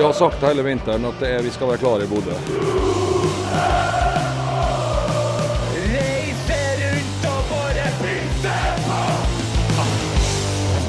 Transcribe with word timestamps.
Vi 0.00 0.04
har 0.06 0.12
sagt 0.12 0.40
hele 0.40 0.62
vinteren 0.64 1.04
at 1.04 1.18
det 1.20 1.28
er, 1.28 1.42
vi 1.44 1.50
skal 1.52 1.68
være 1.68 1.80
klare 1.82 2.06
i 2.06 2.08
Bodø. 2.08 2.32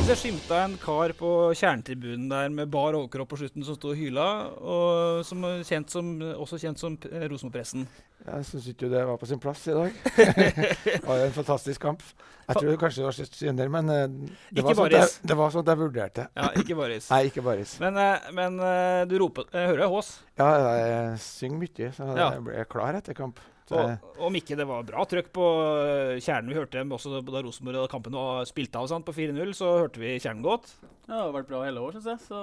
Jeg 0.08 0.20
skimta 0.22 0.62
en 0.64 0.78
kar 0.80 1.12
på 1.20 1.32
kjernetribunen 1.60 2.32
der 2.32 2.56
med 2.56 2.72
bar 2.72 2.96
overkropp 2.96 3.34
på 3.34 3.42
slutten 3.42 3.68
som 3.68 3.76
sto 3.76 3.92
og 3.92 4.00
hyla, 4.00 4.30
og 4.64 5.28
som 5.28 5.44
kjent 5.68 5.92
som, 5.92 6.16
også 6.32 6.62
kjent 6.64 6.80
som 6.80 6.96
Rosenborg-pressen. 7.04 7.84
Jeg 8.22 8.46
syns 8.46 8.68
ikke 8.70 8.90
det 8.92 9.02
var 9.08 9.18
på 9.18 9.28
sin 9.30 9.40
plass 9.42 9.64
i 9.68 9.74
dag. 9.74 9.96
det 10.86 11.00
var 11.08 11.24
en 11.26 11.34
fantastisk 11.34 11.82
kamp. 11.82 12.04
Jeg 12.52 12.60
tror 12.60 12.78
kanskje 12.82 13.02
det 13.02 13.08
var 13.08 13.30
synder, 13.38 13.72
men 13.72 13.90
eh, 13.94 14.04
det 14.52 14.66
var, 14.66 14.76
sånn 14.78 14.94
jeg, 14.94 15.08
det 15.32 15.38
var 15.40 15.54
sånn 15.54 15.64
at 15.64 15.72
jeg 15.72 15.80
vurderte. 15.80 16.26
Ja, 16.38 16.50
ikke 16.62 16.78
Baris. 16.78 17.08
Nei, 17.14 17.22
ikke 17.30 17.44
Baris. 17.46 17.78
Men, 17.82 17.98
eh, 18.02 18.28
men 18.38 18.60
eh, 18.66 19.04
du 19.10 19.16
roper 19.24 19.48
Jeg 19.56 19.72
hører 19.72 19.92
Hås. 19.94 20.12
Ja, 20.42 20.50
jeg 20.78 21.22
synger 21.24 21.64
mye, 21.64 21.90
så 21.96 22.10
Ja. 22.12 22.28
jeg 22.36 22.46
ble 22.50 22.66
klar 22.72 23.00
etter 23.00 23.18
kamp. 23.18 23.42
Og, 23.78 24.24
om 24.28 24.38
ikke 24.40 24.58
det 24.60 24.68
var 24.70 24.88
bra 24.88 25.06
trøkk 25.10 25.32
på 25.36 25.50
eh, 25.88 26.16
kjernen. 26.22 26.52
Vi 26.52 26.60
hørte 26.60 26.80
dem 26.80 26.92
også 26.96 27.22
da 27.22 27.44
Rosenborg 27.46 27.86
og 27.86 27.92
kampen 27.92 28.18
var 28.18 28.48
spilt 28.50 28.76
av 28.78 28.90
sant, 28.92 29.08
på 29.08 29.16
4-0, 29.16 29.54
så 29.58 29.76
hørte 29.84 30.02
vi 30.02 30.18
kjernen 30.20 30.46
godt. 30.46 30.74
Ja, 31.12 31.18
det 31.18 31.24
har 31.26 31.32
vært 31.34 31.48
bra 31.50 31.62
hele 31.66 31.82
år, 31.84 31.96
syns 31.98 32.06
jeg. 32.08 32.20
Så 32.24 32.38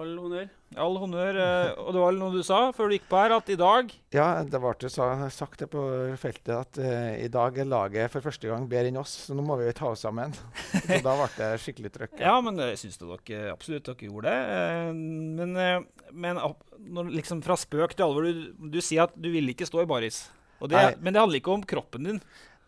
all 0.00 0.12
honnør. 0.22 0.46
All 0.80 0.94
honnør. 1.02 1.36
eh, 1.42 1.72
og 1.82 1.90
det 1.92 2.00
var 2.00 2.12
vel 2.12 2.20
noe 2.22 2.32
du 2.32 2.44
sa 2.46 2.60
før 2.72 2.88
du 2.88 2.96
gikk 2.96 3.08
på 3.10 3.18
her, 3.20 3.34
at 3.36 3.50
i 3.52 3.58
dag 3.60 3.90
ja, 4.16 4.28
det 4.46 4.60
ble 4.62 4.90
sagt 5.34 5.60
det 5.60 5.68
på 5.68 5.82
feltet 6.16 6.52
at 6.54 6.78
uh, 6.80 7.12
i 7.20 7.28
dag 7.28 7.58
er 7.60 7.68
laget 7.68 8.12
for 8.14 8.24
første 8.24 8.48
gang 8.48 8.64
bedre 8.70 8.88
enn 8.88 9.00
oss, 9.02 9.12
så 9.26 9.36
nå 9.36 9.44
må 9.44 9.58
vi 9.60 9.66
jo 9.68 9.74
ta 9.76 9.90
oss 9.90 10.06
sammen. 10.06 10.32
så 10.32 11.00
da 11.04 11.16
ble 11.18 11.28
det 11.36 11.50
skikkelig 11.60 11.92
trøkk. 11.98 12.16
Ja, 12.22 12.38
men 12.46 12.56
jeg 12.62 12.80
syns 12.80 12.96
dere 13.02 13.50
absolutt 13.52 13.90
dere 13.90 14.08
gjorde 14.08 14.32
det. 14.32 14.56
Eh, 14.56 14.92
Men, 15.36 15.52
eh, 15.60 16.08
men 16.16 16.40
når, 16.40 17.12
liksom 17.18 17.42
fra 17.44 17.58
spøk 17.60 17.92
til 17.98 18.06
alvor, 18.06 18.30
du, 18.30 18.54
du 18.56 18.80
sier 18.80 19.04
at 19.04 19.18
du 19.18 19.28
ville 19.34 19.52
ikke 19.52 19.68
stå 19.68 19.82
i 19.84 19.90
baris. 19.90 20.22
Og 20.60 20.70
det, 20.72 20.82
men 21.00 21.12
det 21.12 21.20
handler 21.22 21.40
ikke 21.42 21.54
om 21.56 21.64
kroppen 21.68 22.06
din. 22.10 22.20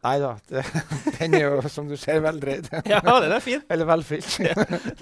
Nei 0.05 0.14
da, 0.22 0.34
den 1.19 1.34
er 1.34 1.42
jo 1.42 1.70
som 1.72 1.89
du 1.91 1.97
ser 1.98 2.20
veldreid. 2.22 2.69
Ja, 2.92 3.00
den 3.03 3.33
er 3.34 3.42
fin. 3.42 3.64
Eller 3.69 3.89
velfylt. 3.89 4.36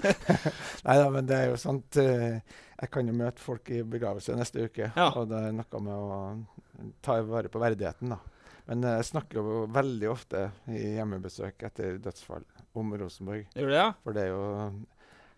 Nei 0.87 0.95
da, 0.97 1.09
men 1.13 1.27
det 1.29 1.37
er 1.37 1.51
jo 1.51 1.59
sånt 1.61 1.99
eh, 2.01 2.39
Jeg 2.79 2.89
kan 2.93 3.09
jo 3.09 3.13
møte 3.17 3.43
folk 3.43 3.69
i 3.73 3.83
begravelse 3.85 4.33
neste 4.37 4.65
uke, 4.65 4.89
Ja. 4.95 5.11
og 5.13 5.29
det 5.29 5.43
er 5.49 5.53
noe 5.57 5.83
med 5.85 5.93
å 5.93 6.89
ta 7.05 7.19
vare 7.25 7.49
på 7.53 7.61
verdigheten, 7.61 8.15
da. 8.15 8.19
Men 8.67 8.83
eh, 8.83 8.97
jeg 8.99 9.09
snakker 9.13 9.39
jo 9.39 9.61
veldig 9.73 10.09
ofte 10.11 10.47
i 10.73 10.95
hjemmebesøk 10.97 11.67
etter 11.69 11.99
dødsfall 12.03 12.43
om 12.77 12.91
Rosenborg. 12.99 13.45
Gjør 13.57 13.71
det, 13.73 13.79
ja? 13.79 13.89
For 14.03 14.17
det 14.17 14.27
er 14.27 14.33
jo 14.33 14.43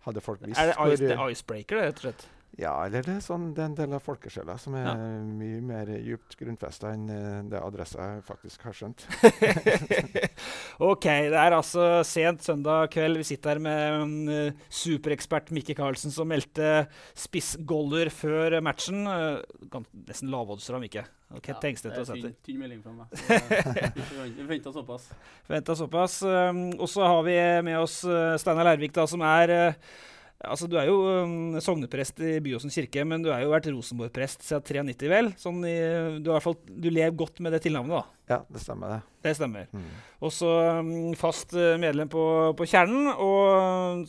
Hadde 0.00 0.22
folk 0.24 0.40
visst 0.40 0.56
Er 0.56 0.70
det 0.70 0.76
ice, 0.80 1.02
det 1.04 1.12
er 1.12 1.30
icebreaker, 1.34 1.76
det, 1.76 1.88
rett 1.90 1.98
og 2.00 2.04
slett? 2.06 2.22
Ja, 2.58 2.72
eller 2.84 3.04
det 3.06 3.12
er, 3.14 3.20
sånn, 3.24 3.52
det 3.54 3.62
er 3.62 3.68
en 3.70 3.76
del 3.78 3.92
av 3.96 4.02
folkesjela 4.02 4.56
som 4.60 4.74
er 4.76 4.84
Ja. 4.88 4.94
mye 5.22 5.60
mer 5.64 5.86
djupt 6.02 6.34
grunnfesta 6.36 6.90
enn 6.92 7.04
eh, 7.08 7.42
det 7.48 7.60
adressa 7.62 8.08
faktisk 8.26 8.66
har 8.66 8.74
skjønt. 8.76 9.04
OK, 10.90 11.06
det 11.30 11.36
er 11.38 11.54
altså 11.56 11.86
sent 12.06 12.42
søndag 12.44 12.90
kveld. 12.94 13.20
Vi 13.20 13.26
sitter 13.30 13.54
her 13.54 13.62
med 13.62 14.02
um, 14.02 14.58
superekspert 14.72 15.52
Mikke 15.54 15.76
Karlsen 15.78 16.12
som 16.14 16.28
meldte 16.30 16.86
spissgoller 17.18 18.10
før 18.12 18.58
matchen. 18.64 19.06
Uh, 19.06 19.80
nesten 20.08 20.30
lavoddsere 20.32 20.80
av 20.80 20.84
Mikke. 20.84 21.06
Okay, 21.30 21.54
ja, 21.54 21.60
det 21.62 21.92
er 21.94 22.06
tynn, 22.10 22.32
tynn 22.42 22.58
melding 22.58 22.80
fra 22.82 22.90
meg. 22.96 23.12
Så, 23.14 23.38
vi 23.94 24.02
forvent- 24.02 24.36
vi 24.36 24.42
forventer 24.42 24.74
såpass. 24.74 25.04
Forventa 25.46 25.76
såpass. 25.78 26.20
Um, 26.26 26.64
og 26.80 26.88
så 26.90 27.06
har 27.06 27.22
vi 27.28 27.36
med 27.70 27.78
oss 27.78 28.00
uh, 28.08 28.34
Steinar 28.42 28.66
Lærvik, 28.72 28.96
da, 28.96 29.06
som 29.10 29.22
er 29.22 29.52
uh, 29.54 29.92
Altså, 30.40 30.68
Du 30.70 30.78
er 30.80 30.88
jo 30.88 31.00
um, 31.04 31.58
sogneprest 31.60 32.22
i 32.24 32.38
Byåsen 32.40 32.72
kirke, 32.72 33.04
men 33.04 33.20
du 33.24 33.28
har 33.32 33.42
jo 33.44 33.50
vært 33.52 33.68
Rosenborg-prest 33.68 34.46
siden 34.46 34.88
93, 34.88 35.10
vel? 35.12 35.28
Sånn 35.40 35.60
i, 35.68 35.76
du, 36.24 36.30
fall, 36.40 36.56
du 36.64 36.88
lever 36.88 37.12
godt 37.12 37.42
med 37.44 37.52
det 37.52 37.60
tilnavnet, 37.66 37.98
da. 37.98 38.34
Ja, 38.34 38.38
det 38.48 38.62
stemmer, 38.62 38.94
det. 38.94 39.18
Det 39.26 39.34
stemmer. 39.36 39.68
Mm. 39.76 39.90
Og 40.24 40.32
så 40.32 40.54
um, 40.80 40.92
fast 41.20 41.52
uh, 41.58 41.74
medlem 41.82 42.08
på, 42.12 42.24
på 42.56 42.68
Kjernen. 42.72 43.10
Og 43.20 44.06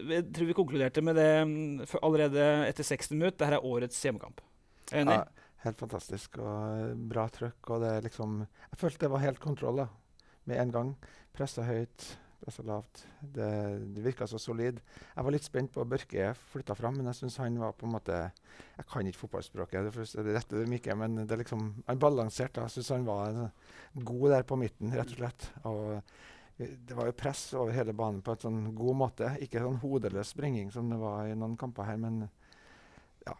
jeg 0.00 0.26
tror 0.34 0.48
vi 0.48 0.56
konkluderte 0.56 1.04
med 1.04 1.18
det 1.20 1.30
um, 1.46 1.54
allerede 2.02 2.48
etter 2.66 2.86
60 2.86 3.14
minutter. 3.14 3.38
Dette 3.44 3.60
er 3.60 3.70
årets 3.70 4.02
hjemmekamp. 4.02 4.42
Er 4.90 5.04
enig? 5.04 5.18
Ja, 5.20 5.48
helt 5.66 5.80
fantastisk 5.80 6.38
og 6.42 6.50
eh, 6.50 6.94
bra 7.12 7.28
trøkk. 7.32 7.70
Og 7.70 7.84
det 7.84 7.92
er 7.96 8.06
liksom 8.08 8.40
Jeg 8.42 8.80
følte 8.80 9.06
det 9.06 9.12
var 9.14 9.24
helt 9.24 9.42
kontroll 9.42 9.84
da, 9.84 9.88
med 10.50 10.62
en 10.62 10.74
gang. 10.74 10.92
Pressa 11.36 11.64
høyt, 11.66 12.08
pressa 12.42 12.64
lavt. 12.66 13.04
Det, 13.20 13.48
det 13.94 14.04
virka 14.04 14.26
så 14.28 14.40
solid. 14.42 14.80
Jeg 15.14 15.26
var 15.26 15.34
litt 15.34 15.46
spent 15.46 15.72
på 15.74 15.86
Børke 15.88 16.32
flytta 16.52 16.76
fram, 16.78 16.98
men 16.98 17.08
jeg 17.10 17.20
syns 17.20 17.38
han 17.42 17.60
var 17.62 17.76
på 17.78 17.86
en 17.86 17.94
måte 17.94 18.18
Jeg 18.18 18.88
kan 18.90 19.06
ikke 19.06 19.22
fotballspråket, 19.22 19.88
det 19.88 20.04
er 20.20 20.28
det 20.28 20.36
rette 20.36 20.58
dem 20.58 20.76
ikke, 20.76 20.96
men 20.98 21.22
det 21.22 21.30
er 21.36 21.42
liksom, 21.44 21.70
han 21.86 22.02
balanserte. 22.02 22.66
Jeg 22.66 22.76
syns 22.76 22.92
han 22.96 23.08
var 23.08 23.40
god 23.94 24.28
der 24.34 24.46
på 24.48 24.58
midten, 24.60 24.92
rett 24.96 25.14
og 25.14 25.20
slett. 25.22 25.48
Og 25.70 25.82
det 26.62 26.94
var 26.98 27.08
jo 27.08 27.16
press 27.16 27.46
over 27.58 27.72
hele 27.74 27.94
banen 27.96 28.20
på 28.24 28.34
en 28.34 28.44
sånn 28.44 28.60
god 28.76 28.98
måte. 29.06 29.30
Ikke 29.44 29.62
sånn 29.62 29.80
hodeløs 29.82 30.34
springing 30.34 30.70
som 30.74 30.90
det 30.92 31.00
var 31.00 31.30
i 31.30 31.38
noen 31.38 31.56
kamper 31.60 31.88
her, 31.88 31.98
men 32.02 32.26
ja. 33.26 33.38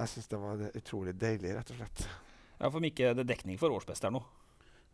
Jeg 0.00 0.14
syns 0.14 0.32
det 0.32 0.42
var 0.42 0.66
utrolig 0.72 1.14
deilig, 1.20 1.54
rett 1.56 1.72
og 1.74 1.80
slett. 1.80 2.04
Ja, 2.60 2.68
For 2.68 2.82
Mikke, 2.82 3.14
det 3.16 3.24
er 3.24 3.32
dekning 3.32 3.60
for 3.60 3.72
årsbeste 3.72 4.08
her 4.08 4.16
nå. 4.18 4.24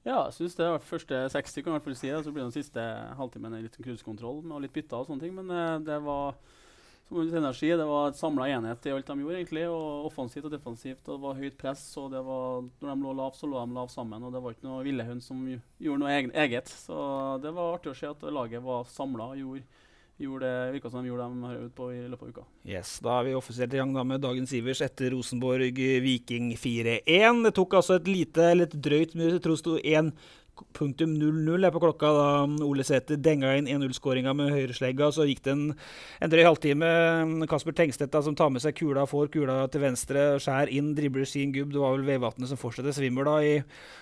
Ja, 0.06 0.20
jeg 0.28 0.36
syns 0.36 0.54
det 0.54 0.66
var 0.70 0.84
første 0.86 1.24
60, 1.34 1.64
kan 1.64 1.72
jeg 1.72 1.72
i 1.72 1.76
hvert 1.80 1.86
fall 1.88 1.96
si. 1.98 2.10
det. 2.12 2.20
Så 2.22 2.32
blir 2.34 2.44
den 2.46 2.54
siste 2.54 2.82
halvtimen 3.18 3.56
en 3.56 3.64
litt 3.66 3.78
cruisekontroll 3.82 4.38
med 4.46 4.62
litt 4.62 4.76
bytter 4.76 5.00
og 5.00 5.08
sånne 5.08 5.24
ting. 5.24 5.34
Men 5.34 5.50
eh, 5.50 5.80
det 5.82 5.96
var 6.04 6.36
som 7.08 7.20
energi, 7.22 7.68
det 7.78 7.86
var 7.86 8.08
et 8.10 8.18
samla 8.18 8.48
enhet 8.50 8.86
i 8.86 8.92
alt 8.94 9.06
de 9.06 9.16
gjorde, 9.22 9.40
egentlig. 9.40 9.64
og 9.70 10.06
Offensivt 10.06 10.46
og 10.46 10.54
defensivt. 10.54 11.02
og 11.08 11.16
Det 11.16 11.22
var 11.24 11.40
høyt 11.40 11.58
press. 11.58 11.82
og 11.98 12.10
det 12.14 12.22
var, 12.26 12.62
Når 12.82 12.92
de 12.92 13.02
lå 13.02 13.16
lavt, 13.18 13.38
så 13.38 13.50
lå 13.50 13.66
de 13.66 13.74
lavt 13.74 13.94
sammen. 13.94 14.22
og 14.22 14.32
Det 14.32 14.42
var 14.42 14.54
ikke 14.54 14.68
noe 14.68 14.84
ville 14.86 15.08
høns 15.10 15.26
som 15.26 15.42
gjorde 15.82 15.98
noe 16.02 16.30
eget. 16.34 16.70
Så 16.70 17.42
det 17.42 17.54
var 17.54 17.74
artig 17.74 17.90
å 17.90 17.98
se 17.98 18.06
at 18.10 18.22
laget 18.22 18.62
var 18.62 18.86
samla 18.90 19.32
og 19.34 19.42
gjorde, 19.42 19.66
gjorde 20.18 20.48
det 20.48 20.72
virka 20.72 20.90
som 20.90 21.02
de 21.02 21.10
gjorde 21.10 21.26
det 21.26 21.34
de 21.34 21.48
har 21.48 21.68
på 21.76 21.88
i 21.92 22.00
løpet 22.08 22.22
av 22.22 22.28
uka. 22.32 22.44
Yes, 22.64 22.98
Da 23.04 23.18
er 23.18 23.24
vi 23.28 23.34
offisielt 23.36 23.74
i 23.74 23.80
gang 23.80 23.92
da 23.94 24.04
med 24.04 24.22
dagens 24.24 24.52
Ivers 24.56 24.80
etter 24.84 25.12
Rosenborg-Viking 25.12 26.54
4-1. 26.56 27.42
Det 27.44 27.54
tok 27.58 27.76
altså 27.80 27.98
et 28.00 28.08
lite, 28.08 28.50
eller 28.50 28.70
et 28.70 28.78
drøyt 28.88 29.14
minutt, 29.14 29.36
jeg 29.36 29.44
tror 29.44 29.58
det 29.58 29.64
sto 29.64 29.76
1.00 30.56 31.70
på 31.72 31.80
klokka 31.82 32.10
da 32.16 32.28
Ole 32.64 32.84
Sæter 32.86 33.18
denga 33.20 33.52
inn 33.58 33.68
1-0-skåringa 33.70 34.32
med 34.36 34.52
høyreslegga. 34.54 35.10
Så 35.12 35.26
gikk 35.28 35.42
det 35.44 35.52
en, 35.54 35.64
en 36.22 36.32
drøy 36.32 36.42
halvtime. 36.46 36.90
Kasper 37.50 37.76
Tengstedt 37.76 38.12
da, 38.14 38.22
som 38.24 38.36
tar 38.38 38.52
med 38.52 38.64
seg 38.64 38.76
kula, 38.78 39.06
får 39.08 39.30
kula 39.34 39.58
til 39.72 39.84
venstre, 39.84 40.26
skjær 40.42 40.72
inn, 40.72 40.92
dribler 40.96 41.28
sin 41.28 41.54
gubb. 41.54 41.72
Det 41.74 41.82
var 41.82 41.96
vel 41.96 42.06
Vevatnet 42.08 42.50
som 42.50 42.60
fortsetter 42.60 42.94
svimmer 42.96 43.28
da, 43.28 43.38
i, 43.44 43.56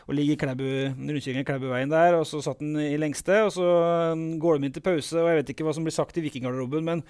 og 0.09 0.19
ligger 0.19 0.37
i 0.37 0.41
Klæbu- 0.45 0.95
rundkjøringen 0.99 1.49
Klæbuveien 1.49 1.95
der. 1.95 2.19
og 2.21 2.27
Så 2.31 2.43
satt 2.45 2.63
den 2.63 2.77
i 2.81 2.97
lengste, 3.01 3.43
og 3.47 3.55
så 3.55 3.71
um, 4.15 4.27
går 4.43 4.59
de 4.59 4.71
inn 4.71 4.77
til 4.77 4.85
pause. 4.85 5.17
og 5.19 5.31
Jeg 5.31 5.43
vet 5.43 5.55
ikke 5.55 5.67
hva 5.69 5.75
som 5.75 5.87
blir 5.87 5.97
sagt 5.97 6.19
i 6.19 6.25
vikinggarderoben, 6.27 6.85
men 6.85 7.05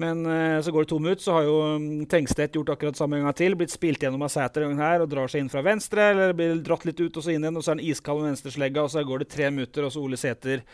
men 0.00 0.22
eh, 0.26 0.58
så 0.64 0.72
går 0.72 0.86
det 0.86 0.90
to 0.92 0.98
minutter, 1.02 1.24
så 1.26 1.34
har 1.36 1.44
jo 1.48 1.56
um, 1.76 1.88
Tengstedt 2.08 2.56
gjort 2.56 2.72
akkurat 2.72 2.96
samme 2.96 3.18
en 3.20 3.26
gang 3.28 3.36
til. 3.36 3.56
Blitt 3.60 3.74
spilt 3.74 4.00
gjennom 4.00 4.24
av 4.24 4.32
Sæter 4.32 4.64
en 4.64 4.72
gang 4.74 4.80
her 4.86 5.04
og 5.04 5.10
drar 5.12 5.28
seg 5.28 5.44
inn 5.44 5.52
fra 5.52 5.60
venstre. 5.66 6.10
Eller 6.14 6.32
blir 6.36 6.56
dratt 6.64 6.86
litt 6.88 7.02
ut 7.04 7.20
og 7.20 7.26
så 7.26 7.34
inn 7.34 7.44
igjen, 7.44 7.58
og 7.60 7.66
så 7.66 7.74
er 7.74 7.78
han 7.78 7.84
iskald 7.84 8.22
med 8.22 8.32
venstreslegga. 8.32 8.86
Og 8.86 8.94
så 8.94 9.04
går 9.04 9.24
det 9.24 9.28
tre 9.34 9.50
minutter, 9.52 9.84
og 9.84 9.92
så 9.92 10.00
Ole 10.00 10.16
Sæter 10.20 10.64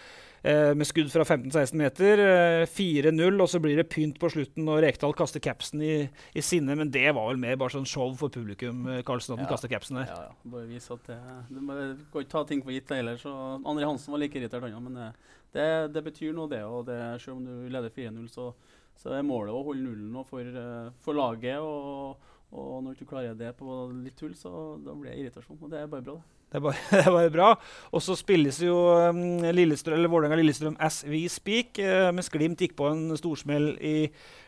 eh, 0.46 0.70
med 0.78 0.86
skudd 0.86 1.10
fra 1.10 1.26
15-16 1.26 1.74
meter. 1.80 2.22
Eh, 2.22 2.66
4-0, 2.70 3.40
og 3.42 3.50
så 3.50 3.60
blir 3.64 3.80
det 3.82 3.88
pynt 3.92 4.20
på 4.22 4.30
slutten, 4.30 4.68
og 4.70 4.78
Rekdal 4.84 5.16
kaster 5.18 5.42
capsen 5.42 5.82
i, 5.82 5.96
i 6.38 6.44
sinne. 6.46 6.76
Men 6.78 6.92
det 6.94 7.08
var 7.10 7.26
vel 7.32 7.42
mer 7.42 7.58
bare 7.58 7.74
sånn 7.74 7.88
show 7.88 8.14
for 8.20 8.30
publikum, 8.32 8.86
eh, 8.94 9.02
Karlsen, 9.06 9.34
at 9.34 9.42
han 9.42 9.48
Ja. 9.48 9.52
kaster 9.56 9.72
capsen 9.74 9.98
der. 9.98 10.06
Ja, 10.12 10.28
ja. 10.30 10.50
Bare 10.54 10.70
vise 10.70 10.94
at 10.94 11.10
det, 11.10 11.18
du 11.50 11.60
må, 11.66 11.80
ikke 12.14 12.30
ta 12.30 12.44
ting 12.46 12.62
for 12.62 12.70
gitt 12.76 12.94
heller. 12.94 13.18
Så 13.18 13.34
André 13.64 13.90
Hansen 13.90 14.14
var 14.14 14.22
like 14.22 14.38
irritert, 14.38 14.62
han 14.62 14.78
òg. 14.78 14.86
Men 14.86 15.02
eh, 15.08 15.12
det, 15.56 15.68
det 15.98 16.04
betyr 16.12 16.34
noe, 16.36 16.48
det. 16.52 16.62
Og 16.62 16.86
det, 16.86 17.00
selv 17.24 17.38
om 17.40 17.44
du 17.44 17.68
leder 17.72 17.90
4-0, 17.90 18.30
så, 18.30 18.52
så 18.96 19.12
det 19.12 19.20
er 19.20 19.28
målet 19.28 19.54
å 19.54 19.64
holde 19.66 19.84
nullen 19.84 20.24
for, 20.28 20.40
eh, 20.46 20.94
for 21.04 21.18
laget. 21.18 21.60
Og, 21.60 22.32
og 22.56 22.78
når 22.84 22.96
du 22.96 23.04
klarer 23.08 23.36
det 23.36 23.52
på 23.58 23.82
litt 23.92 24.16
tull, 24.18 24.32
så 24.38 24.50
da 24.80 24.94
blir 24.96 25.12
det 25.12 25.20
irritasjon. 25.20 25.60
Og 25.60 25.70
det 25.72 25.82
er 25.82 25.90
bare 25.92 26.06
bra, 26.06 26.16
det. 26.16 26.36
Det 26.46 26.60
er 26.60 26.62
bare, 26.62 26.78
det 26.94 27.02
er 27.02 27.14
bare 27.14 27.34
bra. 27.34 27.48
Og 27.92 28.02
så 28.06 28.16
spilles 28.18 28.60
jo 28.62 28.76
um, 29.10 29.42
Vålerenga-Lillestrøm 29.42 30.78
as 30.80 31.02
we 31.04 31.24
speak, 31.32 31.80
uh, 31.82 32.08
mens 32.14 32.30
Glimt 32.32 32.62
gikk 32.62 32.76
på 32.78 32.88
en 32.92 33.10
storsmell 33.18 33.72
i 33.82 33.96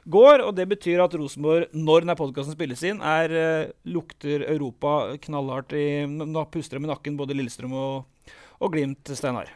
går. 0.06 0.46
Og 0.46 0.54
det 0.56 0.68
betyr 0.70 1.02
at 1.04 1.16
Rosenborg, 1.18 1.68
når 1.74 2.06
denne 2.06 2.18
podkasten 2.18 2.56
spilles 2.56 2.86
inn, 2.86 3.02
er, 3.04 3.34
uh, 3.34 3.72
lukter 3.90 4.46
Europa 4.46 5.18
knallhardt 5.26 5.74
i 5.76 5.88
puster 6.54 6.80
med 6.80 6.94
nakken, 6.94 7.18
både 7.18 7.36
Lillestrøm 7.36 7.74
og, 7.76 8.30
og 8.62 8.76
Glimt, 8.76 9.10
Steinar. 9.18 9.50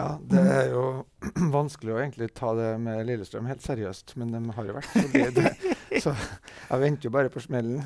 Ja, 0.00 0.18
det 0.32 0.40
er 0.40 0.70
jo 0.72 0.84
vanskelig 1.58 1.92
å 1.92 1.98
egentlig 2.00 2.30
ta 2.36 2.54
det 2.56 2.70
med 2.80 3.02
Lillestrøm 3.08 3.48
helt 3.50 3.64
seriøst, 3.64 4.14
men 4.20 4.32
de 4.32 4.40
har 4.56 4.68
jo 4.68 4.76
vært 4.78 4.94
solide. 4.94 5.50
så 6.04 6.14
jeg 6.14 6.82
venter 6.84 7.08
jo 7.08 7.12
bare 7.12 7.32
på 7.32 7.42
smellen. 7.44 7.82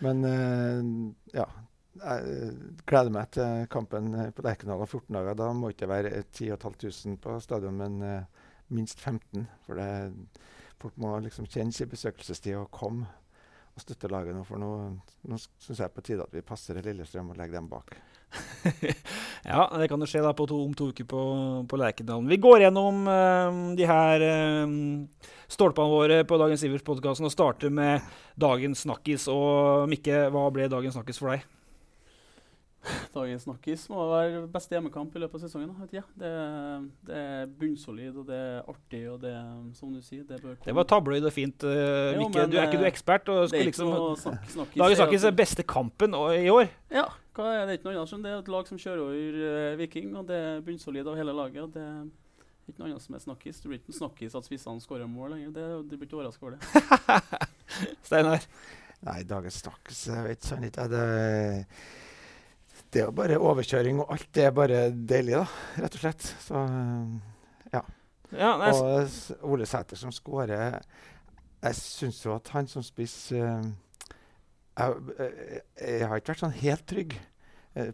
Men 0.00 0.24
uh, 0.24 1.34
ja, 1.36 1.44
jeg 2.00 2.52
gleder 2.88 3.12
meg 3.12 3.32
til 3.36 3.66
kampen 3.72 4.14
på 4.32 4.44
Lerkendal 4.46 4.80
om 4.80 4.88
14 4.88 5.18
dager. 5.18 5.36
Da 5.36 5.50
må 5.52 5.68
det 5.68 5.76
ikke 5.76 5.90
være 5.90 6.14
10 6.22 6.54
500 6.56 7.18
på 7.20 7.36
stadion, 7.44 7.76
men 7.76 8.00
uh, 8.00 8.46
minst 8.72 9.02
15. 9.04 9.44
For 9.66 9.76
det, 9.76 9.90
folk 10.80 10.96
må 11.02 11.12
liksom 11.26 11.50
kjenne 11.50 11.76
sin 11.76 11.90
besøkelsestid 11.92 12.56
og 12.56 12.70
komme 12.72 13.10
og 13.74 13.84
støtte 13.84 14.08
laget 14.08 14.38
nå. 14.38 14.46
For 14.48 14.62
nå, 14.62 14.72
nå 15.28 15.42
syns 15.44 15.84
jeg 15.84 15.92
på 15.92 16.06
tide 16.08 16.24
at 16.24 16.32
vi 16.32 16.46
passer 16.46 16.80
Lillestrøm 16.80 17.34
og 17.34 17.42
legger 17.42 17.60
dem 17.60 17.68
bak. 17.68 17.98
ja, 19.50 19.64
det 19.78 19.88
kan 19.90 20.00
jo 20.00 20.08
skje 20.08 20.22
da 20.24 20.32
på 20.36 20.46
to, 20.48 20.58
om 20.64 20.74
to 20.76 20.90
uker 20.92 21.06
på, 21.08 21.22
på 21.68 21.80
Lerkendal. 21.80 22.26
Vi 22.30 22.40
går 22.42 22.66
gjennom 22.66 23.04
uh, 23.08 23.60
de 23.78 23.88
her 23.88 24.26
uh, 24.26 25.30
stolpene 25.50 25.90
våre 25.90 26.20
på 26.28 26.38
Dagens 26.40 26.64
Ivers-podkasten 26.68 27.26
og 27.26 27.34
starter 27.34 27.72
med 27.74 28.06
dagens 28.40 28.86
snakkis. 28.86 29.26
Og 29.32 29.88
Mikke, 29.90 30.28
hva 30.30 30.46
ble 30.54 30.70
dagens 30.70 30.98
snakkis 30.98 31.20
for 31.22 31.34
deg? 31.34 31.46
Dagens 33.12 33.44
snakkis 33.44 33.82
må 33.92 34.00
være 34.08 34.44
beste 34.48 34.72
hjemmekamp 34.72 35.12
i 35.16 35.20
løpet 35.20 35.36
av 35.36 35.42
sesongen. 35.44 35.72
Vet 35.82 35.98
jeg. 35.98 36.04
Det, 36.16 36.30
det, 37.08 37.18
er 37.18 37.50
bunnsolid 37.60 38.16
og 38.22 38.28
det 38.30 38.38
er 38.40 38.70
artig 38.72 39.02
og 39.10 39.18
det 39.24 39.34
som 39.76 39.92
du 39.92 40.00
sier, 40.04 40.22
det 40.24 40.38
bør 40.40 40.54
komme. 40.54 40.68
Det 40.68 40.76
var 40.78 40.88
tabloid 40.88 41.28
og 41.28 41.34
fint, 41.34 41.66
uh, 41.68 42.14
jo, 42.16 42.24
Mikke. 42.24 42.46
Du 42.48 42.56
er 42.56 42.70
ikke 42.70 42.80
du 42.80 42.86
ekspert? 42.88 43.28
Og 43.32 43.50
skal 43.52 43.68
liksom, 43.68 43.92
snak 44.22 44.48
snakkis, 44.54 44.80
dagens 44.80 45.02
snakkis 45.02 45.28
er 45.28 45.36
beste 45.42 45.66
kampen 45.76 46.16
i 46.16 46.48
år? 46.52 46.72
Ja. 46.94 47.08
Hva 47.36 47.52
er 47.54 47.68
det 47.68 47.78
ikke 47.78 47.92
noe 47.92 48.00
annet 48.00 48.24
Det 48.24 48.32
er 48.32 48.40
et 48.40 48.50
lag 48.52 48.66
som 48.68 48.80
kjører 48.80 49.04
over 49.04 49.38
uh, 49.44 49.78
Viking, 49.80 50.10
og 50.16 50.26
det 50.32 50.40
er 50.40 50.64
bunnsolid 50.64 51.12
av 51.12 51.20
hele 51.20 51.36
laget. 51.36 51.62
og 51.66 51.76
det 51.76 51.84
er 51.84 52.02
ikke 52.72 52.80
noe 52.82 52.92
annet 52.94 53.04
som 53.04 53.16
er 53.18 53.24
snakkis. 53.28 53.60
Det 53.60 53.70
blir 53.70 53.82
ikke 53.82 53.98
snakkis 54.00 54.36
at 54.40 54.48
spissene 54.48 54.82
skårer 54.82 55.10
mål 55.10 55.36
lenger. 55.36 55.56
Det, 55.56 55.70
det 55.90 56.00
blir 56.00 56.08
ikke 56.08 56.22
overraska 56.22 56.48
over 56.48 56.56
det. 56.56 57.40
Steinar? 58.08 58.44
Nei, 59.00 59.22
dagens 59.24 59.62
snakkis 59.62 60.02
Jeg 60.10 60.24
vet 60.26 60.44
sånn 60.44 60.66
ikke. 60.66 60.84
Det 60.92 61.04
det 62.90 63.02
er 63.02 63.06
jo 63.06 63.14
bare 63.14 63.38
overkjøring, 63.38 64.00
og 64.02 64.12
alt 64.16 64.28
det 64.34 64.46
er 64.46 64.54
bare 64.54 64.80
deilig, 64.90 65.36
da, 65.38 65.44
rett 65.84 65.96
og 65.96 66.02
slett. 66.02 66.26
Så 66.42 66.62
ja. 67.72 67.84
ja 68.34 68.50
og 68.70 69.46
Ole 69.46 69.68
Sæter 69.68 69.98
som 69.98 70.10
skårer 70.14 70.80
Jeg 71.60 71.76
syns 71.78 72.18
jo 72.24 72.34
at 72.34 72.50
han 72.54 72.66
som 72.70 72.82
spiser 72.82 73.60
uh, 73.60 73.70
jeg, 74.80 75.60
jeg, 75.76 76.08
har 76.08 76.18
ikke 76.18 76.32
vært 76.32 76.42
sånn 76.42 76.60
helt 76.62 76.86
trygg. 76.88 77.16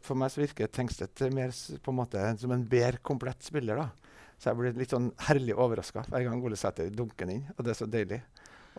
For 0.05 0.17
meg 0.19 0.33
så 0.33 0.41
virker 0.41 0.71
Tengstedt 0.73 1.25
mer 1.35 1.53
på 1.83 1.93
en 1.93 1.99
måte 1.99 2.23
som 2.41 2.53
en 2.55 2.65
bedre 2.69 3.03
komplett 3.05 3.45
spiller. 3.45 3.81
da. 3.81 3.89
Så 4.39 4.51
jeg 4.51 4.61
blir 4.61 4.77
litt 4.79 4.93
sånn 4.93 5.11
herlig 5.29 5.57
overraska 5.57 6.05
hver 6.09 6.27
gang 6.27 6.45
Ole 6.45 6.59
Sæter 6.61 6.93
dunker 6.93 7.31
inn, 7.33 7.45
og 7.57 7.65
det 7.65 7.73
er 7.73 7.79
så 7.81 7.89
deilig. 7.91 8.21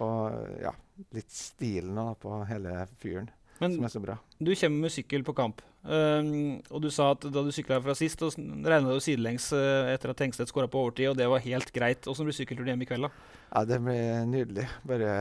Og 0.01 0.61
ja, 0.61 0.73
litt 1.17 1.33
stilen 1.33 1.97
da, 1.97 2.11
på 2.17 2.41
hele 2.49 2.79
fyren. 3.01 3.29
Men 3.63 3.75
som 3.75 3.87
er 3.87 3.93
så 3.93 4.01
bra. 4.03 4.17
du 4.37 4.51
kommer 4.55 4.85
med 4.85 4.93
sykkel 4.93 5.23
på 5.25 5.35
kamp. 5.37 5.63
Um, 5.87 6.59
og 6.67 6.81
du 6.83 6.89
sa 6.91 7.13
at 7.13 7.23
da 7.31 7.43
du 7.45 7.51
sykla 7.55 7.79
fra 7.83 7.95
sist, 7.95 8.19
så 8.19 8.29
regna 8.35 8.91
du 8.91 8.99
sidelengs 9.03 9.49
uh, 9.55 9.87
etter 9.93 10.11
at 10.11 10.19
Tengstedt 10.19 10.51
skåra 10.51 10.67
på 10.71 10.81
overtid, 10.83 11.13
og 11.13 11.17
det 11.19 11.29
var 11.31 11.43
helt 11.45 11.71
greit. 11.75 12.09
Åssen 12.11 12.27
blir 12.27 12.35
sykkelturen 12.35 12.73
hjemme 12.73 12.83
i 12.83 12.89
kveld, 12.89 13.07
da? 13.07 13.37
Ja, 13.53 13.63
Det 13.69 13.79
blir 13.85 14.25
nydelig. 14.27 14.67
Bare 14.87 15.13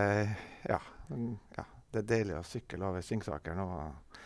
ja, 0.67 0.81
ja. 1.57 1.67
Det 1.93 2.03
er 2.03 2.09
deilig 2.11 2.35
å 2.37 2.45
sykle 2.45 2.83
over 2.83 3.05
Singsakeren 3.05 3.63
og 3.63 4.19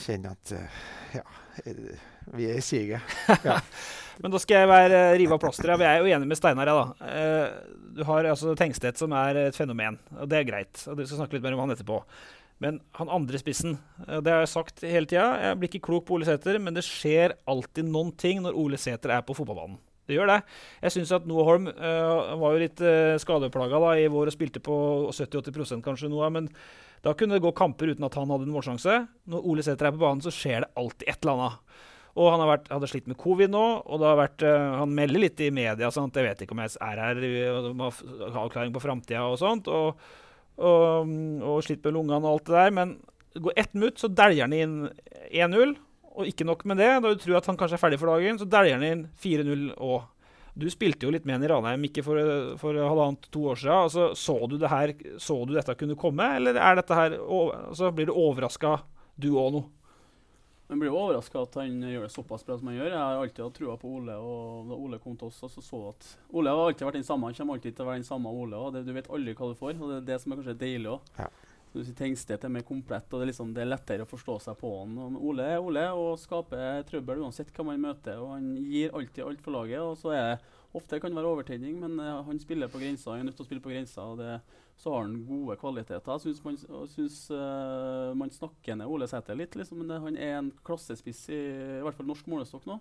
kjenne 0.00 0.32
at 0.32 0.54
uh, 0.56 0.80
ja, 1.18 1.26
vi 2.32 2.48
er 2.48 2.56
i 2.56 2.64
siget. 2.64 3.18
Ja. 3.44 3.60
Men 4.20 4.32
da 4.32 4.40
skal 4.40 4.62
jeg 4.62 4.70
være 4.70 5.04
uh, 5.10 5.18
rive 5.20 5.36
av 5.36 5.44
plasteret. 5.44 5.80
Vi 5.80 5.86
er 5.88 6.00
jo 6.00 6.08
enige 6.08 6.30
med 6.30 6.40
Steinar. 6.40 6.72
Ja, 6.72 6.88
uh, 7.04 7.78
du 7.96 8.02
har 8.08 8.32
altså 8.32 8.56
Tengstedt 8.58 9.00
som 9.00 9.12
er 9.16 9.44
et 9.46 9.56
fenomen, 9.58 10.00
og 10.16 10.28
det 10.30 10.40
er 10.40 10.48
greit. 10.48 10.86
og 10.88 10.96
Du 10.96 11.04
skal 11.04 11.20
snakke 11.22 11.36
litt 11.36 11.44
mer 11.44 11.58
om 11.58 11.66
han 11.66 11.76
etterpå. 11.76 12.00
Men 12.60 12.80
han 12.98 13.08
andre 13.08 13.38
spissen 13.40 13.78
Det 14.04 14.28
har 14.28 14.42
jeg 14.42 14.52
sagt 14.52 14.82
hele 14.84 15.08
tida. 15.08 15.30
Jeg 15.40 15.60
blir 15.60 15.70
ikke 15.70 15.86
klok 15.88 16.04
på 16.08 16.18
Ole 16.18 16.28
Sæter, 16.28 16.58
men 16.60 16.76
det 16.76 16.84
skjer 16.84 17.38
alltid 17.48 17.88
noen 17.88 18.12
ting 18.20 18.42
når 18.44 18.58
Ole 18.60 18.80
Sæter 18.80 19.14
er 19.16 19.24
på 19.24 19.36
fotballbanen. 19.38 19.78
Det 20.10 20.16
gjør 20.16 20.30
det. 20.32 20.40
Jeg 20.82 20.94
syns 20.96 21.12
at 21.14 21.26
Noah 21.30 21.46
Holm 21.46 21.68
uh, 21.70 22.34
var 22.40 22.56
jo 22.56 22.62
litt 22.64 22.80
uh, 22.82 23.14
skadeplaga 23.22 23.78
da, 23.78 23.92
i 24.02 24.08
vår 24.10 24.32
og 24.32 24.34
spilte 24.34 24.62
på 24.64 24.76
70-80 25.14 25.84
kanskje, 25.84 26.10
noe, 26.10 26.26
men 26.34 26.48
da 27.04 27.14
kunne 27.16 27.38
det 27.38 27.44
gå 27.44 27.52
kamper 27.56 27.94
uten 27.94 28.04
at 28.04 28.16
han 28.18 28.32
hadde 28.34 28.48
en 28.48 28.56
målsjanse. 28.56 28.96
Når 29.30 29.46
Ole 29.46 29.64
Sæter 29.64 29.88
er 29.88 29.94
på 29.94 30.02
banen, 30.02 30.24
så 30.24 30.34
skjer 30.34 30.66
det 30.66 30.72
alltid 30.82 31.06
et 31.08 31.22
eller 31.22 31.36
annet. 31.36 31.76
Og 32.18 32.26
han 32.34 32.42
vært, 32.50 32.66
hadde 32.74 32.90
slitt 32.90 33.06
med 33.08 33.20
covid 33.22 33.54
nå, 33.54 33.62
og 33.86 34.02
vært, 34.18 34.42
uh, 34.42 34.80
han 34.82 34.96
melder 34.98 35.24
litt 35.28 35.40
i 35.46 35.52
media. 35.54 35.92
Sant? 35.94 36.18
Jeg 36.18 36.26
vet 36.26 36.42
ikke 36.44 36.58
om 36.58 36.64
jeg 36.66 36.74
er 36.90 37.04
her, 37.06 37.22
avklaring 38.42 38.74
på 38.74 38.82
framtida 38.82 39.24
og 39.30 39.38
sånt. 39.40 39.70
og 39.70 40.02
og, 40.60 41.10
og 41.46 41.62
slitt 41.66 41.82
med 41.86 41.96
lungene 41.96 42.20
og 42.22 42.36
alt 42.36 42.48
det 42.48 42.56
der. 42.56 42.74
Men 42.76 42.94
det 43.34 43.42
går 43.44 43.58
ett 43.62 43.74
minutt, 43.74 43.98
så 44.00 44.10
dæljer 44.10 44.46
han 44.46 44.56
inn 44.56 44.78
1-0. 45.30 45.76
Og 46.10 46.26
ikke 46.26 46.46
nok 46.46 46.64
med 46.68 46.80
det, 46.82 46.90
da 47.00 47.12
du 47.12 47.20
tror 47.20 47.38
at 47.38 47.50
han 47.50 47.58
kanskje 47.58 47.78
er 47.78 47.82
ferdig 47.84 48.00
for 48.00 48.12
dagen, 48.12 48.40
så 48.40 48.48
dæljer 48.50 48.78
han 48.78 48.86
inn 48.88 49.04
4-0 49.22 49.68
òg. 49.78 50.08
Du 50.60 50.66
spilte 50.72 51.06
jo 51.06 51.12
litt 51.14 51.26
med 51.28 51.38
han 51.38 51.44
i 51.46 51.50
Ranheim 51.50 51.84
ikke 51.86 52.02
for, 52.04 52.18
for 52.60 52.74
halvannet-to 52.74 53.44
år 53.52 53.60
siden. 53.60 53.76
Altså, 53.86 54.08
så, 54.18 54.34
du 54.50 54.56
det 54.58 54.72
her, 54.72 54.92
så 55.22 55.36
du 55.46 55.54
dette 55.54 55.76
kunne 55.78 55.98
komme, 55.98 56.26
eller 56.40 56.58
er 56.58 56.80
dette 56.80 56.96
her, 56.98 57.14
altså, 57.22 57.92
blir 57.94 58.10
du 58.10 58.16
overraska 58.18 58.80
du 59.20 59.30
òg 59.38 59.54
nå? 59.54 59.62
Jeg 60.70 60.78
blir 60.78 60.94
overraska 60.94 61.40
at 61.42 61.56
han 61.58 61.80
gjør 61.82 62.04
det 62.06 62.12
såpass 62.14 62.44
bra 62.46 62.54
som 62.58 62.68
han 62.70 62.76
gjør. 62.76 62.92
Jeg 62.92 63.02
har 63.02 63.16
alltid 63.18 63.42
hatt 63.42 63.56
trua 63.58 63.72
på 63.80 63.90
Ole. 63.90 64.14
og 64.14 64.68
Da 64.70 64.76
Ole 64.78 65.00
kom 65.02 65.16
til 65.18 65.26
oss, 65.26 65.40
så 65.42 65.64
så 65.66 65.80
at 65.88 66.06
Ole 66.30 66.52
har 66.54 66.62
alltid 66.62 66.86
vært 66.86 67.00
den 67.00 67.06
samme. 67.08 67.26
Han 67.26 67.34
kommer 67.34 67.58
alltid 67.58 67.74
til 67.74 67.82
å 67.82 67.88
være 67.88 67.98
den 67.98 68.06
samme 68.06 68.30
Ole. 68.30 68.56
og 68.56 68.76
det, 68.76 68.84
Du 68.86 68.92
vet 68.94 69.10
aldri 69.10 69.34
hva 69.34 69.48
du 69.50 69.58
får. 69.58 69.74
og 69.80 69.90
Det 69.90 69.96
er 69.96 70.06
det 70.12 70.20
som 70.22 70.32
er 70.32 70.38
kanskje 70.38 70.60
deilig 70.60 70.92
òg. 70.92 71.10
Ja. 71.18 71.26
Tengstedt 71.98 72.44
er 72.44 72.50
mer 72.50 72.62
komplett, 72.66 73.06
og 73.12 73.20
det 73.20 73.26
er, 73.26 73.30
liksom, 73.30 73.50
det 73.54 73.62
er, 73.62 73.70
lettere 73.70 74.06
å 74.06 74.10
forstå 74.10 74.38
seg 74.42 74.56
på 74.58 74.70
han. 74.78 74.94
Og 74.98 75.18
Ole 75.30 75.44
er 75.54 75.58
Ole 75.58 75.84
og 75.90 76.18
skaper 76.18 76.86
trøbbel 76.86 77.22
uansett 77.22 77.50
hva 77.54 77.66
man 77.66 77.82
møter. 77.82 78.22
og 78.22 78.36
Han 78.36 78.54
gir 78.70 78.94
alltid 78.94 79.24
alt 79.26 79.42
for 79.42 79.58
laget. 79.58 79.80
og 79.80 79.98
så 79.98 80.14
er 80.14 80.22
det 80.30 80.40
Ofte 80.76 81.00
kan 81.02 81.10
det 81.10 81.18
være 81.18 81.32
overtenning, 81.34 81.80
men 81.82 81.98
uh, 81.98 82.20
han 82.26 82.38
spiller 82.42 82.70
på 82.70 82.78
grensa. 82.82 83.12
Han 83.14 83.24
er 83.24 83.30
nødt 83.30 83.38
til 83.40 83.46
å 83.46 83.48
spille 83.48 83.64
på 83.64 83.72
grensa. 83.72 84.06
og 84.06 84.20
det 84.22 84.40
så 84.80 84.94
har 84.94 85.02
han 85.04 85.26
gode 85.28 85.58
kvaliteter. 85.60 86.12
Jeg 86.12 86.22
syns 86.22 86.44
man, 86.44 86.56
synes, 86.88 87.16
uh, 87.34 88.14
man 88.16 88.30
snakker 88.32 88.78
ned 88.80 88.88
Ole 88.88 89.08
Sæter 89.10 89.36
litt, 89.36 89.52
liksom, 89.58 89.82
men 89.82 89.90
det, 89.92 89.98
han 90.00 90.16
er 90.16 90.38
en 90.38 90.48
klassespiss 90.64 91.26
i, 91.28 91.40
i 91.80 91.82
hvert 91.84 91.98
fall 91.98 92.08
norsk 92.08 92.30
målestokk 92.32 92.64
nå. 92.70 92.78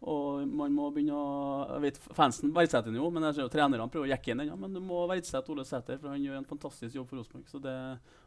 Og 0.00 0.44
man 0.48 0.72
må 0.72 0.86
begynne 0.92 1.16
å 1.16 1.64
jeg 1.74 1.82
vet 1.84 1.98
Fansen 2.16 2.52
verdsetter 2.56 2.88
ham 2.88 2.96
jo, 2.96 3.08
men 3.12 3.26
jeg 3.26 3.36
ser 3.36 3.44
jo 3.44 3.52
trenerne 3.52 3.88
prøver 3.92 4.08
å 4.08 4.12
jekke 4.14 4.32
inn 4.32 4.44
ennå. 4.46 4.56
Men 4.60 4.76
du 4.76 4.80
må 4.84 5.02
verdsette 5.08 5.52
Ole 5.52 5.64
Sæter, 5.68 5.98
for 6.00 6.12
han 6.12 6.22
gjør 6.24 6.38
en 6.38 6.48
fantastisk 6.48 6.96
jobb 6.96 7.08
for 7.08 7.20
Rosenborg. 7.20 7.48
Så 7.52 7.60
det, 7.64 7.74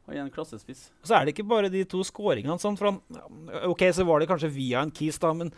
er 0.10 0.20
en 0.22 0.34
klassespiss. 0.34 0.84
Så 1.02 1.18
er 1.18 1.26
det 1.26 1.34
ikke 1.34 1.48
bare 1.50 1.72
de 1.74 1.82
to 1.90 2.02
skåringene. 2.06 2.60
Sånn, 2.62 2.78
for 2.78 2.92
han, 2.92 3.02
ok, 3.70 3.88
så 3.94 4.06
var 4.10 4.22
det 4.22 4.30
kanskje 4.30 4.54
via 4.54 4.82
en 4.86 4.94
Keys, 4.94 5.22
da, 5.22 5.34
men 5.38 5.50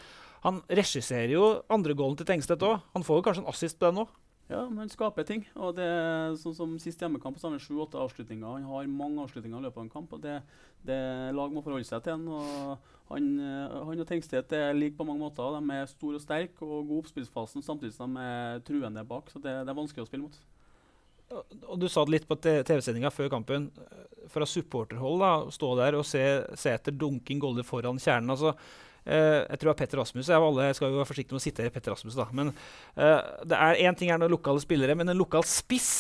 han 0.46 0.62
regisserer 0.70 1.34
jo 1.34 1.46
andre 1.74 1.96
goalen 1.98 2.20
til 2.20 2.28
Tengstedt 2.30 2.64
òg. 2.66 2.84
Han 2.94 3.06
får 3.06 3.20
jo 3.20 3.26
kanskje 3.26 3.44
en 3.44 3.50
assist 3.50 3.80
på 3.82 3.90
den 3.90 4.04
òg? 4.04 4.14
Ja, 4.46 4.60
men 4.70 4.84
han 4.84 4.92
skaper 4.94 5.26
ting. 5.26 5.42
og 5.58 5.74
det 5.80 5.86
er 5.90 6.36
sånn 6.38 6.54
som 6.54 6.74
Sist 6.82 7.02
hjemmekamp 7.02 7.40
så 7.42 7.48
har 7.48 7.56
han 7.56 7.64
sju-åtte 7.64 7.98
avslutninger. 7.98 8.46
Han 8.46 8.68
har 8.70 8.92
mange 8.92 9.24
avslutninger 9.24 9.58
i 9.58 9.66
løpet 9.66 9.80
av 9.82 9.86
en 9.88 9.94
kamp. 9.96 10.14
og 10.14 10.22
Det, 10.22 10.36
det 10.86 11.00
lag 11.34 11.54
må 11.54 11.64
forholde 11.66 11.88
seg 11.88 12.04
til 12.06 12.14
han. 12.14 12.28
og 12.30 12.78
Han, 13.10 13.32
eh, 13.42 13.80
han 13.90 14.04
og 14.04 14.08
Tengstedt 14.10 14.54
er 14.54 14.78
like 14.78 14.98
på 14.98 15.08
mange 15.08 15.26
måter. 15.26 15.58
De 15.58 15.74
er 15.74 15.90
store 15.90 16.22
og 16.22 16.22
sterke 16.22 16.62
og 16.62 16.86
gode 16.86 17.06
oppspillsfasen 17.06 17.66
samtidig 17.66 17.98
som 17.98 18.14
de 18.14 18.22
er 18.22 18.62
truende 18.68 19.06
bak. 19.06 19.34
så 19.34 19.42
det, 19.42 19.66
det, 19.66 19.74
er 19.74 19.82
vanskelig 19.82 20.06
å 20.06 20.10
spille 20.12 20.28
mot. 20.28 20.38
Og 21.66 21.80
Du 21.82 21.90
sa 21.90 22.06
det 22.06 22.20
litt 22.20 22.30
på 22.30 22.38
TV-sendinga 22.38 23.10
før 23.10 23.34
kampen. 23.34 23.72
Fra 24.30 24.46
supporterhold, 24.46 25.26
da, 25.26 25.34
stå 25.50 25.76
der 25.82 25.98
og 25.98 26.06
se, 26.06 26.22
se 26.54 26.70
etter 26.70 26.94
dunking 26.94 27.42
goller 27.42 27.66
foran 27.66 27.98
kjernen. 27.98 28.30
altså 28.30 28.54
jeg 29.06 29.60
tror 29.60 29.68
det 29.68 29.72
var 29.72 29.80
Petter 29.80 30.02
Rasmus. 30.02 30.30
Jeg, 30.32 30.42
alle, 30.42 30.68
jeg 30.70 30.78
skal 30.80 30.92
jo 30.92 31.00
være 31.00 31.10
forsiktig 31.12 31.36
med 31.36 31.42
å 31.42 31.46
sitte 31.46 31.66
i 31.66 31.72
Petter 31.74 31.94
Rasmus, 31.94 32.18
da. 32.18 32.28
Men 32.36 32.52
uh, 32.52 33.20
det 33.46 33.60
er 33.60 33.82
én 33.86 33.98
ting 33.98 34.12
er 34.14 34.22
noen 34.22 34.34
lokale 34.34 34.64
spillere, 34.64 34.98
men 34.98 35.12
en 35.12 35.20
lokal 35.20 35.46
spiss, 35.48 35.92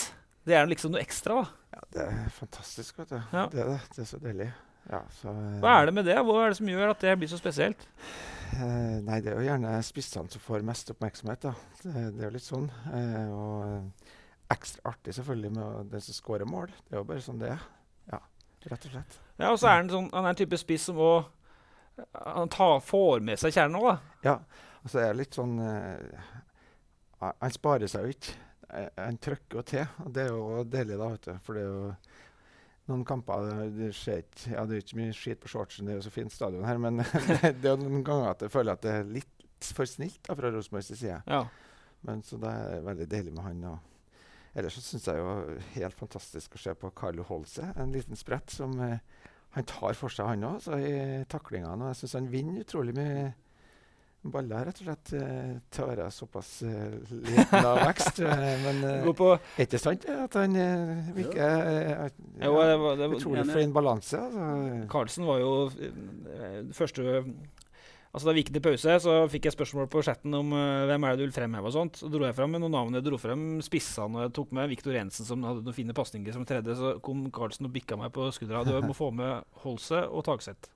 det 0.45 0.57
er 0.57 0.69
liksom 0.69 0.95
noe 0.95 1.03
ekstra, 1.03 1.43
da. 1.43 1.75
Ja, 1.75 1.83
det 1.95 2.05
er 2.07 2.31
fantastisk, 2.33 2.97
vet 3.01 3.13
du. 3.13 3.19
Ja. 3.19 3.45
Det, 3.51 3.61
er 3.61 3.73
det. 3.75 3.79
det 3.95 4.03
er 4.05 4.09
så 4.09 4.21
deilig. 4.23 4.49
Ja, 4.89 5.01
så, 5.19 5.33
uh, 5.33 5.59
Hva 5.61 5.77
er 5.79 5.89
det 5.89 5.95
med 5.97 6.09
det? 6.09 6.17
Hva 6.25 6.41
er 6.43 6.53
det 6.53 6.59
som 6.59 6.73
gjør 6.73 6.93
at 6.95 7.05
det 7.05 7.15
blir 7.21 7.31
så 7.31 7.41
spesielt? 7.41 7.87
nei, 8.55 9.17
det 9.25 9.31
er 9.31 9.39
jo 9.39 9.47
gjerne 9.47 9.71
spissene 9.83 10.29
som 10.31 10.41
får 10.41 10.61
mest 10.63 10.91
oppmerksomhet, 10.93 11.47
da. 11.47 11.79
Det, 11.81 11.93
det 12.15 12.21
er 12.21 12.29
jo 12.29 12.35
litt 12.37 12.45
sånn. 12.45 12.69
og 13.33 14.13
ekstra 14.53 14.91
artig 14.91 15.15
selvfølgelig 15.17 15.51
med 15.51 15.91
den 15.91 16.01
som 16.01 16.13
skårer 16.13 16.45
mål. 16.45 16.67
Det 16.85 16.95
er 16.95 17.01
jo 17.01 17.07
bare 17.09 17.23
sånn 17.25 17.41
det 17.41 17.51
er. 17.55 17.63
Ja, 18.11 18.19
rett 18.69 18.87
og 18.87 18.93
slett. 18.93 19.17
Ja, 19.39 19.49
og 19.49 19.59
så 19.59 19.69
er 19.69 19.81
han 19.81 19.89
sånn, 19.91 20.11
han 20.13 20.27
er 20.27 20.35
en 20.35 20.39
type 20.39 20.59
spiss 20.61 20.85
som 20.89 21.01
òg 21.01 21.25
han 22.13 22.49
tar, 22.51 22.79
får 22.83 23.23
med 23.25 23.39
seg 23.39 23.53
kjernen 23.55 23.79
òg, 23.79 23.87
da. 23.91 23.97
Ja. 24.25 24.35
Og 24.83 24.91
så 24.93 25.01
er 25.01 25.15
litt 25.17 25.33
sånn 25.37 25.55
uh, 25.59 26.25
han- 27.23 27.53
sparer 27.55 27.89
seg 27.89 28.05
jo 28.05 28.15
ikke. 28.15 28.35
Han 28.99 29.17
trykker 29.21 29.59
jo 29.59 29.61
til. 29.65 29.85
og 30.03 30.11
Det 30.13 30.23
er 30.25 30.33
jo 30.33 30.63
deilig, 30.67 30.97
da. 30.99 31.07
vet 31.13 31.27
du. 31.29 31.33
For 31.45 31.55
det 31.57 31.63
er 31.63 31.69
jo 31.71 31.95
noen 32.91 33.05
kamper 33.07 33.47
det- 33.73 33.93
skjer 33.95 34.19
ikke 34.25 34.51
Ja, 34.53 34.65
det 34.65 34.75
er 34.77 34.83
ikke 34.83 34.99
mye 34.99 35.13
skit 35.15 35.39
på 35.41 35.49
shortsen, 35.49 35.85
det 35.87 35.93
er 35.95 35.99
jo 36.01 36.05
så 36.09 36.13
fint 36.13 36.33
stadion 36.33 36.65
her, 36.67 36.77
men 36.77 36.97
det, 37.01 37.07
det 37.61 37.65
er 37.65 37.71
jo 37.75 37.81
noen 37.81 38.03
ganger 38.05 38.29
at 38.33 38.41
jeg 38.45 38.51
føler 38.53 38.73
at 38.77 38.83
det 38.85 38.91
er 38.93 39.07
litt 39.15 39.31
for 39.73 39.87
snilt 39.89 40.19
da, 40.27 40.35
fra 40.37 40.51
Rosenborgs 40.53 40.91
side. 40.91 41.21
Ja. 41.25 41.45
Men 42.05 42.21
så 42.21 42.37
det 42.37 42.51
er 42.51 42.83
veldig 42.85 43.07
deilig 43.09 43.33
med 43.33 43.43
han. 43.47 43.63
Og 43.71 43.79
ellers 44.59 44.75
så 44.77 44.83
syns 44.85 45.07
jeg 45.09 45.17
jo 45.17 45.57
helt 45.79 45.97
fantastisk 45.97 46.53
å 46.53 46.61
se 46.61 46.75
på 46.77 46.91
Carlo 46.93 47.23
Holse. 47.25 47.71
En 47.81 47.91
liten 47.95 48.19
sprett 48.19 48.53
som 48.53 48.75
eh, 48.85 48.99
han 49.55 49.67
tar 49.69 49.95
for 49.95 50.11
seg, 50.11 50.27
han 50.27 50.45
òg, 50.49 50.67
i 50.75 51.23
taklingene. 51.31 51.79
Og 51.79 51.91
jeg 51.93 52.01
syns 52.01 52.15
han 52.19 52.31
vinner 52.31 52.63
utrolig 52.65 52.95
mye 52.97 53.33
baller, 54.33 54.65
rett 54.65 54.79
og 54.81 54.87
slett, 54.87 55.11
til 55.69 55.83
å 55.83 55.87
være 55.91 56.05
såpass 56.13 56.51
eh, 56.65 56.95
liten 57.11 57.59
av 57.59 57.77
vekst. 57.83 58.21
eh, 58.25 58.45
men 58.63 58.79
eh, 58.89 59.03
er 59.05 59.67
ikke 59.67 59.81
sant 59.81 60.07
at 60.09 60.37
han 60.39 60.57
virker 61.15 62.09
Jo, 62.41 62.55
det 62.57 62.79
var, 62.81 62.97
det 62.97 63.09
var, 63.11 63.17
utrolig 63.19 63.45
fin 63.51 63.75
balanse? 63.75 64.21
Altså. 64.21 64.87
Carlsen 64.91 65.29
var 65.29 65.43
jo 65.43 65.51
første 66.73 67.21
Altså 68.15 68.29
Da 68.29 68.33
vi 68.35 68.45
gikk 68.45 68.53
til 68.55 68.63
pause, 68.63 68.93
så 69.03 69.13
fikk 69.27 69.49
jeg 69.49 69.55
spørsmål 69.57 69.89
på 69.91 70.01
chatten 70.07 70.35
om 70.37 70.53
uh, 70.55 70.85
hvem 70.87 71.03
er 71.03 71.15
det 71.15 71.19
du 71.19 71.25
vil 71.25 71.35
fremheve. 71.35 71.67
og 71.67 71.75
sånt. 71.75 71.99
Så 71.99 72.07
dro 72.11 72.23
jeg 72.23 72.37
frem 72.37 72.53
med 72.55 72.63
noen 72.63 72.71
navn. 72.77 72.95
Jeg 72.95 73.03
dro 73.03 73.19
frem 73.19 73.41
spissene, 73.65 74.07
og 74.15 74.23
jeg 74.23 74.35
tok 74.37 74.53
med 74.55 74.71
Viktor 74.71 74.95
Jensen, 74.95 75.27
som 75.27 75.43
hadde 75.43 75.65
noen 75.65 75.75
fine 75.75 75.95
pasninger 75.97 76.31
som 76.31 76.47
tredje. 76.47 76.77
Så 76.79 76.93
kom 77.03 77.25
Carlsen 77.35 77.67
og 77.67 77.75
bikka 77.75 77.99
meg 77.99 78.13
på 78.15 78.29
skuldra. 78.31 78.63
Du 78.63 78.71
må 78.87 78.95
få 78.95 79.11
med 79.11 79.43
Holse 79.65 80.05
og 80.07 80.23
Tagseth. 80.29 80.71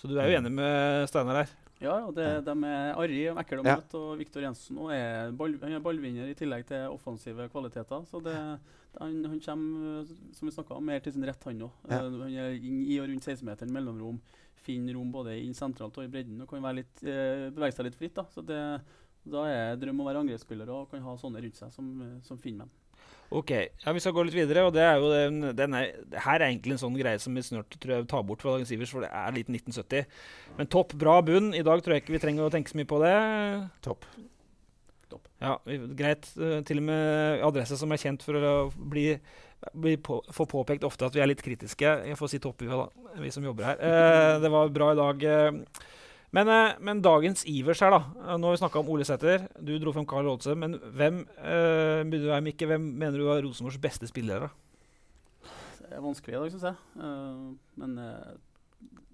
Så 0.00 0.08
du 0.08 0.16
er 0.16 0.32
jo 0.32 0.40
enig 0.40 0.54
med 0.56 1.04
Steinar 1.12 1.42
her? 1.42 1.52
Ja, 1.82 1.96
det, 2.14 2.26
de 2.46 2.54
er 2.68 2.94
arrig 3.00 3.22
og 3.32 3.40
ekle 3.42 3.62
å 3.62 3.66
møte. 3.66 3.98
Og 3.98 4.20
Viktor 4.20 4.44
Jensen 4.44 4.78
og 4.82 4.92
er, 4.94 5.32
ball, 5.36 5.56
han 5.62 5.76
er 5.76 5.82
ballvinner 5.84 6.30
i 6.30 6.36
tillegg 6.38 6.66
til 6.68 6.94
offensive 6.94 7.48
kvaliteter. 7.52 8.06
Så 8.08 8.20
det, 8.24 8.36
han, 9.00 9.18
han 9.24 9.42
kommer, 9.42 10.00
eh, 10.02 10.14
som 10.36 10.48
vi 10.48 10.54
snakket 10.54 10.76
om, 10.76 10.86
mer 10.86 11.02
til 11.02 11.16
sin 11.16 11.26
rett, 11.26 11.48
han 11.48 11.66
òg. 11.66 11.84
Ja. 11.90 12.02
han 12.06 12.38
er 12.44 12.56
i 12.62 12.98
og 13.02 13.08
rundt 13.10 13.28
16-meteren, 13.28 13.74
mellomrom. 13.74 14.20
Finner 14.62 14.94
rom 14.94 15.10
både 15.10 15.34
inn 15.42 15.56
sentralt 15.58 15.96
og 15.98 16.06
i 16.06 16.10
bredden 16.12 16.44
og 16.44 16.50
kan 16.50 16.68
litt, 16.76 17.02
eh, 17.02 17.48
bevege 17.50 17.74
seg 17.74 17.88
litt 17.88 17.98
fritt. 17.98 18.14
Da. 18.18 18.28
Så 18.30 18.44
det, 18.46 18.60
da 19.26 19.46
er 19.50 19.80
drøm 19.80 20.02
å 20.02 20.06
være 20.06 20.22
angrepsspiller 20.22 20.70
og 20.70 20.90
kan 20.92 21.02
ha 21.02 21.16
sånne 21.18 21.42
rundt 21.42 21.58
seg 21.58 21.74
som, 21.74 21.90
eh, 22.02 22.20
som 22.26 22.38
finner 22.38 22.66
dem. 22.66 22.78
Ok, 23.32 23.50
ja, 23.54 23.92
Vi 23.96 24.00
skal 24.04 24.12
gå 24.12 24.24
litt 24.28 24.34
videre. 24.36 24.66
og 24.68 24.74
det 24.76 24.82
er 24.84 24.98
jo 25.00 25.08
den, 25.12 25.38
den 25.56 25.74
er, 25.78 25.92
Her 26.20 26.36
er 26.42 26.50
egentlig 26.50 26.74
en 26.76 26.82
sånn 26.82 26.98
greie 26.98 27.18
som 27.22 27.34
vi 27.34 27.40
snart 27.46 27.78
tror 27.80 27.94
jeg 27.96 28.08
tar 28.12 28.22
bort 28.28 28.42
fra 28.44 28.52
dagens 28.58 28.72
Ivers, 28.76 28.90
for 28.92 29.00
det 29.06 29.08
er 29.08 29.32
litt 29.32 29.48
1970. 29.48 30.04
Men 30.58 30.68
topp, 30.72 30.92
bra 31.00 31.14
bunn. 31.24 31.54
I 31.56 31.62
dag 31.64 31.80
tror 31.82 31.96
jeg 31.96 32.04
ikke 32.04 32.12
vi 32.18 32.20
trenger 32.26 32.44
å 32.44 32.52
tenke 32.52 32.68
så 32.72 32.76
mye 32.80 32.90
på 32.92 33.00
det. 33.00 33.14
Topp. 33.88 34.04
Ja, 35.42 35.56
vi- 35.66 35.78
Greit. 35.98 36.28
Eh, 36.38 36.60
Til 36.62 36.78
og 36.78 36.84
med 36.84 37.40
adresse 37.42 37.76
som 37.76 37.90
er 37.92 37.96
kjent 38.00 38.22
for 38.22 38.34
å 38.34 38.72
bli, 38.76 39.18
bli 39.74 39.96
på, 39.96 40.20
få 40.32 40.46
påpekt 40.46 40.84
ofte 40.84 41.04
at 41.08 41.12
vi 41.16 41.20
er 41.20 41.26
litt 41.32 41.42
kritiske. 41.42 42.06
Jeg 42.06 42.16
får 42.16 42.30
si 42.30 42.38
topp, 42.38 42.60
vi, 42.62 42.68
vi 43.20 43.30
som 43.30 43.42
jobber 43.44 43.64
her. 43.64 43.76
Eh, 43.80 44.38
det 44.40 44.50
var 44.50 44.68
bra 44.68 44.92
i 44.92 45.00
dag. 45.00 45.24
eh. 45.24 45.50
Men, 46.32 46.48
eh, 46.48 46.78
men 46.80 47.02
dagens 47.04 47.44
Ivers 47.46 47.80
her, 47.84 47.92
da. 47.92 48.04
Eh, 48.24 48.38
Nå 48.40 48.48
har 48.48 48.54
vi 48.54 48.60
snakka 48.62 48.80
om 48.80 48.88
Ole 48.88 49.04
Sæther. 49.04 49.48
Du 49.60 49.74
dro 49.78 49.92
frem 49.92 50.06
Karl 50.08 50.24
Rådse. 50.24 50.54
Men 50.56 50.78
hvem, 50.80 51.26
eh, 51.36 52.40
Mikke, 52.40 52.66
hvem 52.66 52.80
mener 52.80 53.18
du 53.18 53.28
er 53.28 53.42
Rosenborgs 53.44 53.80
beste 53.80 54.08
spillere? 54.08 54.48
Det 55.82 55.98
er 55.98 56.00
vanskelig 56.00 56.32
i 56.32 56.40
dag, 56.40 56.50
syns 56.50 56.62
jeg. 56.62 56.76
Uh, 56.96 57.52
men 57.76 57.98
uh, 57.98 58.32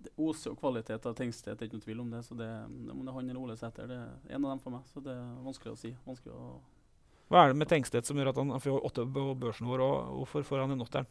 det 0.05 0.13
oser 0.17 0.53
jo 0.53 0.59
kvalitet 0.61 1.07
av 1.11 1.17
Tengstedt, 1.19 1.59
det 1.59 1.65
er 1.65 1.67
ikke 1.67 1.81
noe 1.81 1.87
tvil 1.89 2.03
om 2.05 2.11
det. 2.13 2.21
Så 2.23 2.37
det, 2.39 2.47
om 2.93 3.01
det 3.03 3.11
er 3.11 3.17
han 3.17 3.31
eller 3.31 3.41
Ole 3.41 3.57
Sæther, 3.59 3.89
det 3.91 3.97
er 3.99 4.37
en 4.37 4.45
av 4.45 4.53
dem 4.53 4.61
for 4.63 4.71
meg. 4.77 4.85
Så 4.87 5.03
det 5.03 5.11
er 5.11 5.25
vanskelig 5.43 5.73
å 5.73 5.81
si. 5.81 5.91
Vanskelig 6.07 6.37
å 6.39 6.61
Hva 7.29 7.43
er 7.43 7.51
det 7.51 7.59
med 7.59 7.69
Tengstedt 7.69 8.07
som 8.07 8.17
gjør 8.17 8.31
at 8.31 8.39
han 8.39 8.55
får 8.63 8.87
åtte 8.87 9.09
på 9.11 9.25
børsen 9.43 9.67
vår, 9.67 9.83
og 9.83 10.21
hvorfor 10.21 10.47
får 10.47 10.63
han 10.63 10.77
en 10.77 10.87
åtteren? 10.87 11.11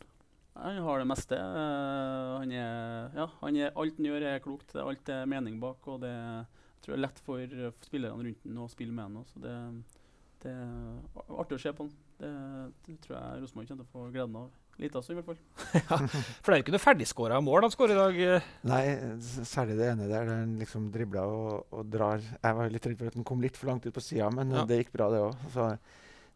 Han 0.63 0.79
har 0.87 0.99
det 1.03 1.07
meste. 1.09 1.37
Eh, 1.37 2.31
han 2.41 2.51
er, 2.51 3.11
ja, 3.17 3.27
han 3.41 3.59
er, 3.61 3.71
alt 3.75 3.97
han 3.99 4.09
gjør, 4.09 4.25
er 4.33 4.39
klokt. 4.43 4.71
Det 4.73 4.81
er 4.81 4.89
Alt 4.91 5.09
er 5.13 5.25
mening 5.29 5.59
bak. 5.61 5.85
Og 5.87 6.01
det 6.03 6.13
jeg 6.13 6.83
tror 6.85 6.93
jeg 6.93 6.99
er 6.99 7.05
lett 7.07 7.19
for 7.25 7.41
eh, 7.41 7.71
spillerne 7.83 8.23
rundt 8.27 8.45
ham 8.47 8.61
å 8.63 8.69
spille 8.71 8.93
med 8.95 9.03
ham. 9.07 9.25
Så 9.27 9.41
det, 9.43 9.55
det 10.45 10.53
er 10.53 11.25
artig 11.41 11.57
å 11.57 11.63
se 11.65 11.73
på 11.75 11.87
han. 11.87 11.91
Det, 12.17 12.29
det 12.87 12.95
tror 13.03 13.17
jeg 13.19 13.41
Rosenborg 13.43 13.67
kommer 13.69 13.83
til 13.83 13.89
å 13.89 13.93
få 13.97 14.07
gleden 14.13 14.39
av. 14.43 14.47
Lite 14.77 14.99
av 14.99 15.05
så, 15.05 15.13
i 15.13 15.17
hvert 15.17 15.25
fall. 15.25 15.39
For 16.45 16.51
det 16.51 16.53
er 16.53 16.59
jo 16.59 16.63
ikke 16.67 16.73
noe 16.75 16.81
ferdigskåra 16.83 17.39
mål 17.41 17.65
han 17.65 17.73
skårer 17.73 17.95
i 17.95 17.97
dag. 17.97 18.19
eh. 18.37 18.49
Nei, 18.69 18.81
særlig 19.49 19.77
det 19.79 19.87
ene 19.89 20.05
der, 20.05 20.27
der 20.29 20.35
han 20.43 20.51
liksom 20.61 20.91
dribler 20.93 21.33
og, 21.33 21.63
og 21.73 21.87
drar. 21.89 22.21
Jeg 22.21 22.57
var 22.59 22.69
litt 22.73 22.85
redd 22.85 22.99
for 23.01 23.09
at 23.09 23.17
han 23.17 23.25
kom 23.25 23.41
litt 23.41 23.57
for 23.57 23.71
langt 23.71 23.87
ut 23.89 23.95
på 23.95 24.03
sida, 24.05 24.29
men 24.33 24.53
Ja. 24.53 24.65
det 24.69 24.77
gikk 24.83 24.93
bra, 24.93 25.09
det 25.13 25.23
òg. 25.25 25.79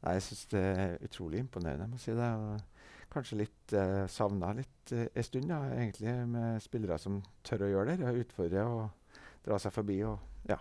Jeg 0.01 0.24
syns 0.25 0.44
det 0.56 0.63
er 0.74 0.96
utrolig 1.06 1.44
imponerende, 1.44 1.86
jeg 1.86 1.94
må 1.94 2.01
si 2.01 2.16
det. 2.18 2.32
Og 2.42 2.71
kanskje 3.12 3.41
litt 3.44 3.75
eh, 3.75 4.06
savna 4.12 4.53
litt 4.58 4.94
eh, 4.96 5.10
en 5.12 5.27
stund, 5.27 5.50
da, 5.51 5.60
egentlig, 5.75 6.13
med 6.32 6.63
spillere 6.63 6.98
som 7.01 7.20
tør 7.48 7.68
å 7.68 7.72
gjøre 7.74 7.98
det. 7.98 8.10
og 8.10 8.24
utfordre 8.24 8.65
og 8.68 9.22
dra 9.46 9.60
seg 9.62 9.75
forbi 9.75 10.01
og 10.08 10.50
ja, 10.50 10.60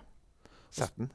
sette 0.73 1.05
den. 1.05 1.11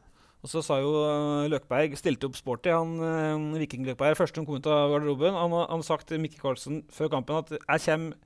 Og 0.45 0.51
så 0.51 0.61
sa 0.61 0.77
jo 0.77 0.91
eh, 1.01 1.47
Løkberg, 1.49 1.97
stilte 1.97 2.29
opp 2.29 2.37
sporty, 2.37 2.69
han 2.69 2.99
uh, 3.01 3.57
Viking 3.57 3.87
Løkberg, 3.87 4.17
første 4.19 4.37
som 4.37 4.45
kom 4.45 4.61
ut 4.61 4.69
av 4.69 4.93
garderoben. 4.93 5.33
Han 5.33 5.55
har 5.57 5.85
sagt 5.87 6.11
til 6.11 6.21
Mikke 6.21 6.37
Karlsen 6.41 6.83
før 6.93 7.15
kampen 7.15 7.39
at 7.41 7.55
jeg 7.55 7.85
kommer 7.87 8.24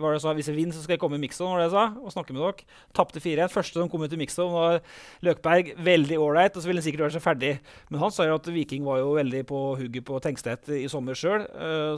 var 0.00 0.14
det 0.14 0.22
jeg 0.22 0.38
Hvis 0.38 0.48
jeg 0.48 0.56
vinner, 0.56 0.74
så 0.74 0.82
skal 0.82 0.94
jeg 0.94 1.00
komme 1.02 1.18
i 1.18 1.22
mixzone, 1.22 1.52
var 1.52 1.62
det 1.62 1.66
jeg 1.68 1.74
sa, 1.76 1.86
og 2.00 2.12
snakke 2.12 2.36
med 2.36 2.42
dere. 2.42 2.68
Tapte 2.96 3.20
4-1. 3.20 3.52
Første 3.52 3.80
som 3.80 3.90
kom 3.92 4.04
ut 4.04 4.12
i 4.12 4.20
mixzone, 4.20 4.52
var 4.52 4.80
Løkberg. 5.26 5.74
Veldig 5.84 6.20
ålreit, 6.20 6.56
og 6.56 6.62
så 6.62 6.70
ville 6.70 6.80
han 6.80 6.86
sikkert 6.86 7.06
være 7.06 7.16
seg 7.18 7.24
ferdig. 7.24 7.52
Men 7.90 8.00
han 8.00 8.14
sa 8.14 8.28
jo 8.28 8.38
at 8.38 8.48
Viking 8.54 8.86
var 8.86 9.02
jo 9.02 9.12
veldig 9.18 9.44
på 9.50 9.60
hugget 9.80 10.06
på 10.08 10.22
Tengstedt 10.24 10.72
i 10.72 10.86
sommer 10.88 11.18
sjøl, 11.18 11.44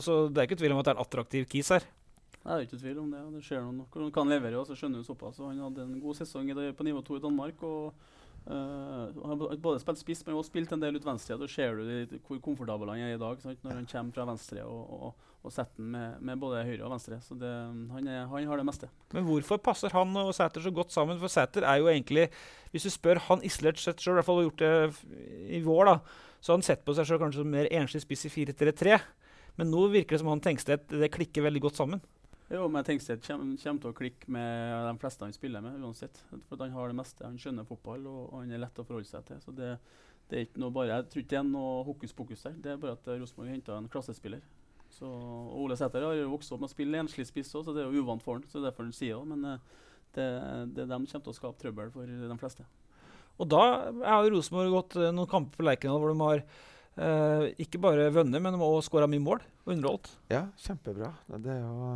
så 0.03 0.25
det 0.27 0.41
er 0.41 0.49
ikke 0.49 0.59
tvil 0.59 0.75
om 0.75 0.81
at 0.81 0.89
det 0.89 0.93
er 0.93 0.99
en 0.99 1.05
attraktiv 1.05 1.47
kis 1.51 1.71
her. 1.75 1.87
Det 2.47 2.53
er 2.55 2.67
ikke 2.67 2.79
tvil 2.79 2.99
om 3.01 3.09
det. 3.11 3.23
Det 3.35 3.43
skjer 3.43 3.63
noe 3.63 3.87
han 3.91 4.13
kan 4.15 4.29
levere, 4.31 4.59
og 4.59 4.67
så 4.67 4.75
skjønner 4.77 5.01
han 5.01 5.07
såpass. 5.07 5.41
Han 5.43 5.59
hadde 5.59 5.83
en 5.83 5.97
god 6.03 6.19
sesong 6.19 6.51
på 6.51 6.87
nivå 6.87 7.01
2 7.03 7.19
i 7.19 7.25
Danmark. 7.25 7.63
og 7.63 8.05
Uh, 8.47 9.11
Han 9.27 9.41
har 9.41 9.57
både 9.59 9.79
spilt 9.81 9.99
spiss, 9.99 10.21
men 10.23 10.37
også 10.37 10.53
spilt 10.53 10.71
en 10.71 10.79
del 10.79 10.95
ut 10.95 11.05
venstre. 11.05 11.35
Da 11.35 11.49
ser 11.51 11.75
du 11.75 12.19
hvor 12.23 12.39
komfortabel 12.39 12.93
han 12.93 13.01
er 13.03 13.15
i 13.17 13.19
dag 13.19 13.41
sant? 13.43 13.59
når 13.63 13.81
han 13.81 13.89
kommer 13.91 14.15
fra 14.15 14.27
venstre 14.29 14.63
og, 14.63 14.93
og, 14.93 15.25
og 15.47 15.53
setter 15.55 15.79
den 15.79 15.89
med, 15.95 16.21
med 16.29 16.39
både 16.41 16.65
høyre 16.67 16.83
og 16.85 16.93
venstre. 16.93 17.19
Så 17.23 17.37
det, 17.39 17.51
han, 17.93 18.09
er, 18.11 18.25
han 18.29 18.49
har 18.51 18.61
det 18.61 18.67
meste. 18.67 18.89
Men 19.15 19.25
hvorfor 19.27 19.61
passer 19.63 19.93
han 19.95 20.11
og 20.19 20.33
Sæter 20.35 20.63
så 20.63 20.73
godt 20.75 20.93
sammen? 20.93 21.19
For 21.21 21.31
Sæter 21.31 21.65
er 21.67 21.79
jo 21.81 21.87
egentlig, 21.91 22.27
hvis 22.73 22.87
du 22.87 22.91
spør 22.93 23.23
han 23.29 23.43
isolert 23.47 23.79
sett 23.81 24.03
sjøl, 24.03 24.17
i 24.17 24.19
hvert 24.19 24.29
fall 24.29 24.43
gjort 24.45 24.63
det 24.65 24.73
i 25.57 25.63
vår, 25.65 25.93
da, 25.93 26.27
så 26.41 26.53
har 26.53 26.59
han 26.59 26.67
sett 26.67 26.83
på 26.85 26.95
seg 26.97 27.07
sjøl 27.09 27.23
kanskje 27.23 27.41
som 27.41 27.55
mer 27.55 27.71
enslig 27.79 28.03
spiss 28.03 28.27
i 28.29 28.33
4-3-3. 28.35 28.99
Men 29.57 29.71
nå 29.73 29.87
virker 29.89 30.15
det 30.15 30.21
som 30.21 30.29
han 30.29 30.43
Tengstedt 30.43 30.91
det 30.93 31.09
klikker 31.15 31.47
veldig 31.47 31.63
godt 31.65 31.79
sammen. 31.79 32.03
Jo, 32.47 32.67
men 32.71 32.85
Tengstedt 32.87 33.25
kommer, 33.25 33.57
kommer 33.59 33.83
til 33.83 33.91
å 33.91 33.95
klikke 33.97 34.31
med 34.31 34.75
de 34.87 34.93
fleste 35.01 35.25
han 35.25 35.33
spiller 35.35 35.63
med, 35.63 35.81
uansett. 35.83 36.21
For 36.47 36.61
han 36.61 36.75
har 36.75 36.91
det 36.93 36.95
meste. 36.99 37.25
Han 37.25 37.39
skjønner 37.41 37.67
fotball, 37.67 38.05
og, 38.07 38.21
og 38.29 38.37
han 38.43 38.53
er 38.55 38.61
lett 38.63 38.79
å 38.79 38.85
forholde 38.87 39.09
seg 39.09 39.25
til. 39.27 39.41
Så 39.43 39.55
det, 39.57 39.73
det 40.29 40.37
er 40.37 40.45
ikke 40.47 40.61
noe 40.63 40.75
bare, 40.75 41.01
Jeg 41.01 41.09
tror 41.11 41.23
ikke 41.23 41.33
det 41.33 41.41
er 41.41 41.49
noe 41.49 41.83
hokus 41.89 42.15
pokus 42.15 42.45
der. 42.47 42.55
Det 42.63 42.71
er 42.71 42.79
bare 42.79 42.95
at 42.95 43.09
Rosenborg 43.11 43.51
henta 43.51 43.75
en 43.75 43.91
klassespiller. 43.91 44.45
Så 44.97 45.07
og 45.07 45.53
Ole 45.63 45.77
Sæter 45.77 46.05
har 46.07 46.17
jo 46.17 46.31
vokst 46.33 46.51
opp 46.53 46.63
med 46.63 46.71
å 46.71 46.73
spille 46.73 47.01
enslig 47.01 47.27
spiss 47.29 47.53
òg, 47.55 47.67
så 47.67 47.75
det 47.75 47.83
er 47.83 47.93
jo 47.93 48.03
uvant 48.03 48.23
for 48.25 48.37
han. 48.37 48.47
Så 48.49 48.57
det 48.57 48.65
er 48.65 48.71
derfor 48.71 48.87
han 48.87 48.95
sier 48.97 49.21
det. 49.21 49.35
Men 49.35 49.45
eh, 49.53 49.85
det, 50.17 50.27
det 50.73 50.83
er 50.83 50.91
dem 50.91 51.05
som 51.05 51.17
kommer 51.17 51.27
til 51.29 51.35
å 51.35 51.39
skape 51.41 51.61
trøbbel 51.61 51.93
for 51.93 52.09
de 52.09 52.39
fleste. 52.41 52.65
Og 53.37 53.49
da 53.51 53.63
har 54.01 54.29
Rosenborg 54.33 54.73
gått 54.73 54.97
eh, 54.97 55.13
noen 55.13 55.29
kamper 55.29 55.61
på 55.61 55.67
Lerkendal 55.67 56.01
hvor 56.01 56.13
de 56.13 56.25
har 56.25 56.43
eh, 56.43 57.49
ikke 57.63 57.81
bare 57.83 58.09
vunnet, 58.15 58.41
men 58.41 58.55
de 58.55 58.61
har 58.61 58.77
også 58.77 58.89
skåra 58.89 59.09
mye 59.09 59.23
mål 59.23 59.43
og 59.65 59.75
underholdt. 59.75 60.09
Ja, 60.33 60.47
kjempebra. 60.63 61.11
Det 61.37 61.53
er 61.53 61.61
jo 61.61 61.91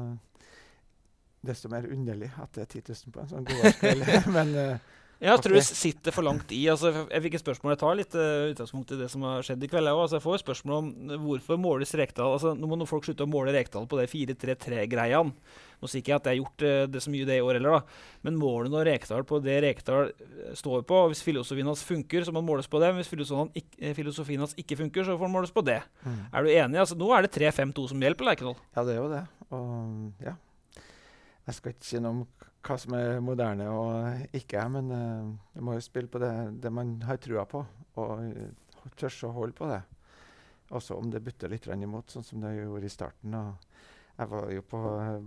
desto 1.48 1.72
mer 1.74 1.88
underlig 1.89 2.29
at 2.38 2.53
det 2.53 2.67
er 2.67 2.74
10 2.81 2.84
000 3.10 3.13
på 3.15 3.24
en 3.24 3.31
sånn 3.31 3.48
godværskveld. 3.50 4.10
Men 4.38 4.51
eh, 4.62 4.89
Jeg 5.22 5.38
tror 5.38 5.54
det 5.54 5.62
sitter 5.68 6.13
for 6.16 6.25
langt 6.25 6.50
i. 6.56 6.63
Altså, 6.72 6.90
jeg 7.06 7.24
fikk 7.25 7.36
et 7.38 7.44
spørsmål, 7.44 7.75
jeg 7.75 7.80
tar 7.84 7.98
litt 8.00 8.16
uh, 8.18 8.50
utgangspunkt 8.50 8.94
i 8.96 8.98
det 8.98 9.10
som 9.13 9.25
har 9.28 9.46
skjedd 9.46 9.62
i 9.62 9.68
kveld. 9.70 9.86
jeg 9.86 9.94
også. 9.94 10.01
Altså, 10.08 10.18
jeg 10.18 10.25
får 10.25 10.38
et 10.38 10.44
spørsmål 10.44 10.78
om 10.80 10.88
hvorfor 11.28 11.60
måles 11.62 11.94
Rekdal 12.00 12.34
altså, 12.34 12.56
Nå 12.58 12.70
må 12.70 12.80
noen 12.80 12.90
folk 12.90 13.06
slutte 13.06 13.28
å 13.28 13.30
måle 13.30 13.54
Rekdal 13.54 13.86
på 13.90 14.00
det 14.00 14.08
4-3-3-greiene. 14.10 15.36
Nå 15.82 15.90
sier 15.90 16.01
ikke 16.01 16.13
jeg 16.13 16.22
at 16.22 16.28
jeg 16.30 16.34
har 16.34 16.40
gjort 16.42 16.66
uh, 16.66 16.90
det 16.90 17.04
så 17.06 17.13
mye 17.13 17.30
det 17.30 17.38
i 17.38 17.46
år 17.46 17.60
heller, 17.60 17.78
da. 17.78 18.01
men 18.25 18.42
måler 18.42 18.74
nå 18.74 18.82
Rekdal 18.90 19.25
på 19.30 19.42
det 19.46 19.60
Rekdal 19.68 20.10
eh, 20.10 20.51
står 20.58 20.86
på. 20.90 21.04
og 21.06 21.13
Hvis 21.13 21.25
filosofien 21.25 21.70
hans 21.70 21.86
funker, 21.86 22.25
så 22.25 22.34
må 22.34 22.42
han 22.42 22.50
måles 22.50 22.70
på 22.72 22.82
det. 22.82 22.90
Men 22.90 23.04
hvis 23.04 23.13
filosofien, 24.01 24.42
hans 24.42 24.58
ikke 24.58 24.80
funker, 24.82 25.06
så 25.06 25.18
får 25.18 25.30
han 25.30 25.38
måles 25.38 25.54
på 25.54 25.66
det. 25.70 25.84
mm. 26.01 26.22
Er 26.34 26.42
du 26.42 26.54
enig? 26.56 26.82
Altså, 26.82 26.98
nå 26.98 27.13
er 27.13 27.28
det 27.28 27.36
3-5-2 27.38 27.92
som 27.94 28.10
hjelper 28.10 28.32
Lerkendal. 28.32 28.58
Ja, 28.74 28.86
det 28.90 28.98
er 28.98 29.04
jo 29.04 29.10
det. 29.13 29.25
Og 29.54 30.25
ja. 30.25 30.40
Jeg 31.46 31.58
skal 31.58 31.74
ikke 31.74 31.90
si 31.90 32.01
noe 32.01 32.13
om 32.16 32.25
hva 32.62 32.77
som 32.77 32.94
er 32.98 33.22
moderne 33.24 33.68
og 33.74 34.36
ikke, 34.38 34.63
men 34.74 34.91
uh, 34.94 35.32
jeg 35.56 35.65
må 35.65 35.75
jo 35.77 35.86
spille 35.86 36.12
på 36.12 36.22
det, 36.22 36.32
det 36.63 36.72
man 36.74 37.00
har 37.08 37.20
trua 37.22 37.46
på, 37.50 37.63
og 38.01 38.12
uh, 38.22 38.91
tørs 38.98 39.18
å 39.25 39.34
holde 39.36 39.58
på 39.58 39.70
det. 39.72 39.82
Også 40.72 40.96
om 40.96 41.10
det 41.12 41.24
butter 41.25 41.51
litt 41.51 41.68
imot, 41.68 42.13
sånn 42.13 42.24
som 42.24 42.44
det 42.44 42.53
gjorde 42.56 42.88
i 42.88 42.94
starten. 42.94 43.34
Og 43.36 43.68
Jeg 44.22 44.30
var 44.32 44.51
jo 44.53 44.62
på 44.62 44.80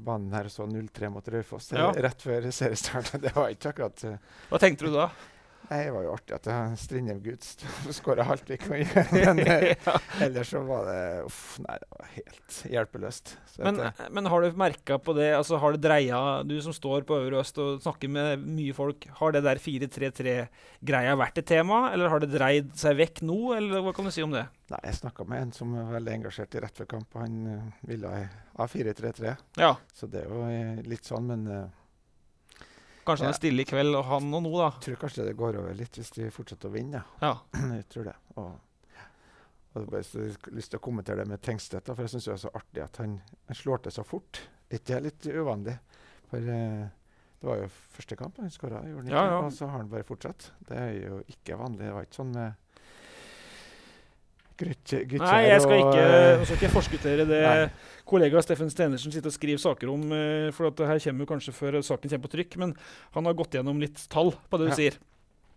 banen 0.06 0.32
her 0.32 0.48
og 0.48 0.52
så 0.54 0.66
0-3 0.66 1.10
mot 1.10 1.28
Raufoss 1.28 1.72
Ja. 1.72 1.90
eh, 1.90 2.00
rett 2.02 2.22
før 2.22 2.50
seriestart. 2.50 3.12
Det 3.24 3.34
var 3.34 3.50
ikke 3.52 3.74
akkurat 3.74 4.04
uh, 4.08 4.16
Hva 4.48 4.60
tenkte 4.62 4.88
du 4.88 4.94
da? 4.94 5.10
Nei, 5.70 5.78
Det 5.86 5.92
var 5.94 6.02
jo 6.04 6.12
artig 6.12 6.34
at 6.36 6.46
jeg 6.50 6.78
Strindheim-Guds 6.82 7.52
skåra 7.98 8.26
alt 8.34 8.48
vi 8.50 8.58
kunne. 8.60 8.82
gjøre. 8.82 9.04
Men 9.28 9.40
ja. 9.44 9.94
ellers 10.26 10.50
så 10.52 10.60
var 10.66 10.84
det 10.90 10.98
Uff, 11.24 11.40
nei, 11.64 11.78
det 11.80 11.88
var 11.94 12.10
helt 12.18 12.58
hjelpeløst. 12.74 13.34
Men, 13.64 13.78
eh, 13.86 14.02
men 14.10 14.26
har 14.28 14.42
du 14.44 14.58
merka 14.58 14.98
på 14.98 15.14
det, 15.16 15.28
altså 15.36 15.60
har 15.62 15.76
det 15.76 15.82
dreia 15.84 16.18
Du 16.46 16.56
som 16.64 16.74
står 16.74 17.04
på 17.08 17.16
Øvre 17.22 17.38
Øst 17.40 17.58
og 17.62 17.80
snakker 17.84 18.10
med 18.10 18.42
mye 18.44 18.74
folk, 18.76 19.06
har 19.20 19.32
det 19.36 19.44
der 19.46 19.60
4-3-3-greia 19.62 21.14
vært 21.18 21.38
et 21.40 21.46
tema, 21.48 21.90
eller 21.92 22.10
har 22.12 22.22
det 22.24 22.32
dreid 22.34 22.72
seg 22.78 22.98
vekk 22.98 23.22
nå, 23.26 23.38
eller 23.56 23.84
hva 23.84 23.94
kan 23.96 24.08
du 24.08 24.12
si 24.14 24.24
om 24.24 24.34
det? 24.34 24.46
nei, 24.72 24.80
jeg 24.88 24.96
snakka 25.02 25.26
med 25.28 25.42
en 25.44 25.50
som 25.54 25.74
er 25.76 25.90
veldig 25.92 26.12
engasjert 26.18 26.54
i 26.56 26.62
rett 26.64 26.78
før 26.80 26.88
kamp. 26.96 27.08
og 27.14 27.20
Han 27.26 27.34
eh, 27.52 27.64
ville 27.90 28.10
ha 28.58 28.66
4-3-3. 28.70 29.34
Ja, 29.60 29.74
Så 29.94 30.08
det 30.10 30.24
er 30.24 30.30
jo 30.32 30.44
eh, 30.48 30.80
litt 30.88 31.04
sånn, 31.06 31.28
men 31.30 31.46
eh, 31.52 31.66
kanskje 33.06 33.26
han 33.26 33.34
er 33.34 33.38
stille 33.38 33.64
i 33.64 33.68
kveld, 33.68 33.96
og 33.98 34.06
han 34.08 34.28
og 34.34 34.44
nå, 34.44 34.52
da. 34.58 34.68
jeg 34.74 34.84
tror 34.86 35.00
kanskje 35.04 35.26
det 35.28 35.36
går 35.38 35.58
over 35.62 35.76
litt 35.78 35.98
hvis 36.00 36.12
de 36.16 36.30
fortsetter 36.34 36.70
å 36.70 36.74
vinne. 36.74 37.02
Ja. 37.22 37.34
Jeg 37.78 37.86
tror 37.92 38.10
det. 38.10 38.16
Og, 38.40 38.54
jeg 39.74 39.84
har 39.90 40.52
lyst 40.54 40.70
til 40.70 40.78
å 40.78 40.82
kommentere 40.84 41.24
det 41.24 41.30
med 41.32 41.40
Tengstedt, 41.42 41.88
for 41.90 42.04
jeg 42.04 42.12
syns 42.12 42.28
det 42.28 42.32
er 42.36 42.42
så 42.44 42.50
artig 42.54 42.82
at 42.84 43.00
han, 43.02 43.16
han 43.48 43.56
slår 43.58 43.80
til 43.82 43.94
så 43.96 44.04
fort. 44.06 44.38
Ikke 44.70 44.92
det 44.92 45.00
litt 45.08 45.26
uvanlig? 45.34 45.74
For 46.30 46.46
eh, 46.54 46.84
det 47.40 47.48
var 47.48 47.58
jo 47.58 47.66
første 47.96 48.16
kamp 48.20 48.38
han 48.38 48.52
skåra? 48.54 48.84
Ja, 48.86 49.24
ja. 49.32 49.40
Og 49.40 49.50
så 49.52 49.66
har 49.66 49.82
han 49.82 49.90
bare 49.90 50.06
fortsatt. 50.06 50.52
Det 50.68 50.78
er 50.78 50.94
jo 50.94 51.18
ikke 51.26 51.58
vanlig. 51.58 51.88
Det 51.88 51.96
var 51.96 52.06
ikke 52.06 52.20
sånn 52.20 52.30
med 52.36 52.63
Grytje- 54.56 55.02
Gytkjær 55.10 55.32
Nei, 55.32 55.42
jeg 55.48 55.60
skal 55.64 55.78
ikke, 55.80 56.02
eh, 56.04 56.38
jeg 56.38 56.46
skal 56.46 56.56
ikke 56.60 56.72
forskuttere 56.76 57.24
det 57.26 57.40
Nei. 57.42 57.70
kollega 58.06 58.42
Steffen 58.44 58.70
Stenersen 58.70 59.10
sitter 59.10 59.26
og 59.26 59.34
skriver 59.34 59.58
saker 59.58 59.90
om. 59.90 60.04
eh, 60.12 60.50
For 60.54 60.66
at 60.68 60.78
her 60.78 60.98
kommer 61.00 61.26
jo 61.26 61.30
kanskje 61.32 61.52
før 61.56 61.78
saken 61.82 62.08
kommer 62.10 62.28
på 62.28 62.32
trykk, 62.36 62.56
men 62.62 62.76
han 63.14 63.24
har 63.24 63.34
gått 63.34 63.50
gjennom 63.58 63.80
litt 63.80 63.98
tall 64.08 64.30
på 64.50 64.58
det 64.58 64.66
du 64.66 64.70
Ja. 64.70 64.76
sier. 64.76 64.98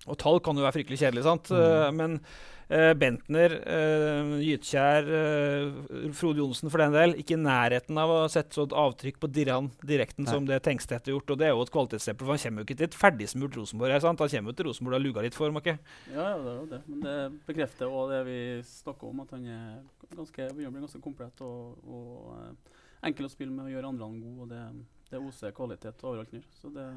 Og 0.08 0.20
tall 0.22 0.40
kan 0.44 0.58
jo 0.58 0.66
være 0.66 0.80
fryktelig 0.80 1.02
kjedelig, 1.02 1.26
sant? 1.28 1.50
Mm. 1.52 1.64
Eh, 1.64 1.90
Men 1.98 2.16
uh, 2.20 2.94
Bentner, 3.00 3.56
uh, 3.64 4.36
Gytkjær, 4.44 5.10
uh, 5.12 6.12
Frode 6.16 6.42
Johnsen 6.42 6.72
for 6.72 6.84
den 6.84 6.96
del, 6.96 7.16
ikke 7.22 7.36
i 7.36 7.42
nærheten 7.42 8.00
av 8.00 8.14
å 8.14 8.20
sette 8.32 8.58
så 8.58 8.66
et 8.68 8.76
avtrykk 8.84 9.20
på 9.24 9.32
Dirran 9.36 9.70
direkten 9.88 10.28
Nei. 10.28 10.34
som 10.34 10.48
det 10.48 10.62
Tengstedt 10.66 11.10
har 11.10 11.16
gjort. 11.16 11.36
Og 11.36 11.42
det 11.42 11.50
er 11.50 11.54
jo 11.54 11.66
et 11.66 11.74
kvalitetsstempel, 11.76 12.28
for 12.28 12.36
han 12.36 12.44
kommer 12.46 12.64
jo 12.64 12.70
ikke 12.70 12.80
til 12.80 12.90
et 12.90 13.00
ferdigsmurt 13.04 13.60
Rosenborg. 13.60 14.00
sant? 14.04 14.24
Han 14.26 14.34
kommer 14.36 14.54
jo 14.54 14.58
til 14.62 14.70
Rosenborg 14.72 14.96
og 14.96 15.00
har 15.00 15.06
luga 15.06 15.28
litt 15.28 15.38
for, 15.38 15.54
må 15.54 15.64
ikke? 15.64 15.78
Ja, 16.14 16.32
ja, 16.32 16.42
det 16.42 16.54
er 16.54 16.58
jo 16.58 16.72
det. 16.74 16.82
Men 16.88 17.06
det 17.06 17.18
bekrefter 17.52 17.92
òg 17.92 18.16
det 18.16 18.24
vi 18.32 18.40
snakker 18.72 19.12
om, 19.12 19.24
at 19.26 19.36
han 19.36 19.48
er 19.52 19.70
ganske, 20.16 20.52
begynner 20.54 20.72
å 20.72 20.78
bli 20.78 20.86
ganske 20.88 21.04
komplett 21.04 21.46
og, 21.46 21.80
og 21.88 23.08
enkel 23.08 23.28
å 23.28 23.32
spille 23.32 23.54
med 23.54 23.68
og 23.68 23.76
gjøre 23.76 23.94
andre 23.94 24.12
gode. 24.16 24.36
Og 24.42 24.52
det, 24.52 24.66
det 25.12 25.24
oser 25.24 25.56
kvalitet 25.56 26.04
overalt 26.08 26.36
nå. 26.36 26.44
Så 26.62 26.72
det 26.74 26.88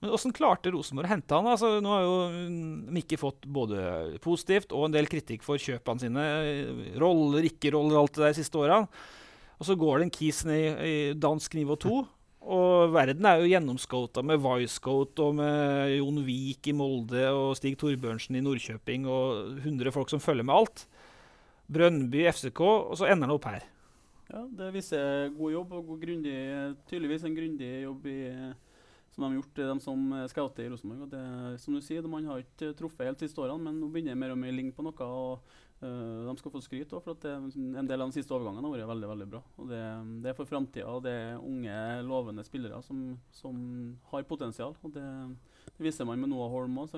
Men 0.00 0.12
Hvordan 0.14 0.32
klarte 0.36 0.70
Rosenborg 0.72 1.08
å 1.08 1.12
hente 1.12 1.36
han? 1.36 1.48
Altså, 1.52 1.74
nå 1.84 1.90
har 1.92 2.04
jo 2.06 2.14
mm, 2.32 2.92
Mikke 2.96 3.18
fått 3.20 3.44
både 3.44 4.16
positivt 4.24 4.72
og 4.72 4.86
en 4.86 4.94
del 4.94 5.08
kritikk 5.10 5.44
for 5.44 5.60
kjøpene 5.60 6.04
sine. 6.06 6.28
Roller, 7.00 7.44
ikke-roller, 7.50 7.98
alt 8.00 8.16
det 8.16 8.24
der 8.24 8.38
siste 8.38 8.62
årene. 8.62 8.88
Og 9.60 9.68
så 9.68 9.76
går 9.76 9.98
det 10.00 10.06
en 10.06 10.14
kis 10.14 10.40
ned 10.48 10.80
i 10.88 10.94
dansk 11.20 11.58
nivå 11.58 11.76
2. 11.84 11.98
Og 12.50 12.94
verden 12.94 13.26
er 13.28 13.42
jo 13.42 13.50
gjennomscota 13.50 14.22
med 14.24 14.40
Wisecoat 14.40 15.20
og 15.20 15.34
med 15.42 15.92
Jon 15.98 16.22
Vik 16.24 16.70
i 16.72 16.74
Molde 16.76 17.26
og 17.36 17.52
Stig 17.58 17.76
Torbjørnsen 17.82 18.38
i 18.38 18.42
Nordkjøping 18.46 19.04
og 19.04 19.60
100 19.60 19.92
folk 19.92 20.08
som 20.08 20.22
følger 20.24 20.48
med 20.48 20.56
alt. 20.56 20.86
Brønnby, 21.70 22.24
FCK, 22.32 22.62
og 22.64 22.96
så 22.98 23.10
ender 23.10 23.28
han 23.28 23.36
opp 23.36 23.50
her. 23.50 23.68
Ja, 24.30 24.46
det 24.56 24.70
viser 24.72 25.28
god 25.36 25.52
jobb 25.52 25.76
og 25.76 25.92
god 25.92 26.02
grundig, 26.06 26.34
tydeligvis 26.88 27.28
en 27.28 27.36
grundig 27.36 27.70
jobb 27.84 28.08
i, 28.08 28.18
som 29.10 29.24
de 29.24 29.28
har 29.28 29.38
gjort, 29.40 29.62
de 29.72 29.80
som 29.84 30.12
eh, 30.16 30.28
scouter 30.30 30.66
i 30.66 30.70
Rosenborg. 30.72 31.16
Som 31.62 31.74
du 31.74 31.82
sier, 31.84 32.06
Man 32.08 32.28
har 32.30 32.44
ikke 32.44 32.72
truffet 32.78 33.08
helt 33.08 33.24
siste 33.24 33.42
årene, 33.42 33.62
men 33.66 33.80
nå 33.80 33.90
begynner 33.90 34.14
det 34.14 34.22
mer 34.22 34.36
og 34.36 34.40
mer 34.42 34.54
å 34.54 34.58
ligne 34.60 34.76
på 34.76 34.86
noe. 34.86 35.10
og 35.10 35.58
eh, 35.82 36.26
De 36.26 36.34
skal 36.40 36.52
få 36.54 36.62
skryt 36.64 36.92
også, 36.92 37.02
for 37.04 37.16
at 37.16 37.24
det, 37.26 37.34
en 37.80 37.88
del 37.88 38.00
av 38.00 38.10
de 38.10 38.18
siste 38.18 38.34
overgangene 38.36 38.66
har 38.66 38.76
vært 38.76 38.90
veldig 38.92 39.12
veldig 39.12 39.28
bra. 39.34 39.42
Og 39.58 39.70
Det, 39.70 39.84
det 40.24 40.32
er 40.32 40.36
for 40.38 40.50
framtida, 40.50 40.96
det 41.04 41.14
er 41.14 41.38
unge, 41.38 41.78
lovende 42.06 42.44
spillere 42.46 42.82
som, 42.86 43.16
som 43.34 43.56
har 44.12 44.28
potensial. 44.28 44.76
og 44.82 44.92
det, 44.94 45.06
det 45.76 45.86
viser 45.86 46.08
man 46.08 46.20
med 46.20 46.32
Noah 46.32 46.50
Holm 46.52 46.78
òg. 46.82 46.94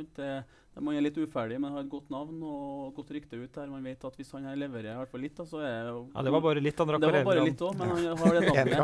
Man 0.81 0.97
er 0.97 1.05
litt 1.05 1.19
uferdig, 1.21 1.59
men 1.61 1.75
har 1.75 1.83
et 1.85 1.91
godt 1.93 2.09
navn 2.11 2.39
og 2.49 2.95
godt 2.97 3.11
rykte 3.13 3.37
ut 3.37 3.53
der. 3.53 3.69
Man 3.69 3.85
vet 3.85 4.05
at 4.09 4.15
hvis 4.17 4.31
han 4.33 4.47
her 4.49 4.57
leverer 4.57 4.95
i 4.95 5.01
hvert 5.03 5.11
fall 5.13 5.21
litt, 5.21 5.35
da, 5.37 5.45
så 5.45 5.61
er 5.61 5.91
Ja, 5.91 6.23
Det 6.25 6.33
var 6.33 6.41
bare 6.47 6.63
litt 6.65 6.79
han 6.81 6.89
drakk 6.89 7.05
litt 7.45 7.65
òg, 7.67 7.77
men 7.77 7.93
han 7.93 8.23
har 8.23 8.39
det 8.39 8.47
navnet. 8.49 8.79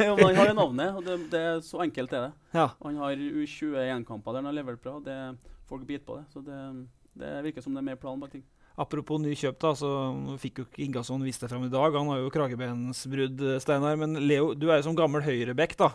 Ja, 0.00 0.14
han 0.24 0.40
har 0.40 0.48
det 0.50 0.56
navnet, 0.56 0.96
og 0.96 1.04
det, 1.04 1.18
det 1.34 1.42
er 1.50 1.60
så 1.66 1.82
enkelt 1.84 2.16
er 2.16 2.28
det. 2.30 2.32
Ja. 2.56 2.70
Han 2.80 2.96
har 3.02 3.12
U21-kamper 3.12 4.32
der 4.32 4.40
han 4.40 4.50
har 4.50 4.56
levert 4.56 4.80
bra. 4.82 4.96
Det, 5.04 5.16
folk 5.68 5.84
biter 5.86 6.06
på 6.08 6.16
det. 6.16 6.24
Så 6.32 6.40
det, 6.46 6.60
det 7.20 7.32
virker 7.50 7.64
som 7.64 7.76
det 7.76 7.84
er 7.84 7.90
mer 7.92 8.00
plan 8.00 8.20
bak 8.22 8.32
ting. 8.32 8.44
Apropos 8.76 9.20
ny 9.22 9.32
kjøp, 9.32 9.56
da, 9.62 9.72
så 9.78 9.90
fikk 10.40 10.60
jo 10.60 10.66
ikke 10.66 10.82
Ingasson 10.84 11.24
vist 11.24 11.40
det 11.40 11.48
fram 11.48 11.64
i 11.64 11.72
dag. 11.72 11.94
Han 11.96 12.10
har 12.12 12.20
jo 12.20 12.32
kragebensbrudd, 12.34 13.40
eh, 13.40 13.58
Steinar. 13.62 13.96
Men 13.96 14.18
Leo, 14.28 14.52
du 14.52 14.68
er 14.68 14.82
jo 14.82 14.90
som 14.90 14.98
gammel 14.98 15.24
høyrebekk, 15.24 15.76
da. 15.80 15.94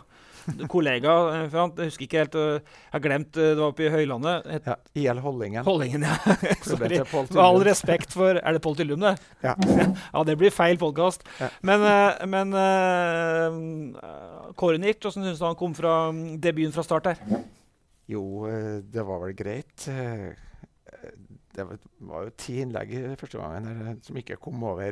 Kollega 0.66 1.12
eh, 1.30 1.44
for 1.52 1.60
han, 1.60 1.72
Jeg 1.78 1.92
husker 1.92 2.06
ikke 2.08 2.18
helt 2.18 2.34
Jeg 2.34 2.90
har 2.90 3.02
glemt 3.04 3.36
øh, 3.38 3.52
det 3.52 3.60
var 3.60 3.68
oppe 3.70 3.86
i 3.86 3.92
Høylandet. 3.92 4.48
Het 4.50 4.66
Ja, 4.66 4.76
IL 4.98 5.22
Holdingen. 5.22 5.64
Holdingen, 5.66 6.02
ja. 6.08 6.16
Sorry. 6.66 6.98
Med 6.98 7.42
all 7.44 7.62
respekt 7.62 8.14
for 8.16 8.40
Er 8.40 8.56
det 8.56 8.62
Pål 8.64 8.76
Tyllum, 8.80 9.06
det? 9.06 9.14
Ja. 9.44 9.54
ja, 10.14 10.24
det 10.26 10.38
blir 10.40 10.50
feil 10.54 10.80
podkast. 10.80 11.22
Ja. 11.38 11.52
Men, 11.62 11.86
eh, 11.86 12.26
men 12.26 12.54
uh, 12.58 14.52
Kornic, 14.58 14.98
hvordan 14.98 15.30
syns 15.30 15.38
du 15.38 15.46
han 15.46 15.58
kom 15.58 15.74
fra 15.78 16.10
mm, 16.10 16.40
debuten 16.42 16.74
fra 16.74 16.86
start 16.86 17.12
her? 17.12 17.42
Jo, 18.10 18.48
eh, 18.50 18.80
det 18.82 19.06
var 19.06 19.22
vel 19.22 19.36
greit. 19.38 19.86
Det 21.52 21.66
var, 21.68 21.76
jo 22.24 22.30
ti 22.40 22.54
innlegg 22.62 22.88
første 23.20 23.36
gangen 23.40 23.66
her, 23.68 23.76
eh, 23.90 23.98
som 24.06 24.16
ikke 24.16 24.40
kom 24.40 24.62
over 24.64 24.90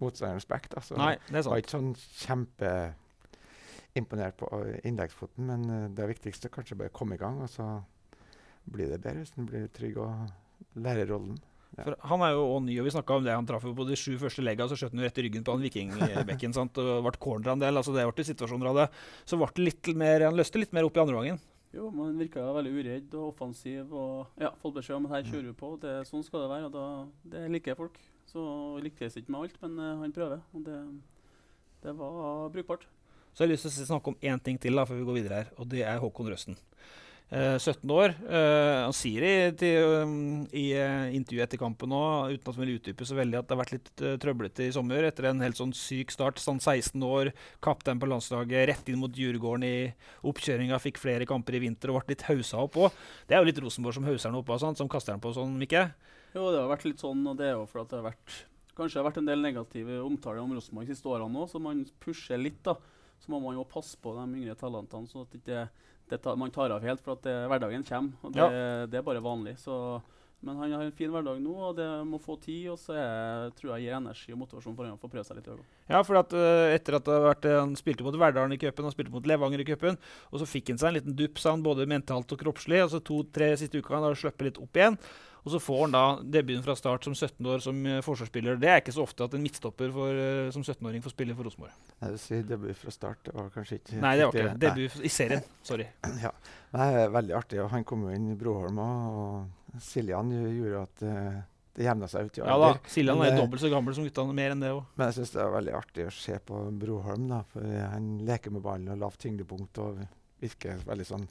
motstanderens 0.00 0.48
back. 0.48 0.68
da, 0.70 0.80
så 0.84 0.96
Nei, 0.98 1.14
det 1.26 1.34
er 1.34 1.38
Jeg 1.42 1.50
var 1.50 1.58
ikke 1.62 1.76
sånn 1.76 1.94
kjempeimponert 2.22 4.36
på 4.40 4.46
eh, 4.60 4.78
innleggsfoten, 4.88 5.42
men 5.50 5.60
eh, 5.74 5.92
det 5.96 6.12
viktigste 6.14 6.44
er 6.48 6.54
kanskje 6.54 6.78
bare 6.80 6.92
å 6.92 6.98
komme 7.00 7.14
i 7.18 7.22
gang. 7.22 7.36
Og 7.44 7.50
så 7.52 7.66
blir 8.70 8.88
det 8.92 9.02
bedre 9.02 9.20
hvis 9.24 9.36
en 9.36 9.50
blir 9.50 9.64
trygg 9.74 9.94
og 10.00 10.10
lærer 10.78 11.06
rollen. 11.10 11.36
Ja. 11.76 11.84
For 11.86 11.94
han 12.10 12.24
er 12.26 12.32
jo 12.34 12.42
også 12.48 12.64
ny, 12.66 12.74
og 12.80 12.86
vi 12.86 12.92
snakka 12.96 13.18
om 13.18 13.26
det. 13.26 13.36
Han 13.36 13.48
traff 13.48 13.66
jo 13.66 13.76
på 13.76 13.86
de 13.88 13.98
sju 13.98 14.14
første 14.20 14.42
legga, 14.42 14.66
så 14.68 14.78
skjøt 14.78 14.94
han 14.94 15.02
jo 15.02 15.06
rett 15.06 15.20
i 15.20 15.24
ryggen 15.26 15.46
på 15.46 15.54
han 15.54 15.66
vikingbekken. 15.66 16.54
sant, 16.58 16.80
og 16.82 17.04
ble 17.06 17.22
corner 17.22 17.54
en 17.54 17.62
del. 17.62 17.78
altså 17.78 17.94
Det 17.94 18.06
ble 18.10 18.26
situasjoner 18.26 18.72
av 18.72 18.82
det. 18.82 18.88
Så 19.28 19.38
ble 19.40 19.50
det 19.54 19.66
litt 19.68 19.92
mer, 19.98 20.26
han 20.26 20.38
løste 20.38 20.62
litt 20.62 20.74
mer 20.76 20.88
opp 20.88 20.98
i 20.98 21.04
andre 21.04 21.20
gangen. 21.20 21.40
Jo, 21.70 21.86
man 21.94 22.16
virka 22.18 22.42
veldig 22.56 22.70
uredd 22.74 23.12
og 23.14 23.28
offensiv. 23.28 23.92
og 23.94 24.40
ja, 24.40 24.50
Fått 24.62 24.74
beskjed 24.80 24.96
om 24.98 25.06
at 25.06 25.18
her 25.18 25.28
kjører 25.28 25.50
vi 25.52 25.58
på. 25.60 25.74
Det, 25.82 25.92
sånn 26.08 26.24
skal 26.26 26.44
det 26.44 26.50
være. 26.50 26.70
og 26.70 26.72
da, 26.74 26.86
Det 27.34 27.44
liker 27.54 27.78
folk. 27.78 28.00
Så 28.30 28.42
lykkes 28.82 29.18
ikke 29.20 29.34
med 29.34 29.44
alt, 29.44 29.60
men 29.62 29.78
uh, 29.78 30.00
han 30.02 30.14
prøver. 30.14 30.42
Og 30.54 30.64
det, 30.66 30.80
det 31.84 31.94
var 31.98 32.50
brukbart. 32.54 32.88
Så 33.30 33.44
jeg 33.44 33.48
har 33.48 33.52
lyst 33.54 33.68
til 33.68 33.84
å 33.86 33.90
snakke 33.92 34.10
om 34.10 34.18
én 34.26 34.42
ting 34.42 34.58
til 34.58 34.74
da, 34.74 34.84
før 34.86 34.98
vi 34.98 35.06
går 35.06 35.18
videre 35.20 35.42
her, 35.42 35.52
og 35.56 35.70
det 35.70 35.84
er 35.86 36.02
Håkon 36.02 36.30
Røsten. 36.32 36.58
Eh, 37.30 37.58
17 37.58 37.90
år. 37.94 38.10
Eh, 38.26 38.76
han 38.82 38.94
sier 38.96 39.22
i, 39.22 39.34
til, 39.54 40.02
um, 40.02 40.14
i 40.50 40.72
eh, 40.74 41.12
intervjuet 41.14 41.44
etter 41.46 41.60
kampen 41.62 41.92
nå, 41.92 42.00
uten 42.32 42.42
at 42.42 42.56
han 42.56 42.64
vil 42.64 42.72
utdype 42.74 43.06
så 43.06 43.14
veldig, 43.14 43.38
at 43.38 43.46
det 43.46 43.54
har 43.54 43.60
vært 43.60 43.74
litt 43.76 44.02
trøblete 44.24 44.66
i 44.66 44.72
sommer 44.74 45.06
etter 45.06 45.28
en 45.30 45.44
helt 45.44 45.60
sånn 45.60 45.70
syk 45.76 46.10
start. 46.10 46.42
Sånn 46.42 46.58
16 46.58 46.98
år, 47.06 47.30
kaptein 47.62 48.02
på 48.02 48.10
landslaget, 48.10 48.66
rett 48.72 48.90
inn 48.90 48.98
mot 48.98 49.14
Djurgården 49.14 49.68
i 49.68 49.76
oppkjøringa, 50.26 50.82
fikk 50.82 50.98
flere 50.98 51.28
kamper 51.30 51.60
i 51.60 51.62
vinter 51.68 51.94
og 51.94 52.00
ble 52.00 52.16
litt 52.16 52.26
hausa 52.26 52.64
opp 52.64 52.82
òg. 52.82 53.00
Det 53.30 53.38
er 53.38 53.44
jo 53.44 53.50
litt 53.52 53.62
Rosenborg 53.62 54.00
som 54.00 54.10
hauser 54.10 54.32
han 54.32 54.42
opp 54.42 54.50
av, 54.50 54.66
som 54.74 54.90
kaster 54.90 55.14
han 55.14 55.22
på 55.22 55.30
sånn, 55.36 55.54
Mikke? 55.60 55.86
Jo, 56.34 56.50
det 56.50 56.64
har 56.64 56.70
vært 56.72 56.90
litt 56.90 57.02
sånn, 57.02 57.22
og 57.30 57.38
det 57.38 57.52
er 57.52 57.58
jo 57.60 57.66
fordi 57.70 57.92
det 57.92 58.00
har 58.02 58.08
vært 58.10 58.40
Kanskje 58.70 58.96
det 58.96 59.00
har 59.00 59.08
vært 59.10 59.18
en 59.20 59.26
del 59.28 59.42
negative 59.44 59.96
omtaler 60.00 60.40
om 60.40 60.52
Rosenborg 60.56 60.88
de 60.88 60.94
siste 60.94 61.08
årene 61.10 61.42
òg, 61.42 61.50
så 61.50 61.58
man 61.60 61.82
pusher 62.00 62.38
litt. 62.40 62.62
da. 62.64 62.78
Så 63.20 63.32
må 63.32 63.40
man 63.42 63.58
jo 63.58 63.68
passe 63.68 63.98
på 64.00 64.14
de 64.16 64.24
yngre 64.40 64.56
talentene, 64.58 65.08
så 65.10 65.26
at 65.26 65.36
ikke 65.36 65.66
det 66.10 66.36
man 66.40 66.50
tar 66.50 66.72
av 66.74 66.84
helt. 66.84 67.02
For 67.04 67.18
at 67.18 67.26
det, 67.26 67.36
hverdagen 67.50 67.84
kommer, 67.86 68.16
og 68.24 68.32
det, 68.34 68.48
det 68.90 69.00
er 69.00 69.06
bare 69.06 69.22
vanlig. 69.22 69.56
Så, 69.60 69.74
men 70.40 70.56
han 70.56 70.72
har 70.72 70.86
en 70.86 70.96
fin 70.96 71.12
hverdag 71.12 71.38
nå, 71.42 71.52
og 71.68 71.76
det 71.78 71.86
må 72.08 72.20
få 72.22 72.38
tid. 72.42 72.70
Og 72.72 72.80
så 72.80 72.96
er, 72.96 73.52
tror 73.58 73.74
jeg 73.74 73.86
gir 73.86 73.98
energi 73.98 74.34
og 74.34 74.40
motivasjon 74.42 74.76
for 74.76 74.88
han 74.88 74.96
å 74.96 75.02
få 75.02 75.12
prøve 75.12 75.26
seg 75.28 75.38
litt. 75.38 75.50
i 75.50 75.54
år. 75.54 75.62
Ja, 75.92 76.02
for 76.06 76.20
at, 76.22 76.34
uh, 76.34 76.72
etter 76.72 76.98
at 76.98 77.06
det 77.06 77.16
har 77.16 77.26
vært, 77.28 77.48
eh, 77.50 77.58
han 77.60 77.76
spilte 77.78 78.06
mot 78.06 78.20
Verdalen 78.20 78.56
i 78.56 78.60
cupen 78.62 78.88
og 78.88 78.94
spilte 78.96 79.14
mot 79.14 79.28
Levanger 79.28 79.64
i 79.64 79.68
cupen, 79.72 79.98
og 80.30 80.42
så 80.42 80.48
fikk 80.48 80.72
han 80.72 80.80
seg 80.82 80.92
en 80.92 81.00
liten 81.00 81.18
dupp, 81.18 81.42
både 81.66 81.88
mentalt 81.90 82.32
og 82.32 82.44
kroppslig. 82.44 82.80
altså 82.86 83.02
To-tre 83.04 83.52
siste 83.60 83.78
ukene 83.78 84.00
har 84.00 84.14
han 84.14 84.22
sluppet 84.22 84.48
litt 84.48 84.62
opp 84.62 84.80
igjen. 84.80 84.98
Og 85.44 85.52
så 85.54 85.60
får 85.62 85.78
han 85.86 85.94
da 85.94 86.02
debuten 86.38 86.62
fra 86.66 86.74
start 86.76 87.06
som 87.08 87.14
17 87.16 87.46
år 87.48 87.62
som 87.64 87.78
eh, 87.88 88.00
forsvarsspiller. 88.04 88.58
Det 88.60 88.68
er 88.68 88.82
ikke 88.82 88.92
så 88.92 89.04
ofte 89.06 89.24
at 89.24 89.34
en 89.36 89.44
midtstopper 89.44 89.92
for, 89.94 90.12
eh, 90.20 90.50
som 90.52 90.62
17-åring 90.66 91.00
får 91.04 91.14
spille 91.14 91.36
for 91.38 91.48
Rosenborg. 91.48 91.72
Nei, 92.02 92.10
du 92.12 92.18
sier 92.20 92.42
debut 92.44 92.76
fra 92.76 92.92
start. 92.92 93.22
Det 93.28 93.36
var 93.38 93.48
kanskje 93.54 93.78
ikke 93.80 94.00
Nei, 94.02 94.14
det 94.20 94.26
var 94.26 94.34
ikke 94.36 94.50
det. 94.50 94.60
Debut 94.66 95.06
i 95.08 95.12
serien. 95.12 95.46
Sorry. 95.66 95.88
Ja. 96.26 96.34
Nei, 96.76 96.90
veldig 97.16 97.34
artig. 97.38 97.62
og 97.64 97.70
Han 97.72 97.86
kom 97.88 98.04
jo 98.06 98.12
inn 98.14 98.28
i 98.34 98.36
Broholm 98.38 98.76
òg, 98.84 99.16
og 99.22 99.80
Siljan 99.82 100.28
gjorde 100.34 100.82
at 100.84 101.02
eh, 101.08 101.40
det 101.78 101.86
jevna 101.86 102.08
seg 102.10 102.28
ut 102.28 102.38
i 102.38 102.42
alder. 102.44 102.52
Ja 102.52 102.74
da. 102.76 102.90
Siljan 102.92 103.22
er 103.24 103.36
dobbelt 103.38 103.62
så 103.62 103.70
gammel 103.72 103.94
som 103.96 104.04
guttene, 104.04 104.34
mer 104.36 104.52
enn 104.54 104.62
det 104.62 104.70
òg. 104.74 104.84
Men 104.98 105.08
jeg 105.08 105.20
syns 105.20 105.32
det 105.36 105.40
er 105.46 105.52
veldig 105.56 105.74
artig 105.78 106.06
å 106.10 106.14
se 106.14 106.36
på 106.50 106.60
Broholm. 106.82 107.28
da, 107.30 107.40
for 107.54 107.64
Han 107.94 108.10
leker 108.28 108.52
med 108.54 108.64
ballen 108.66 108.92
og 108.92 109.00
lavt 109.00 109.22
tyngdepunkt 109.24 109.80
og 109.86 110.02
virker 110.42 110.82
veldig 110.86 111.06
sånn 111.08 111.26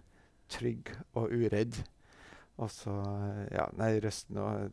trygg 0.50 0.90
og 1.20 1.30
uredd. 1.36 1.78
Og 2.60 2.70
så 2.74 2.94
ja, 3.54 3.70
Nei, 3.80 3.94
røsten 4.04 4.40
og 4.44 4.72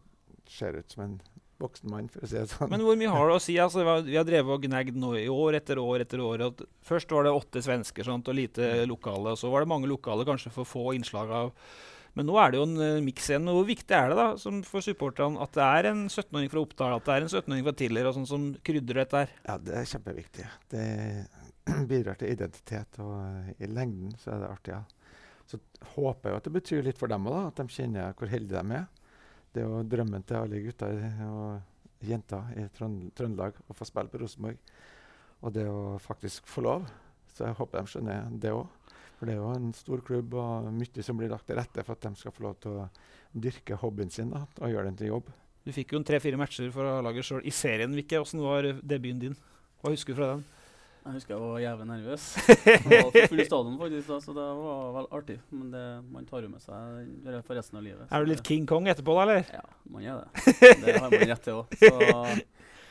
ser 0.51 0.79
ut 0.79 0.91
som 0.93 1.05
en 1.05 1.17
voksen 1.63 1.89
mann, 1.89 2.09
for 2.13 2.21
å 2.27 2.29
si 2.29 2.37
det 2.37 2.51
sånn. 2.51 2.69
Men 2.69 2.83
hvor 2.85 2.99
mye 3.01 3.09
har 3.09 3.31
det 3.31 3.37
å 3.39 3.41
si? 3.43 3.55
Altså, 3.63 3.81
vi 4.05 4.17
har- 4.19 4.27
drevet 4.29 4.53
og 4.53 4.63
gnagd 4.67 4.97
nå 5.01 5.15
i 5.17 5.27
år 5.33 5.57
etter 5.57 5.79
år 5.81 6.05
etter 6.05 6.21
år. 6.21 6.43
At 6.51 6.61
først 6.85 7.11
var 7.15 7.25
det 7.25 7.33
åtte 7.33 7.63
svensker 7.65 8.05
sant, 8.05 8.29
og 8.29 8.37
lite 8.37 8.85
lokale. 8.87 9.33
Og 9.33 9.39
så 9.41 9.51
var 9.51 9.65
det 9.65 9.71
mange 9.73 9.89
lokale, 9.89 10.27
kanskje 10.29 10.53
for 10.53 10.69
få 10.69 10.93
innslag 10.99 11.31
av 11.31 11.53
Men 12.17 12.25
nå 12.31 12.37
er 12.41 12.51
det 12.51 12.57
jo 12.57 12.65
en 12.65 12.79
uh, 12.81 13.01
miks 13.05 13.27
igjen. 13.29 13.45
Hvor 13.45 13.67
viktig 13.69 13.93
er 13.93 14.09
det 14.09 14.17
da, 14.17 14.29
som 14.41 14.63
for 14.65 14.81
supporterne 14.81 15.37
at 15.45 15.53
det 15.53 15.61
er 15.63 15.89
en 15.91 16.07
17-åring 16.09 16.49
fra 16.49 16.63
Oppdal, 16.65 16.95
at 16.97 17.05
det 17.05 17.13
er 17.13 17.27
en 17.27 17.29
17-åring 17.29 17.65
fra 17.67 17.75
Tiller 17.77 18.07
og 18.09 18.15
sånn 18.17 18.27
som 18.31 18.47
krydrer 18.65 19.03
dette 19.03 19.21
her? 19.21 19.35
Ja, 19.45 19.59
det 19.61 19.75
er 19.77 19.85
kjempeviktig. 19.91 20.47
Det 20.73 20.85
bidrar 21.91 22.17
til 22.17 22.33
identitet, 22.33 22.97
og 23.05 23.13
uh, 23.21 23.51
i 23.61 23.69
lengden 23.69 24.17
så 24.17 24.33
er 24.33 24.41
det 24.41 24.49
artig. 24.49 24.73
ja. 24.79 24.81
Så 25.47 25.61
håper 25.95 26.31
jeg 26.33 26.41
at 26.41 26.49
det 26.49 26.55
betyr 26.57 26.87
litt 26.87 26.99
for 26.99 27.11
dem 27.11 27.29
òg, 27.31 27.51
at 27.51 27.61
de 27.61 27.71
kjenner 27.71 28.15
hvor 28.19 28.31
heldige 28.31 28.63
de 28.63 28.79
er. 28.81 28.87
Det 29.55 29.63
er 29.63 29.71
jo 29.71 29.85
drømmen 29.89 30.25
til 30.27 30.41
alle 30.41 30.63
gutter 30.65 30.99
og 31.31 32.05
jenter 32.05 32.51
i 32.59 32.67
Trønd 32.77 33.13
Trøndelag 33.17 33.61
å 33.71 33.77
få 33.77 33.87
spille 33.89 34.13
på 34.13 34.21
Rosenborg. 34.21 34.59
Og 35.47 35.55
det 35.55 35.67
å 35.71 35.97
faktisk 36.03 36.49
få 36.51 36.65
lov. 36.67 36.89
Så 37.33 37.47
jeg 37.47 37.57
håper 37.59 37.79
de 37.79 37.93
skjønner 37.93 38.37
det 38.43 38.53
òg. 38.57 38.67
For 39.17 39.29
det 39.29 39.33
er 39.37 39.41
jo 39.41 39.53
en 39.55 39.71
stor 39.77 40.03
klubb 40.05 40.35
og 40.37 40.69
mye 40.77 41.05
som 41.05 41.17
blir 41.17 41.33
lagt 41.33 41.47
til 41.49 41.57
rette 41.57 41.85
for 41.87 41.97
at 41.97 42.05
de 42.05 42.21
skal 42.21 42.35
få 42.37 42.45
lov 42.45 42.59
til 42.61 42.83
å 42.83 42.89
dyrke 43.33 43.79
hobbyen 43.81 44.13
sin 44.13 44.33
da, 44.33 44.43
og 44.61 44.73
gjøre 44.73 44.91
den 44.91 44.99
til 45.01 45.13
jobb. 45.15 45.31
Du 45.65 45.73
fikk 45.75 45.95
jo 45.97 46.03
tre-fire 46.07 46.39
matcher 46.41 46.69
for 46.75 47.01
laget 47.05 47.27
sjøl 47.27 47.47
i 47.49 47.53
serien, 47.55 47.97
Vikke. 47.97 48.21
Hvordan 48.21 48.45
var 48.45 48.69
debuten 48.83 49.23
din? 49.23 49.39
Hva 49.81 49.93
husker 49.95 50.13
du 50.13 50.21
fra 50.21 50.29
den? 50.35 50.45
Jeg 51.07 51.15
husker 51.15 51.35
jeg 51.37 51.43
var 51.43 51.61
jævlig 51.63 51.85
nervøs. 51.87 52.23
Jeg 52.67 52.81
var 52.91 53.11
for 53.15 53.29
full 53.31 53.43
stadion, 53.47 53.77
faktisk, 53.79 54.09
da, 54.11 54.17
så 54.25 54.33
det 54.35 54.47
var 54.59 54.89
vel 54.97 55.09
artig. 55.15 55.37
Men 55.55 55.69
det, 55.71 55.83
man 56.11 56.27
tar 56.27 56.43
jo 56.43 56.51
med 56.51 56.65
seg 56.65 57.37
for 57.47 57.55
resten 57.55 57.79
av 57.79 57.85
livet. 57.87 58.09
Er 58.11 58.25
du 58.25 58.33
litt 58.33 58.43
King 58.47 58.67
Kong 58.67 58.89
etterpå, 58.91 59.15
da, 59.15 59.27
eller? 59.27 59.53
Ja, 59.55 59.63
man 59.95 60.03
er 60.03 60.25
det. 60.25 60.47
Det 60.83 60.97
har 60.97 61.07
man 61.07 61.29
rett 61.31 61.47
til 61.47 61.61
òg. 61.61 61.77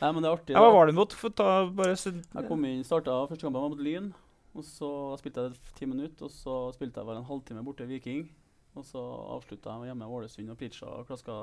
Nei, 0.00 0.08
men 0.12 0.22
det 0.24 0.28
er 0.28 0.32
artig. 0.32 0.56
Ja, 0.56 0.62
hva 0.64 0.72
var 0.72 0.88
det 0.88 0.96
mot? 0.96 1.12
Få 1.16 1.28
ta 1.32 1.50
bare 1.72 1.96
Jeg 1.96 2.48
kom 2.48 2.64
inn, 2.68 2.80
starta 2.88 3.18
første 3.28 3.44
kampen 3.44 3.60
var 3.60 3.72
mot 3.72 3.84
Lyn. 3.84 4.10
Og 4.56 4.64
så 4.64 4.88
spilte 5.20 5.46
jeg 5.50 5.76
ti 5.76 5.88
minutter, 5.88 6.24
og 6.24 6.32
så 6.32 6.56
spilte 6.72 7.02
jeg 7.02 7.08
vel 7.08 7.20
en 7.20 7.28
halvtime 7.28 7.64
borte 7.64 7.84
Viking. 7.88 8.24
Og 8.76 8.84
så 8.84 9.00
avslutta 9.36 9.76
jeg 9.76 9.90
hjemme 9.92 10.08
Ålesund 10.08 10.52
og 10.52 10.58
pitcha 10.60 10.88
og 10.88 11.08
klaska 11.08 11.36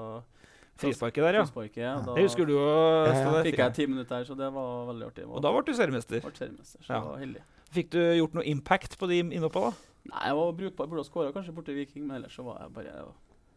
frisparket 0.81 1.23
der, 1.23 1.33
ja. 1.39 1.43
frisparket. 1.45 1.77
ja. 1.83 1.95
Da 2.05 2.13
Det 2.17 2.23
husker 2.27 2.45
du 2.49 2.53
òg. 2.57 3.07
ja. 3.13 3.41
fikk 3.45 3.57
jeg 3.61 3.73
ti 3.73 3.85
minutter 3.87 4.15
her, 4.17 4.23
så 4.25 4.37
det 4.37 4.51
var 4.53 4.85
veldig 4.91 5.05
artig. 5.11 5.25
Og 5.29 5.41
da 5.41 5.51
ble 5.53 5.61
du 5.67 5.73
seriemester. 5.77 6.21
ble 6.21 6.31
seriemester, 6.37 6.79
så 6.83 6.93
Ja. 6.93 6.99
var 7.01 7.17
heldig. 7.19 7.41
Fikk 7.73 7.89
du 7.89 7.99
gjort 7.99 8.33
noe 8.37 8.43
impact 8.45 8.97
på 8.99 9.07
de 9.09 9.19
innhoppa, 9.23 9.69
da? 9.69 9.73
Nei, 10.11 10.23
jeg 10.27 10.35
var 10.35 10.51
brukbar. 10.53 10.87
Burde 10.91 11.03
ha 11.05 11.09
skåra 11.09 11.31
kanskje 11.33 11.53
borte 11.55 11.71
i 11.71 11.75
Viking, 11.79 12.05
men 12.07 12.17
ellers 12.17 12.35
så 12.35 12.43
var 12.43 12.59
jeg 12.61 12.73
bare 12.73 13.05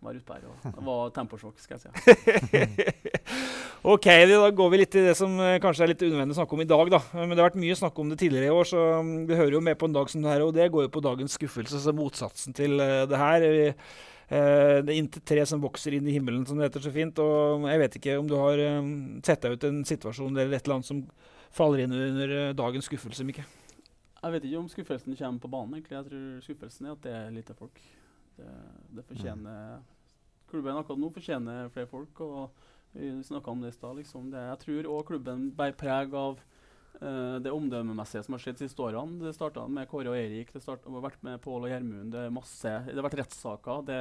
var 0.02 0.12
utpå 0.14 0.35
her. 0.37 0.42
Og 0.46 0.72
det 0.76 0.85
var 0.87 1.11
temposjokk, 1.11 1.59
skal 1.59 1.81
jeg 1.81 1.90
si. 1.90 2.76
ok, 3.94 4.07
da 4.31 4.50
går 4.55 4.70
vi 4.72 4.81
litt 4.81 4.92
til 4.94 5.07
det 5.09 5.14
som 5.18 5.33
eh, 5.42 5.57
kanskje 5.62 5.85
er 5.87 5.92
litt 5.92 6.02
unødvendig 6.05 6.37
å 6.37 6.38
snakke 6.40 6.57
om 6.57 6.62
i 6.64 6.68
dag. 6.68 6.90
da. 6.92 7.00
Men 7.16 7.33
det 7.35 7.40
har 7.42 7.50
vært 7.50 7.61
mye 7.62 7.79
snakk 7.79 7.98
om 8.02 8.11
det 8.12 8.18
tidligere 8.20 8.50
i 8.50 8.57
år, 8.57 8.68
så 8.70 8.83
mm, 9.02 9.14
det 9.31 9.38
hører 9.40 9.57
jo 9.59 9.62
med 9.68 9.79
på 9.81 9.88
en 9.90 9.96
dag 9.96 10.11
som 10.12 10.22
det 10.24 10.31
her. 10.35 10.44
Og 10.46 10.52
det 10.57 10.68
går 10.74 10.87
jo 10.87 10.92
på 10.96 11.02
dagens 11.05 11.37
skuffelse, 11.38 11.81
så 11.83 11.94
motsatsen 11.96 12.57
til 12.57 12.79
eh, 12.81 13.07
det 13.11 13.18
her. 13.20 13.46
Vi, 13.46 13.64
eh, 13.72 13.74
det 14.29 14.91
er 14.91 14.99
inntil 14.99 15.23
tre 15.23 15.45
som 15.47 15.62
vokser 15.62 15.95
inn 15.95 16.09
i 16.11 16.15
himmelen, 16.17 16.43
som 16.47 16.59
det 16.59 16.67
heter 16.67 16.83
så 16.83 16.93
fint. 16.95 17.19
Og 17.23 17.67
jeg 17.71 17.83
vet 17.83 17.99
ikke 18.01 18.17
om 18.19 18.31
du 18.31 18.35
har 18.41 18.62
eh, 18.62 18.93
sett 19.27 19.45
deg 19.45 19.55
ut 19.55 19.67
en 19.69 19.85
situasjon 19.87 20.35
eller 20.35 20.57
et 20.57 20.67
eller 20.67 20.79
annet 20.79 20.89
som 20.89 21.05
faller 21.55 21.85
inn 21.85 21.95
under 21.95 22.35
eh, 22.35 22.55
dagens 22.59 22.91
skuffelse, 22.91 23.27
Mikke? 23.27 23.47
Jeg 24.17 24.35
vet 24.35 24.49
ikke 24.49 24.59
om 24.59 24.71
skuffelsen 24.73 25.15
kommer 25.19 25.45
på 25.45 25.53
banen. 25.53 25.77
egentlig. 25.77 25.95
Jeg 25.95 26.09
tror 26.09 26.47
skuffelsen 26.49 26.89
er 26.89 26.97
at 26.97 27.05
det 27.05 27.12
er 27.15 27.37
lite 27.37 27.55
folk. 27.55 27.79
Det, 28.37 28.55
det 28.97 29.05
fortjener 29.09 29.79
Klubben 30.47 30.77
akkurat 30.79 31.01
nå 31.01 31.09
fortjener 31.11 31.71
flere 31.75 31.89
folk. 31.91 32.21
og 32.21 32.51
Vi 32.95 33.11
snakka 33.27 33.51
om 33.51 33.62
det 33.62 33.73
i 33.73 33.77
stad. 33.77 33.97
Liksom. 33.99 34.29
Jeg 34.35 34.59
tror 34.62 34.91
òg 34.95 35.07
klubben 35.09 35.49
bærer 35.55 35.79
preg 35.79 36.15
av 36.15 36.39
eh, 37.00 37.37
det 37.44 37.52
omdømmemessige 37.54 38.24
som 38.26 38.37
har 38.37 38.42
skjedd 38.42 38.59
de 38.61 38.66
siste 38.66 38.82
årene. 38.82 39.20
Det 39.22 39.35
starta 39.37 39.66
med 39.68 39.88
Kåre 39.90 40.12
og 40.12 40.18
Eirik, 40.18 40.52
det 40.54 40.64
startet, 40.64 40.88
har 40.92 41.04
vært 41.04 41.22
med 41.26 41.40
Pål 41.44 41.68
og 41.68 41.72
Gjermund. 41.72 42.12
Det 42.14 42.26
det 42.26 42.98
har 42.98 43.09
vært 43.09 43.18
rettssaker. 43.22 43.87
Det, 43.87 44.00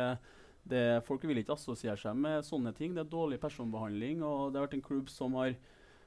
det, 0.64 0.84
folk 1.08 1.24
vil 1.28 1.42
ikke 1.42 1.56
assosiere 1.58 1.98
seg 2.00 2.18
med 2.18 2.46
sånne 2.46 2.74
ting. 2.78 2.96
Det 2.96 3.06
er 3.06 3.12
dårlig 3.12 3.42
personbehandling. 3.42 4.24
og 4.24 4.52
Det 4.52 4.60
har 4.60 4.68
vært 4.68 4.78
en 4.80 4.90
klubb 4.90 5.10
som 5.14 5.40
har 5.42 5.56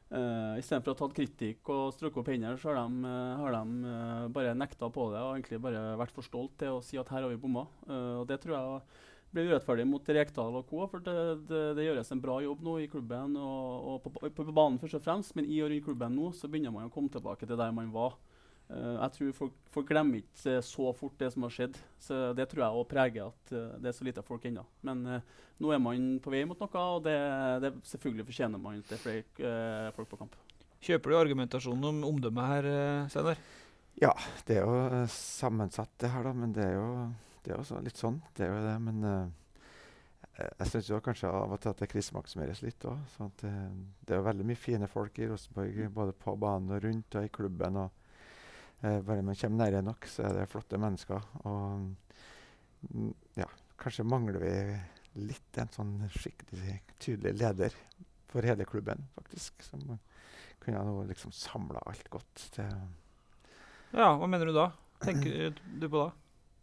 Uh, 0.08 0.56
Istedenfor 0.56 0.94
å 0.94 0.94
ha 0.94 0.98
tatt 1.02 1.16
kritikk 1.18 1.68
og 1.68 1.90
strukket 1.92 2.22
opp 2.22 2.28
hendene, 2.32 2.56
så 2.56 2.70
har 2.72 2.78
de, 2.78 3.02
uh, 3.04 3.40
har 3.42 3.52
de 3.52 3.90
uh, 3.92 4.28
bare 4.32 4.54
nekta 4.56 4.88
på 4.88 5.04
det 5.12 5.20
og 5.20 5.34
egentlig 5.34 5.58
bare 5.60 5.82
vært 6.00 6.14
for 6.16 6.24
stolt 6.24 6.54
til 6.62 6.78
å 6.78 6.84
si 6.84 6.96
at 6.96 7.10
her 7.12 7.26
har 7.26 7.28
vi 7.28 7.40
bomma. 7.42 7.66
Eh, 7.84 8.14
og 8.22 8.24
det 8.30 8.38
tror 8.40 8.54
jeg 8.56 8.78
blir 9.34 9.50
urettferdig 9.50 9.86
mot 9.88 10.08
Rekdal 10.08 10.56
og 10.60 10.70
co. 10.70 10.86
For 10.90 11.04
det, 11.04 11.16
det, 11.50 11.62
det 11.78 11.88
gjøres 11.88 12.12
en 12.14 12.22
bra 12.22 12.38
jobb 12.44 12.64
nå 12.64 12.78
i 12.82 12.88
klubben 12.90 13.36
og, 13.40 13.92
og 13.92 14.00
på, 14.06 14.14
på, 14.16 14.32
på 14.40 14.54
banen 14.54 14.80
først 14.80 15.00
og 15.00 15.04
fremst, 15.04 15.36
men 15.36 15.48
i 15.48 15.60
og 15.62 15.72
rundt 15.72 15.86
klubben 15.86 16.16
nå 16.16 16.32
så 16.36 16.50
begynner 16.50 16.74
man 16.74 16.88
å 16.88 16.94
komme 16.94 17.12
tilbake 17.12 17.48
til 17.48 17.60
der 17.60 17.74
man 17.76 17.92
var. 17.94 18.16
Uh, 18.68 18.98
jeg 19.00 19.12
tror 19.14 19.28
folk, 19.32 19.54
folk 19.72 19.86
glemmer 19.88 20.20
ikke 20.20 20.58
eh, 20.58 20.64
så 20.64 20.90
fort 20.92 21.14
det 21.16 21.30
som 21.32 21.46
har 21.46 21.52
skjedd. 21.54 21.78
Så 22.04 22.16
Det 22.36 22.44
tror 22.50 22.66
jeg 22.66 22.80
også 22.80 22.90
preger 22.90 23.30
at 23.30 23.52
uh, 23.56 23.78
det 23.80 23.88
er 23.88 23.96
så 23.96 24.04
lite 24.04 24.24
folk 24.26 24.44
ennå. 24.44 24.64
Men 24.84 25.06
uh, 25.08 25.46
nå 25.64 25.72
er 25.72 25.80
man 25.80 26.10
på 26.20 26.32
vei 26.34 26.42
mot 26.48 26.60
noe, 26.60 26.82
og 26.82 27.06
det, 27.06 27.16
det 27.64 27.72
selvfølgelig 27.88 28.26
fortjener 28.28 28.60
man 28.60 28.82
til 28.84 28.98
er 28.98 29.02
flere 29.06 29.94
folk 29.96 30.10
på 30.12 30.20
kamp. 30.20 30.36
Kjøper 30.84 31.10
du 31.10 31.16
argumentasjonen 31.18 31.88
om 31.88 32.04
omdømmet 32.12 32.52
her, 32.52 32.68
Steinar? 33.10 33.40
Ja, 33.98 34.12
det 34.46 34.60
er 34.60 34.68
jo 34.68 35.00
sammensatt, 35.10 35.90
det 35.98 36.12
her, 36.12 36.28
da. 36.28 36.34
Men 36.36 36.52
det 36.54 36.68
er 36.68 36.76
jo 36.76 36.90
det 37.44 37.52
er 37.52 37.60
også 37.60 37.82
litt 37.84 37.98
sånn. 38.00 38.20
Det 38.36 38.46
er 38.46 38.52
jo 38.52 38.64
det. 38.64 38.74
Men 38.84 39.04
uh, 39.04 39.28
jeg- 40.38 40.70
syns 40.70 40.90
kanskje 41.04 41.30
av 41.30 41.52
og 41.52 41.60
til 41.60 41.70
at 41.72 41.82
det 41.82 41.90
krisemaksimeres 41.92 42.62
litt 42.62 42.84
òg. 42.88 42.98
Sånn 43.14 43.32
at, 43.32 43.44
eh, 43.44 43.70
det 44.06 44.14
er 44.14 44.20
jo 44.20 44.26
veldig 44.28 44.46
mye 44.46 44.60
fine 44.60 44.88
folk 44.90 45.18
i 45.18 45.26
Rosenborg, 45.30 45.80
både 45.94 46.12
på 46.12 46.36
banen 46.38 46.70
og 46.74 46.84
rundt 46.84 47.18
og 47.18 47.24
i 47.24 47.32
klubben. 47.34 47.76
og 47.76 47.90
uh, 48.84 49.00
Bare 49.00 49.22
man 49.22 49.34
kommer 49.36 49.64
nære 49.64 49.82
nok, 49.82 50.06
så 50.06 50.28
er 50.28 50.38
det 50.38 50.48
flotte 50.50 50.78
mennesker. 50.78 51.24
Og 51.44 51.88
mm, 52.94 53.14
ja, 53.36 53.48
kanskje 53.78 54.06
mangler 54.06 54.38
vi 54.42 54.54
litt 55.28 55.58
en 55.58 55.72
sånn 55.74 55.96
skikkelig 56.14 56.80
tydelig 57.02 57.34
leder 57.40 57.74
for 58.28 58.46
hele 58.46 58.66
klubben, 58.68 59.08
faktisk. 59.16 59.62
Som 59.66 59.98
kunne 60.62 60.78
ha 60.84 61.04
liksom 61.08 61.32
samla 61.32 61.82
alt 61.86 62.08
godt 62.12 62.48
til 62.54 62.70
Ja, 63.94 64.12
hva 64.18 64.26
mener 64.28 64.50
du 64.50 64.52
da? 64.52 64.70
Tenker 65.00 65.54
du 65.56 65.86
på 65.88 66.02
da? 66.02 66.10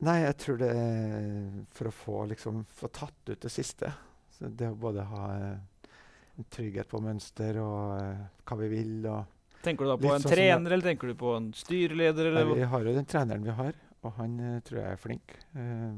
Nei, 0.04 0.18
jeg 0.26 0.36
tror 0.42 0.58
det 0.60 0.72
er 0.76 1.30
for 1.76 1.88
å 1.88 1.94
få, 1.96 2.18
liksom, 2.34 2.66
få 2.68 2.90
tatt 2.92 3.32
ut 3.32 3.40
det 3.42 3.52
siste. 3.54 3.92
Så 4.36 4.50
det 4.52 4.68
å 4.68 4.76
både 4.80 5.06
ha 5.08 5.28
eh, 5.38 5.92
en 6.36 6.48
trygghet 6.52 6.90
på 6.92 7.00
mønster 7.04 7.62
og 7.64 7.94
eh, 8.02 8.26
hva 8.44 8.58
vi 8.60 8.72
vil. 8.74 8.98
Og, 9.08 9.62
Tenker 9.64 9.88
du 9.88 9.94
da 9.94 9.96
på 10.02 10.12
en 10.12 10.26
sånn 10.26 10.36
trener, 10.36 10.76
eller 10.76 10.90
tenker 10.92 11.10
du 11.10 11.16
på 11.20 11.32
en 11.38 11.48
styreleder? 11.56 12.34
Nei, 12.36 12.44
vi 12.52 12.68
har 12.74 12.84
jo 12.90 12.96
den 12.98 13.08
treneren 13.10 13.48
vi 13.48 13.56
har, 13.56 13.80
og 14.06 14.20
han 14.20 14.36
uh, 14.38 14.58
tror 14.68 14.82
jeg 14.82 14.92
er 14.92 15.00
flink. 15.02 15.38
Uh, 15.56 15.96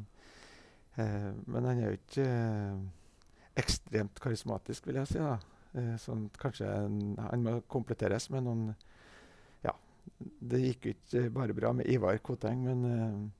uh, 1.01 1.31
men 1.49 1.67
han 1.67 1.81
er 1.81 1.89
jo 1.89 1.97
ikke 1.97 2.27
ekstremt 3.59 4.21
karismatisk, 4.23 4.87
vil 4.87 5.01
jeg 5.01 5.09
si. 5.09 5.25
sånn, 5.99 6.29
kanskje 6.39 6.69
en, 6.85 7.01
han 7.19 7.43
må 7.43 7.57
kompletteres 7.67 8.29
med 8.31 8.45
noen 8.45 8.61
Ja, 9.65 9.73
det 10.21 10.61
gikk 10.61 10.85
jo 10.85 10.93
ikke 10.93 11.23
bare 11.33 11.57
bra 11.57 11.73
med 11.75 11.89
Ivar 11.91 12.21
Koteng, 12.23 12.61
men 12.69 13.33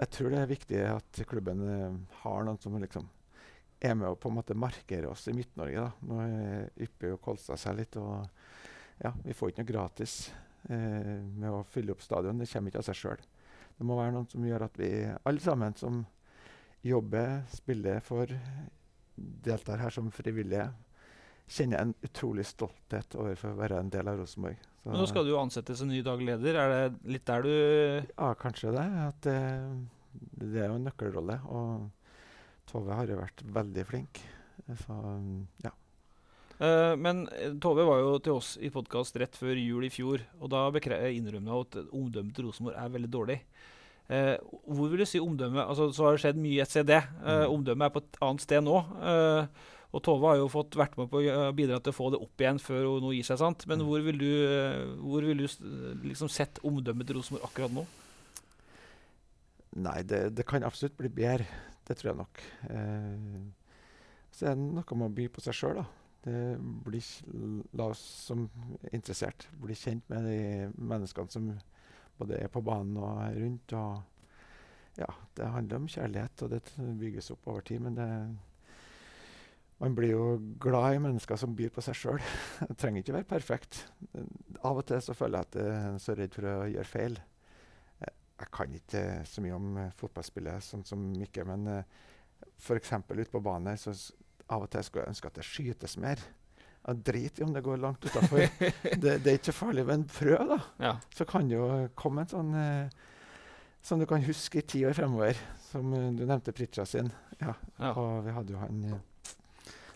jeg 0.00 0.12
tror 0.14 0.32
det 0.32 0.38
er 0.40 0.48
viktig 0.50 0.78
at 0.88 1.22
klubben 1.28 1.64
eh, 1.68 1.96
har 2.22 2.44
noen 2.46 2.60
som 2.60 2.76
liksom 2.80 3.08
er 3.80 3.96
med 3.96 4.10
å 4.10 4.16
på 4.20 4.28
en 4.30 4.36
måte 4.38 4.56
markere 4.56 5.08
oss 5.08 5.26
i 5.28 5.34
Midt-Norge. 5.36 5.86
da. 5.86 6.08
Nå 6.08 6.20
er 6.24 6.84
ypper 6.86 7.14
jo 7.14 7.20
Kolstad 7.20 7.60
seg 7.60 7.78
litt, 7.78 7.96
og 8.00 8.24
ja, 9.00 9.12
vi 9.24 9.36
får 9.36 9.52
ikke 9.52 9.64
noe 9.64 9.72
gratis 9.72 10.14
eh, 10.68 11.20
med 11.20 11.50
å 11.52 11.62
fylle 11.68 11.94
opp 11.94 12.04
stadion. 12.04 12.40
Det 12.40 12.48
kommer 12.50 12.72
ikke 12.72 12.82
av 12.82 12.88
seg 12.88 13.00
sjøl. 13.00 13.28
Det 13.76 13.88
må 13.88 13.96
være 13.96 14.16
noen 14.16 14.28
som 14.28 14.44
gjør 14.44 14.66
at 14.66 14.80
vi 14.80 14.90
alle 15.08 15.44
sammen 15.44 15.76
som 15.80 16.02
jobber, 16.84 17.42
spiller 17.52 18.00
for, 18.04 18.32
deltar 19.16 19.80
her 19.84 19.92
som 19.92 20.12
frivillige, 20.12 20.68
kjenner 21.50 21.82
en 21.82 21.94
utrolig 22.06 22.46
stolthet 22.48 23.16
overfor 23.18 23.52
å 23.52 23.60
være 23.60 23.80
en 23.80 23.92
del 23.92 24.08
av 24.08 24.20
Rosenborg. 24.20 24.69
Så- 24.82 24.90
Men 24.90 25.00
nå 25.02 25.06
skal 25.08 25.24
du 25.24 25.30
jo 25.30 25.38
ansettes 25.42 25.82
en 25.82 25.88
ny 25.92 26.00
daglig 26.02 26.26
leder. 26.26 26.56
Er 26.56 26.68
det 26.90 27.00
litt 27.12 27.24
der 27.28 27.42
du 27.42 28.06
Ja, 28.18 28.34
kanskje 28.34 28.72
det. 28.72 28.86
At 29.08 29.20
det, 29.20 29.38
det 30.40 30.62
er 30.62 30.68
jo 30.68 30.76
en 30.78 30.84
nøkkelrolle. 30.88 31.40
Og 31.52 31.90
Tove 32.66 32.94
har 32.94 33.06
jo 33.06 33.16
vært 33.20 33.42
veldig 33.44 33.84
flink. 33.86 34.20
Så 34.86 34.96
ja. 35.64 35.70
Eh, 36.60 36.94
men 36.96 37.26
eh, 37.32 37.52
Tove 37.60 37.84
var 37.84 37.98
jo 38.00 38.18
til 38.20 38.32
oss 38.36 38.54
i 38.60 38.68
podkast 38.70 39.16
rett 39.20 39.36
før 39.36 39.56
jul 39.56 39.84
i 39.84 39.88
fjor, 39.92 40.20
og 40.40 40.50
da 40.52 40.66
innrømmet 41.16 41.48
hun 41.50 41.64
at 41.64 41.92
omdømmet 41.96 42.34
til 42.36 42.44
Rosenborg 42.46 42.76
er 42.76 42.88
veldig 42.92 43.10
dårlig. 43.10 43.38
Eh, 44.10 44.36
hvor 44.66 44.88
vil 44.90 44.98
du 44.98 45.06
si 45.06 45.20
omdømmet 45.22 45.68
altså, 45.68 45.92
Så 45.94 46.04
har 46.04 46.16
det 46.16 46.20
skjedd 46.24 46.40
mye 46.42 46.62
et 46.64 46.72
det. 46.86 47.02
Eh, 47.24 47.44
Mm. 47.46 47.52
Omdømmet 47.54 47.86
er 47.86 47.90
på 47.94 48.02
et 48.02 48.16
annet 48.20 48.40
sted 48.40 48.62
nå. 48.64 48.78
Eh, 49.00 49.46
Og 49.90 50.02
Tove 50.06 50.28
har 50.30 50.36
jo 50.38 50.48
fått 50.52 50.76
vært 50.78 50.96
med 51.00 51.08
på 51.10 51.18
å 51.18 51.48
bidra 51.56 51.80
til 51.82 51.90
å 51.90 51.96
få 51.96 52.10
det 52.14 52.20
opp 52.22 52.42
igjen 52.42 52.60
før 52.62 52.84
hun 52.86 53.02
nå 53.08 53.14
gir 53.16 53.26
seg. 53.26 53.38
sant? 53.40 53.66
Men 53.66 53.80
Mm. 53.80 53.86
hvor 53.88 54.04
vil 54.06 54.18
du, 54.18 54.30
hvor 55.02 55.24
vil 55.26 55.42
du 55.42 55.46
liksom 56.06 56.28
sett 56.30 56.60
omdømmet 56.62 57.06
til 57.08 57.16
Rosenborg 57.18 57.48
akkurat 57.48 57.74
nå? 57.74 57.86
Nei, 59.80 60.02
det, 60.02 60.34
det 60.34 60.46
kan 60.46 60.62
absolutt 60.66 60.96
bli 60.98 61.08
bedre. 61.08 61.46
Det 61.86 61.96
tror 61.98 62.10
jeg 62.12 62.18
nok. 62.20 62.42
Eh, 62.70 63.40
så 64.30 64.46
er 64.50 64.54
det 64.54 64.68
noe 64.76 64.96
med 64.98 65.08
å 65.10 65.14
by 65.14 65.26
på 65.34 65.42
seg 65.42 65.54
sjøl, 65.58 65.80
da. 65.82 65.86
Det 66.20 66.40
blir, 66.84 67.06
la 67.80 67.86
oss 67.94 68.02
som 68.28 68.44
er 68.84 68.94
interessert 68.98 69.46
bli 69.56 69.74
kjent 69.74 70.04
med 70.12 70.26
de 70.28 70.40
menneskene 70.76 71.32
som 71.32 71.46
både 72.20 72.36
er 72.44 72.50
på 72.52 72.60
banen 72.62 72.98
og 73.00 73.22
er 73.24 73.38
rundt. 73.40 73.72
Og 73.72 75.00
ja, 75.00 75.08
det 75.38 75.48
handler 75.54 75.80
om 75.80 75.88
kjærlighet, 75.88 76.42
og 76.44 76.50
det 76.52 76.62
bygges 77.00 77.30
opp 77.34 77.48
over 77.48 77.64
tid. 77.64 77.80
Men 77.86 77.96
det, 77.96 78.08
man 79.80 79.94
blir 79.96 80.12
jo 80.12 80.24
glad 80.60 80.94
i 80.96 81.02
mennesker 81.02 81.38
som 81.40 81.54
byr 81.56 81.70
på 81.72 81.82
seg 81.84 81.96
sjøl. 81.96 82.20
Det 82.68 82.76
trenger 82.80 83.02
ikke 83.02 83.16
være 83.16 83.28
perfekt. 83.30 83.82
Av 84.60 84.76
og 84.76 84.84
til 84.90 85.00
så 85.04 85.16
føler 85.16 85.40
jeg 85.40 85.48
at 85.48 85.60
jeg 85.60 85.76
er 85.80 86.00
så 86.04 86.16
redd 86.18 86.36
for 86.36 86.48
å 86.50 86.56
gjøre 86.68 86.90
feil. 86.90 87.20
Jeg, 88.00 88.48
kan 88.56 88.72
ikke 88.76 89.04
så 89.28 89.42
mye 89.44 89.56
om 89.56 89.70
eh, 89.80 89.90
fotballspillet 90.00 90.64
sånn 90.64 90.84
som 90.88 91.02
Mikke, 91.12 91.44
men 91.48 91.66
f.eks. 92.60 92.92
ute 93.10 93.30
på 93.32 93.42
banen 93.44 93.72
her, 93.74 93.80
så 93.80 93.92
av 94.50 94.64
og 94.64 94.70
til 94.72 94.84
skulle 94.84 95.04
jeg 95.04 95.12
ønske 95.14 95.28
at 95.30 95.36
det 95.38 95.46
skytes 95.46 95.96
mer. 96.00 96.22
Jeg 96.80 97.02
driter 97.04 97.42
i 97.42 97.46
om 97.46 97.52
det 97.54 97.62
går 97.64 97.80
langt 97.82 98.04
utafor. 98.08 98.46
det, 99.02 99.18
det 99.20 99.32
er 99.32 99.36
ikke 99.38 99.52
farlig, 99.54 99.84
men 99.88 100.06
prøv, 100.08 100.40
da. 100.54 100.58
Ja. 100.80 100.92
Så 101.14 101.26
kan 101.28 101.48
det 101.50 101.58
jo 101.58 101.68
komme 101.98 102.24
en 102.24 102.32
sånn 102.32 102.54
eh, 102.56 103.00
som 103.84 104.00
du 104.00 104.06
kan 104.08 104.24
huske 104.24 104.60
i 104.60 104.66
ti 104.68 104.82
år 104.88 104.96
fremover. 104.96 105.36
Som 105.70 105.92
eh, 105.96 106.08
du 106.16 106.24
nevnte 106.24 106.56
Pritja 106.56 106.86
sin. 106.88 107.12
Ja, 107.40 107.54
Ja. 107.80 107.92
og 107.94 108.24
vi 108.26 108.34
hadde 108.36 108.56
jo 108.56 108.60
han 108.60 108.80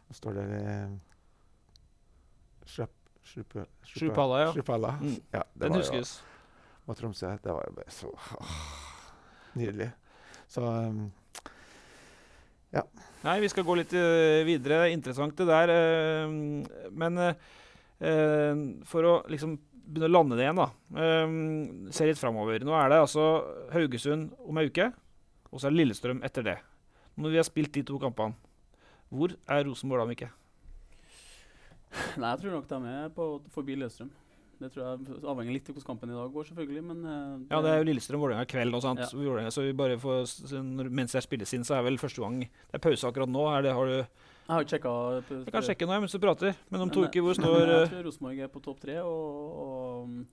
Nå 0.08 0.18
står 0.18 0.38
det 0.38 0.50
Shrupala, 3.24 4.40
ja. 4.44 4.52
Shrupala. 4.52 4.94
Mm. 5.00 5.16
ja 5.32 5.42
Den 5.54 5.74
huskes. 5.78 6.18
Jo, 6.20 6.30
og 6.86 6.96
Tromsø. 6.98 7.34
Det 7.42 7.52
var 7.52 7.64
jo 7.68 7.76
bare 7.78 7.92
så 7.92 8.10
åh, 8.12 8.56
nydelig. 9.58 9.90
Så 10.48 10.62
um, 10.64 11.06
Nei, 13.24 13.38
vi 13.40 13.48
skal 13.48 13.64
gå 13.64 13.76
litt 13.78 13.92
eh, 13.96 14.42
videre. 14.44 14.90
Interessant 14.92 15.36
det 15.38 15.46
der. 15.48 15.70
eh, 15.72 16.32
men 16.92 17.20
eh, 17.22 18.58
for 18.84 19.08
å 19.08 19.14
liksom 19.32 19.54
begynne 19.84 20.10
å 20.10 20.12
lande 20.12 20.36
det 20.36 20.46
igjen, 20.46 20.60
da. 20.60 20.68
se 21.92 22.06
litt 22.08 22.20
framover. 22.20 22.62
Nå 22.64 22.72
er 22.76 22.88
det 22.88 23.00
altså 23.04 23.24
Haugesund 23.72 24.30
om 24.48 24.60
ei 24.60 24.70
uke, 24.70 24.86
og 25.50 25.60
så 25.60 25.68
er 25.68 25.74
det 25.74 25.80
Lillestrøm 25.82 26.22
etter 26.24 26.46
det. 26.46 26.54
Når 27.20 27.34
vi 27.34 27.40
har 27.40 27.44
spilt 27.46 27.72
de 27.76 27.82
to 27.84 27.98
kampene, 28.00 28.32
hvor 29.14 29.34
er 29.34 29.64
Rosenborg 29.68 30.04
da, 30.04 30.10
Mikke? 30.10 30.30
Nei, 32.18 32.28
jeg 32.32 32.42
tror 32.42 32.56
nok 32.56 32.68
de 32.70 32.78
er 32.90 33.10
på 33.14 33.30
forbi 33.54 33.76
Lillestrøm. 33.78 34.10
Det 34.60 34.70
tror 34.72 34.84
jeg 34.84 35.22
avhenger 35.26 35.54
litt 35.56 35.66
av 35.68 35.74
hvordan 35.74 35.86
kampen 35.88 36.12
i 36.12 36.16
dag 36.16 36.34
går, 36.34 36.46
selvfølgelig. 36.48 36.82
Men 36.86 37.00
det 37.04 37.16
Ja, 37.50 37.60
det 37.64 37.72
er 37.72 37.80
jo 37.80 37.88
Lillestrøm-Vålerenga 37.88 38.46
i 38.46 38.50
kveld 38.50 38.76
og 38.78 38.84
sånt. 38.84 39.02
Ja. 39.02 39.08
Så, 39.10 39.50
så 39.56 39.64
vi 39.66 39.74
bare 39.76 39.98
får, 40.00 40.30
mens 40.88 41.16
det 41.16 41.24
spilles 41.26 41.54
inn, 41.56 41.66
så 41.66 41.78
er 41.78 41.82
vel 41.86 41.98
første 41.98 42.22
gang 42.22 42.38
Det 42.44 42.78
er 42.78 42.84
pause 42.86 43.10
akkurat 43.10 43.30
nå. 43.30 43.42
Er 43.50 43.66
det, 43.66 43.74
har 43.74 43.90
du, 43.90 43.96
Jeg 43.98 44.52
har 44.52 44.64
ikke 44.64 44.76
sjekka 44.76 44.94
jeg 45.32 45.52
kan 45.56 45.66
sjekke 45.66 45.88
nå 45.88 45.98
mens 46.04 46.14
du 46.14 46.22
prater, 46.22 46.56
men 46.70 46.86
om 46.86 46.94
to 46.94 47.04
uker 47.04 47.24
hvor 47.24 47.36
står 47.38 47.60
Jeg 47.64 47.82
eh, 47.82 47.92
tror 47.92 48.08
Rosenborg 48.08 48.40
er 48.46 48.50
på 48.52 48.64
topp 48.64 48.80
tre, 48.84 48.98
og, 49.02 49.60
og 49.64 50.08
mm, 50.08 50.24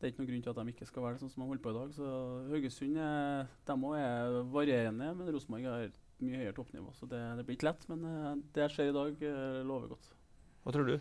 det 0.00 0.06
er 0.06 0.12
ikke 0.12 0.22
noen 0.22 0.30
grunn 0.32 0.44
til 0.44 0.52
at 0.52 0.60
de 0.60 0.74
ikke 0.74 0.88
skal 0.88 1.04
være 1.06 1.16
det 1.16 1.24
sånn 1.24 1.32
som 1.34 1.42
de 1.44 1.50
holder 1.50 1.64
på 1.64 1.72
i 1.72 1.78
dag. 1.78 1.90
Så 1.96 2.12
Haugesund 2.50 3.02
er, 3.06 3.50
de 3.68 3.76
også 3.76 3.98
er 4.00 4.38
varierende, 4.54 5.10
men 5.18 5.34
Rosenborg 5.34 5.68
har 5.68 5.90
mye 6.24 6.40
høyere 6.42 6.54
toppnivå. 6.56 6.92
Så 6.98 7.08
det, 7.10 7.20
det 7.38 7.44
blir 7.48 7.56
ikke 7.58 7.68
lett, 7.70 7.84
men 7.90 8.04
uh, 8.06 8.32
det 8.54 8.64
jeg 8.66 8.74
ser 8.76 8.90
i 8.90 8.96
dag, 8.96 9.22
uh, 9.26 9.60
lover 9.68 9.92
godt. 9.94 10.10
Hva 10.64 10.74
tror 10.76 10.90
du? 10.90 10.96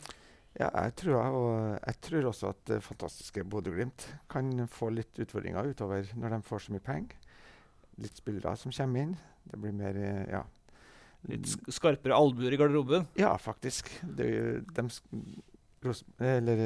ja, 0.60 0.68
jeg 0.74 0.94
tror, 0.98 1.14
jeg, 1.14 1.34
og 1.40 1.80
jeg 1.86 1.98
tror 2.08 2.28
også 2.32 2.50
at 2.54 2.62
det 2.72 2.80
fantastiske 2.84 3.44
Bodø-Glimt 3.46 4.08
kan 4.32 4.50
få 4.72 4.90
litt 4.96 5.20
utfordringer 5.22 5.70
utover 5.70 6.08
når 6.18 6.34
de 6.36 6.40
får 6.48 6.64
så 6.66 6.74
mye 6.74 6.84
penger. 6.88 7.20
Litt 8.02 8.18
spillere 8.18 8.56
som 8.58 8.72
kommer 8.74 9.04
inn. 9.06 9.14
Det 9.50 9.60
blir 9.62 9.76
mer 9.76 10.00
eh, 10.00 10.24
ja. 10.32 10.42
Litt 11.30 11.46
sk- 11.52 11.70
skarpere 11.76 12.16
albuer 12.18 12.56
i 12.56 12.60
garderoben? 12.60 13.06
Ja, 13.20 13.34
faktisk. 13.38 13.92
Det, 14.04 14.30
de, 14.74 14.88
Ros 15.84 16.02
eller 16.20 16.60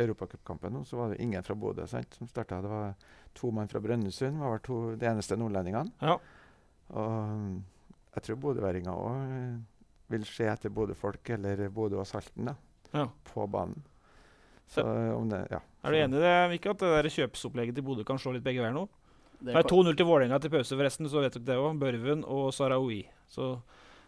Europacupkampen 0.00 0.72
nå, 0.74 0.84
så 0.86 0.96
var 0.98 1.12
det 1.12 1.20
ingen 1.22 1.42
fra 1.46 1.54
Bodø 1.58 1.84
sant, 1.90 2.16
som 2.18 2.26
starta. 2.30 2.60
Det 2.64 2.70
var 2.72 2.94
to 3.36 3.50
mann 3.54 3.68
fra 3.70 3.82
Brønnøysund. 3.82 4.38
var 4.40 4.56
vel 4.56 4.64
to, 4.66 4.78
de 4.98 5.06
eneste 5.10 5.36
nordlendingene. 5.38 5.92
Ja. 6.02 6.16
Og 6.92 7.62
jeg 8.14 8.26
tror 8.26 8.42
bodøværinger 8.42 8.92
òg 8.92 9.62
vil 10.12 10.26
se 10.28 10.46
etter 10.50 10.72
Bodø-folk 10.72 11.30
eller 11.36 11.68
Bodø 11.74 11.98
og 12.02 12.06
Salten 12.06 12.50
da, 12.50 12.54
ja. 12.92 13.06
på 13.30 13.46
banen. 13.50 13.80
Så 14.70 14.84
om 15.14 15.28
det, 15.28 15.44
ja. 15.52 15.60
Er 15.84 15.92
du 15.92 15.98
enig 15.98 16.18
i 16.18 16.24
det, 16.24 16.34
Mikke, 16.52 16.72
at 16.72 16.82
det 16.82 16.92
der 16.92 17.08
kjøpsopplegget 17.16 17.78
til 17.78 17.86
Bodø 17.86 18.04
kan 18.06 18.20
slå 18.20 18.34
litt 18.36 18.44
begge 18.44 18.62
veier 18.64 18.76
nå? 18.76 18.86
Det 19.44 19.52
er 19.52 19.66
2-0 19.68 19.96
til 19.98 20.08
Vålerenga 20.08 20.38
til 20.40 20.52
pause, 20.52 20.76
forresten, 20.78 21.08
så 21.10 21.20
vet 21.20 21.34
dere 21.36 21.44
det 21.50 21.56
òg. 21.60 21.80
Børven 21.80 22.22
og 22.30 22.46
Sarawi. 22.56 23.02
Så 23.28 23.56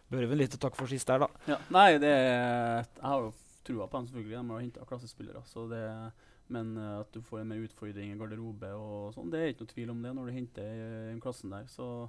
Børven 0.09 0.39
litt 0.39 0.55
takk 0.57 0.77
for 0.77 0.89
sist 0.89 1.09
der, 1.09 1.25
da. 1.25 1.27
Ja, 1.51 1.59
nei, 1.73 1.89
det 2.01 2.09
er, 2.09 2.87
jeg 2.87 3.05
har 3.05 3.27
jo 3.27 3.33
trua 3.67 3.85
på 3.85 3.99
dem, 3.99 4.07
selvfølgelig. 4.09 4.37
De 4.39 4.55
har 4.55 4.63
henta 4.63 4.87
klassespillere. 4.89 5.43
Så 5.45 5.67
det, 5.69 5.83
men 6.53 6.71
eh, 6.79 6.95
at 7.01 7.11
du 7.13 7.21
får 7.21 7.43
en 7.43 7.51
mer 7.51 7.61
utfordring 7.67 8.13
i 8.13 8.17
garderobe 8.17 8.71
og 8.79 9.11
sånn, 9.13 9.29
det 9.33 9.43
er 9.43 9.53
ikke 9.53 9.67
noe 9.67 9.73
tvil 9.75 9.93
om 9.93 10.01
det 10.05 10.15
når 10.15 10.29
du 10.29 10.37
henter 10.39 10.71
i 10.71 10.87
den 11.11 11.21
klassen 11.23 11.53
der. 11.53 11.67
Så, 11.69 12.07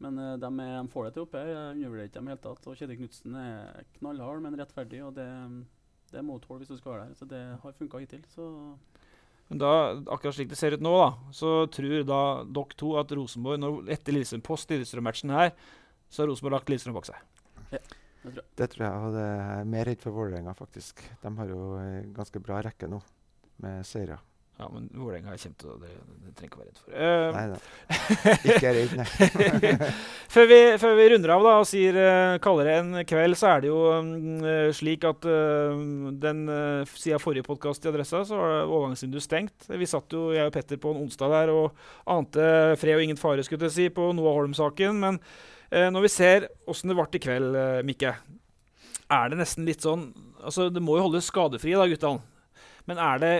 men 0.00 0.18
eh, 0.18 0.36
de, 0.40 0.50
er, 0.64 0.76
de 0.80 0.92
får 0.92 1.08
det 1.08 1.12
til 1.16 1.26
oppe. 1.26 1.42
Jeg 1.44 1.74
undervurderer 1.76 2.08
ikke 2.08 2.16
dem 2.18 2.28
i 2.28 2.30
det 2.30 2.36
hele 2.36 2.44
tatt. 2.46 2.68
Og 2.70 2.78
Kjetil 2.78 2.98
Knutsen 3.00 3.36
er 3.40 3.82
knallhard, 3.98 4.42
men 4.44 4.56
rettferdig. 4.60 5.02
Og 5.06 5.12
det, 5.16 5.26
det 6.12 6.24
må 6.24 6.38
du 6.38 6.46
tåle 6.46 6.62
hvis 6.62 6.72
du 6.72 6.78
skal 6.78 6.94
være 6.94 7.08
der. 7.08 7.18
Så 7.18 7.28
det 7.28 7.42
har 7.62 7.76
funka 7.76 8.00
hittil. 8.02 8.22
Så 8.32 8.48
Men 9.50 9.60
da, 9.60 9.72
akkurat 10.14 10.38
slik 10.38 10.52
det 10.52 10.58
ser 10.60 10.76
ut 10.78 10.84
nå, 10.84 10.94
da, 11.00 11.10
så 11.36 11.52
tror 11.74 12.06
da 12.08 12.22
dere 12.46 12.80
to 12.80 12.94
at 13.00 13.12
Rosenborg, 13.18 13.60
når, 13.60 13.80
etter 13.96 14.14
Lillestrøm 14.14 14.44
post 14.46 14.70
Lillestrøm-matchen 14.72 15.34
her, 15.34 15.52
så 16.08 16.22
har 16.22 16.30
Rosenborg 16.30 16.58
lagt 16.58 16.72
Lillestrøm 16.72 16.96
bak 16.96 17.10
seg. 17.10 17.26
Det 18.20 18.66
tror 18.68 18.84
jeg, 18.84 19.04
og 19.08 19.14
det 19.16 19.26
er 19.26 19.68
mer 19.72 19.86
redd 19.88 20.02
for 20.02 20.12
Vålerenga, 20.14 20.52
faktisk. 20.54 21.00
De 21.22 21.30
har 21.38 21.50
jo 21.50 21.60
eh, 21.80 22.08
ganske 22.14 22.42
bra 22.44 22.58
rekke 22.62 22.88
nå, 22.90 22.98
med 23.64 23.86
seire. 23.88 24.18
Ja, 24.60 24.66
men 24.68 24.90
Vålerenga 24.92 25.32
er 25.32 25.40
kjempe, 25.40 25.74
det, 25.80 25.90
det 26.26 26.34
trenger 26.36 26.50
ikke 26.50 26.60
være 26.60 26.68
redd 26.68 26.80
for. 26.82 26.92
Uh, 26.92 27.28
Nei 27.32 27.44
da. 27.48 28.34
Ikke 28.52 28.72
redd, 28.76 28.90
nei. 28.98 29.06
før, 30.34 30.48
vi, 30.50 30.58
før 30.82 30.96
vi 30.98 31.06
runder 31.14 31.32
av 31.32 31.46
da, 31.46 31.54
og 31.62 31.68
sier, 31.70 31.96
uh, 31.96 32.34
kaller 32.44 32.68
det 32.68 32.74
en 32.82 32.98
kveld, 33.08 33.38
så 33.40 33.54
er 33.54 33.64
det 33.64 33.70
jo 33.70 33.78
eh, 33.88 34.68
slik 34.76 35.06
at 35.08 35.24
uh, 35.24 35.80
den 36.20 36.42
uh, 36.52 36.92
siden 36.92 37.22
forrige 37.22 37.46
podkast 37.48 37.88
i 37.88 37.92
Adressa, 37.92 38.20
så 38.28 38.36
var 38.36 38.58
overgangsvinduet 38.66 39.24
stengt. 39.24 39.70
Vi 39.70 39.88
satt 39.88 40.12
jo, 40.12 40.28
jeg 40.36 40.50
og 40.50 40.52
Petter, 40.52 40.80
på 40.82 40.92
en 40.92 41.06
onsdag 41.06 41.32
der 41.32 41.54
og 41.54 41.86
ante 42.10 42.50
fred 42.80 42.98
og 42.98 43.06
ingen 43.06 43.20
fare, 43.20 43.44
skulle 43.46 43.70
jeg 43.70 43.76
si, 43.76 43.88
på 43.94 44.10
Noah 44.16 44.36
Holm-saken. 44.42 45.00
Men 45.00 45.20
eh, 45.70 45.88
når 45.92 46.04
vi 46.04 46.12
ser 46.12 46.50
åssen 46.68 46.92
det 46.92 46.98
ble 46.98 47.08
i 47.16 47.22
kveld, 47.22 47.56
eh, 47.56 47.80
Mikke, 47.86 48.14
er 49.10 49.32
det 49.32 49.40
nesten 49.40 49.66
litt 49.68 49.82
sånn 49.86 50.10
Altså, 50.40 50.70
det 50.72 50.80
må 50.80 50.94
jo 50.96 51.02
holdes 51.04 51.26
skadefrie, 51.28 51.76
da, 51.76 51.84
guttene. 51.84 52.22
Men 52.90 52.98
er 52.98 53.20
det, 53.22 53.34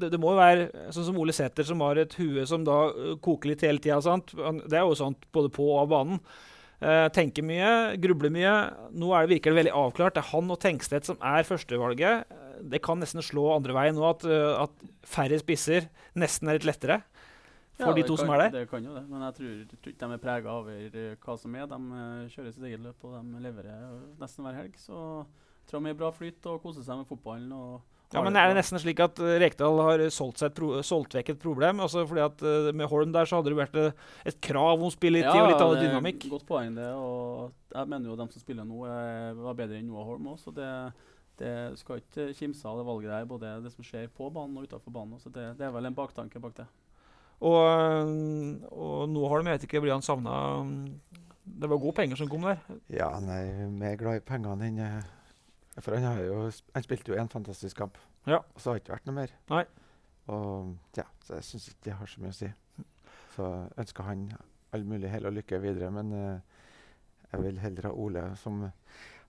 det 0.00 0.12
Det 0.14 0.20
må 0.20 0.34
jo 0.34 0.40
være 0.40 0.92
sånn 0.94 1.10
som 1.10 1.18
Ole 1.20 1.34
Sæther, 1.36 1.66
som 1.68 1.82
har 1.84 2.00
et 2.00 2.16
hue 2.20 2.46
som 2.48 2.64
da 2.66 2.78
koker 3.20 3.52
litt 3.52 3.66
hele 3.66 3.82
tida. 3.82 4.00
Det 4.00 4.78
er 4.78 4.86
jo 4.86 4.96
sånt 4.98 5.28
både 5.34 5.52
på 5.52 5.66
og 5.74 5.82
av 5.84 5.92
banen. 5.92 6.22
Eh, 6.80 7.06
tenker 7.12 7.44
mye, 7.44 7.72
grubler 8.00 8.32
mye. 8.32 8.54
Nå 8.96 9.12
er 9.12 9.26
det 9.26 9.34
virker 9.34 9.52
det 9.52 9.60
veldig 9.60 9.76
avklart. 9.76 10.16
Det 10.16 10.22
er 10.22 10.30
han 10.32 10.54
og 10.54 10.60
Tengstedt 10.62 11.10
som 11.10 11.20
er 11.20 11.44
førstevalget. 11.44 12.38
Det 12.72 12.80
kan 12.84 13.00
nesten 13.00 13.24
slå 13.24 13.50
andre 13.52 13.76
veien 13.76 13.96
nå, 13.96 14.04
at, 14.08 14.24
at 14.24 14.88
færre 15.08 15.36
spisser 15.40 15.90
nesten 16.18 16.48
er 16.48 16.56
litt 16.58 16.68
lettere 16.68 17.02
for 17.80 17.92
Ja, 17.92 17.96
de 17.96 18.04
to 18.04 18.16
kan, 18.16 18.24
som 18.24 18.32
er 18.34 18.42
der. 18.44 18.56
Det 18.58 18.70
kan 18.70 18.84
jo 18.84 18.94
det, 18.96 19.04
men 19.08 19.22
jeg 19.24 19.36
tror, 19.38 19.52
tror 19.76 19.92
ikke 19.92 20.08
de 20.08 20.16
er 20.16 20.24
prega 20.24 20.56
over 20.56 21.14
hva 21.24 21.36
som 21.40 21.54
er. 21.56 21.68
De 21.70 22.02
kjører 22.34 22.56
sitt 22.56 22.66
eget 22.68 22.84
løp, 22.84 23.06
og 23.08 23.16
de 23.16 23.44
leverer 23.44 23.86
nesten 24.20 24.44
hver 24.46 24.58
helg. 24.60 24.76
Så 24.80 24.96
jeg 24.96 25.72
tror 25.72 25.84
de 25.84 25.92
er 25.92 25.96
i 25.96 26.00
bra 26.02 26.12
flyt 26.16 26.48
og 26.52 26.60
koser 26.64 26.84
seg 26.86 27.00
med 27.00 27.08
fotballen. 27.08 27.52
og 27.56 27.99
Ja, 28.10 28.22
men 28.26 28.34
Er 28.34 28.50
det 28.50 28.56
nesten 28.58 28.80
slik 28.82 28.98
at 29.04 29.20
Rekdal 29.22 29.76
har 29.86 30.02
solgt, 30.10 30.40
seg 30.40 30.50
et 30.50 30.56
pro 30.56 30.80
solgt 30.82 31.14
vekk 31.14 31.28
et 31.34 31.42
problem? 31.42 31.78
Altså 31.84 32.02
fordi 32.10 32.24
at 32.24 32.42
Med 32.74 32.90
Holm 32.90 33.12
der 33.14 33.28
så 33.28 33.38
hadde 33.38 33.52
det 33.52 33.60
vært 33.60 33.78
et 34.26 34.40
krav 34.42 34.82
om 34.82 34.90
spilletid 34.90 35.30
og 35.30 35.52
litt 35.52 35.62
annen 35.62 35.76
det 35.76 35.84
er 35.84 35.92
dynamikk. 35.92 36.26
Godt 36.32 36.48
poeng, 36.48 36.74
det. 36.74 36.88
Og 36.98 37.52
jeg 37.76 37.92
mener 37.92 38.10
jo 38.10 38.18
de 38.18 38.26
som 38.32 38.42
spiller 38.42 38.66
nå, 38.66 38.82
er, 38.90 39.38
var 39.38 39.54
bedre 39.62 39.78
enn 39.78 39.86
Noah 39.92 40.08
Holm 40.10 40.26
òg. 40.32 40.40
Så 40.42 40.50
det, 40.56 40.66
det 41.38 41.54
skal 41.78 42.02
ikke 42.02 42.32
kimse 42.40 42.66
av 42.66 42.80
det 42.80 42.88
valget 42.90 43.14
der, 43.14 43.30
både 43.30 43.54
det 43.62 43.72
som 43.76 43.86
skjer 43.86 44.10
på 44.10 44.26
banen 44.34 44.58
og 44.58 44.66
utenfor 44.66 44.96
banen. 44.98 45.22
Så 45.22 45.30
det, 45.30 45.52
det 45.60 45.68
er 45.68 45.76
vel 45.78 45.86
en 45.86 45.96
baktanke 45.96 46.42
bak 46.42 46.58
det. 46.58 46.66
Og, 47.40 47.56
og 48.74 49.06
nå 49.08 49.22
har 49.30 49.40
de, 49.40 49.48
jeg 49.48 49.60
vet 49.60 49.68
ikke, 49.70 49.80
blir 49.86 49.94
han 49.94 50.04
savna 50.04 50.34
Det 51.40 51.70
var 51.70 51.80
gode 51.80 51.96
penger 51.96 52.18
som 52.20 52.28
kom 52.28 52.44
der. 52.44 52.58
Ja, 52.92 53.14
nei, 53.24 53.40
mer 53.72 53.96
glad 54.02 54.18
i 54.18 54.26
pengene 54.26 54.66
enn 54.66 54.82
eh, 54.84 54.98
For 55.78 55.94
han, 55.94 56.02
har 56.02 56.18
jo, 56.26 56.40
han 56.74 56.82
spilte 56.82 57.12
jo 57.12 57.18
en 57.20 57.28
fantastisk 57.30 57.76
kamp, 57.78 57.98
Ja. 58.26 58.40
og 58.42 58.58
så 58.60 58.70
har 58.72 58.78
det 58.78 58.82
ikke 58.84 58.96
vært 58.96 59.06
noe 59.06 59.14
mer. 59.20 59.30
Nei. 59.52 59.64
Og 60.28 60.74
ja, 60.98 61.04
Så 61.24 61.34
jeg 61.38 61.44
syns 61.46 61.68
ikke 61.70 61.84
det 61.86 61.94
har 62.00 62.06
så 62.10 62.20
mye 62.20 62.34
å 62.34 62.38
si. 62.40 62.50
Så 63.36 63.46
ønsker 63.78 64.02
han 64.08 64.24
all 64.74 64.84
mulig 64.84 65.10
hell 65.10 65.26
og 65.30 65.32
lykke 65.38 65.60
videre, 65.62 65.90
men 65.94 66.10
uh, 66.12 66.40
jeg 67.32 67.42
vil 67.44 67.58
heller 67.62 67.86
ha 67.88 67.92
Ole 67.94 68.24
som 68.36 68.64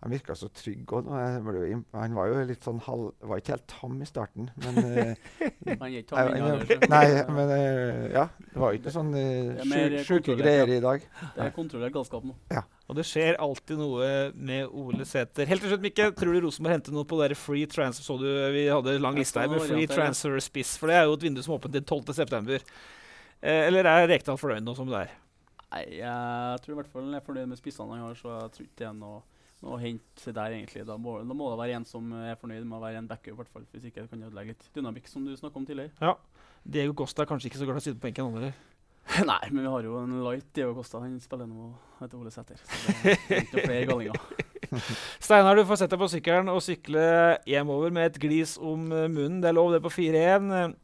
han 0.02 0.14
virka 0.16 0.34
så 0.36 0.48
trygg. 0.50 0.90
Og 0.98 1.10
han 1.14 2.16
var 2.18 2.30
jo 2.32 2.42
litt 2.50 2.66
sånn 2.66 2.80
halv, 2.88 3.12
var 3.30 3.42
ikke 3.42 3.54
helt 3.54 3.68
tam 3.70 4.00
i 4.02 4.08
starten, 4.10 4.50
men 4.64 4.80
uh, 4.82 5.12
Han 5.70 5.88
er 5.88 5.98
ikke 6.00 6.16
tam 6.16 6.32
ennå. 6.34 6.80
Nei, 6.90 7.04
men 7.30 7.52
uh, 7.54 8.06
ja. 8.10 8.24
Det 8.52 8.62
var 8.64 8.78
ikke 8.78 8.94
sånn 8.96 9.12
uh, 9.14 10.02
sjuke 10.08 10.36
greier 10.40 10.72
i 10.74 10.80
dag. 10.84 11.06
Det 11.36 11.46
er 11.46 11.54
kontrollert 11.56 11.94
galskap 11.94 12.26
nå. 12.26 12.34
Ja. 12.54 12.66
Og 12.90 12.98
det 12.98 13.06
skjer 13.08 13.38
alltid 13.40 13.78
noe 13.80 14.08
med 14.36 14.74
Ole 14.76 15.06
Sæter. 15.08 15.46
Helt 15.48 15.64
til 15.64 15.72
slutt, 15.72 15.86
Mikke, 15.86 16.10
tror 16.18 16.34
du 16.36 16.42
Rosenborg 16.44 16.76
henter 16.76 16.96
noe 16.96 17.08
på 17.08 17.22
der 17.22 17.38
free 17.40 17.70
transfer? 17.70 18.04
Så 18.04 18.18
du, 18.20 18.28
vi 18.52 18.66
hadde 18.68 18.98
lang 19.00 19.20
liste 19.22 19.40
her 19.40 19.54
med 19.54 19.64
free 19.64 19.88
transfer 19.88 20.42
spiss, 20.44 20.74
for 20.82 20.92
det 20.92 20.98
er 20.98 21.06
jo 21.08 21.16
et 21.16 21.28
vindu 21.30 21.40
som 21.46 21.54
er 21.54 21.62
åpent 21.62 21.78
til 21.78 21.86
12.9. 21.86 22.58
Eh, 23.42 23.68
eller 23.70 23.88
er 23.90 24.10
Rekdal 24.10 24.38
fornøyd 24.38 24.66
nå 24.66 24.74
som 24.78 24.90
det 24.90 25.06
er? 25.06 25.14
Nei, 25.72 25.86
jeg 26.02 26.64
tror 26.66 26.74
i 26.74 26.80
hvert 26.82 26.92
fall 26.92 27.08
jeg 27.08 27.22
er 27.22 27.30
fornøyd 27.30 27.54
med 27.54 27.62
spissene 27.62 27.96
han 27.96 28.10
har, 28.10 28.18
så 28.20 28.34
jeg 28.34 28.52
tror 28.58 28.68
ikke 28.68 28.82
det 28.82 28.90
er 28.90 28.98
noe 28.98 29.22
å 29.62 29.78
hente 29.82 30.34
der, 30.34 30.56
egentlig. 30.56 30.84
Da 30.88 30.98
må, 30.98 31.20
da 31.22 31.38
må, 31.38 31.52
det 31.52 31.60
være 31.60 31.78
en 31.78 31.86
som 31.88 32.08
er 32.18 32.40
fornøyd 32.42 32.66
med 32.66 32.80
å 32.80 32.82
være 32.82 33.02
en 33.02 33.10
backup, 33.10 33.38
hvert 33.38 33.54
fall. 33.54 33.68
Hvis 33.74 33.88
ikke 33.90 34.08
kan 34.10 34.22
det 34.22 34.32
ødelegge 34.32 34.56
litt 34.56 34.68
dynamikk, 34.76 35.10
som 35.12 35.26
du 35.26 35.36
snakka 35.38 35.62
om 35.62 35.68
tidligere. 35.68 35.94
Ja. 36.02 36.16
Diego 36.64 36.96
Costa 36.98 37.24
er 37.24 37.30
kanskje 37.30 37.52
ikke 37.52 37.62
så 37.62 37.70
glad 37.70 37.78
i 37.78 37.84
å 37.84 37.86
sitte 37.86 38.00
på 38.00 38.08
benken, 38.08 38.30
han 38.30 38.40
heller? 38.40 38.60
Nei, 39.32 39.42
men 39.52 39.66
vi 39.66 39.74
har 39.74 39.86
jo 39.86 40.02
en 40.02 40.20
light 40.26 40.50
Diego 40.56 40.76
Costa. 40.78 41.02
Han 41.04 41.20
spiller 41.22 41.50
nå 41.50 41.72
etter 42.02 42.18
Ole 42.18 42.34
Sæter. 42.34 42.62
Så 42.62 42.96
det 43.04 43.16
er 43.18 43.46
ikke 43.46 43.66
flere 43.66 43.88
gallinger. 43.90 44.50
Steinar, 45.26 45.58
du 45.58 45.66
får 45.68 45.84
sette 45.84 45.96
deg 45.96 46.02
på 46.02 46.12
sykkelen 46.14 46.52
og 46.54 46.62
sykle 46.66 47.06
hjemover 47.50 47.94
med 47.94 48.12
et 48.12 48.22
glis 48.22 48.58
om 48.58 48.88
munnen. 48.90 49.42
Det 49.44 49.52
er 49.52 49.58
lov, 49.58 49.74
det 49.76 49.84
på 49.86 49.94
4-1. 49.94 50.78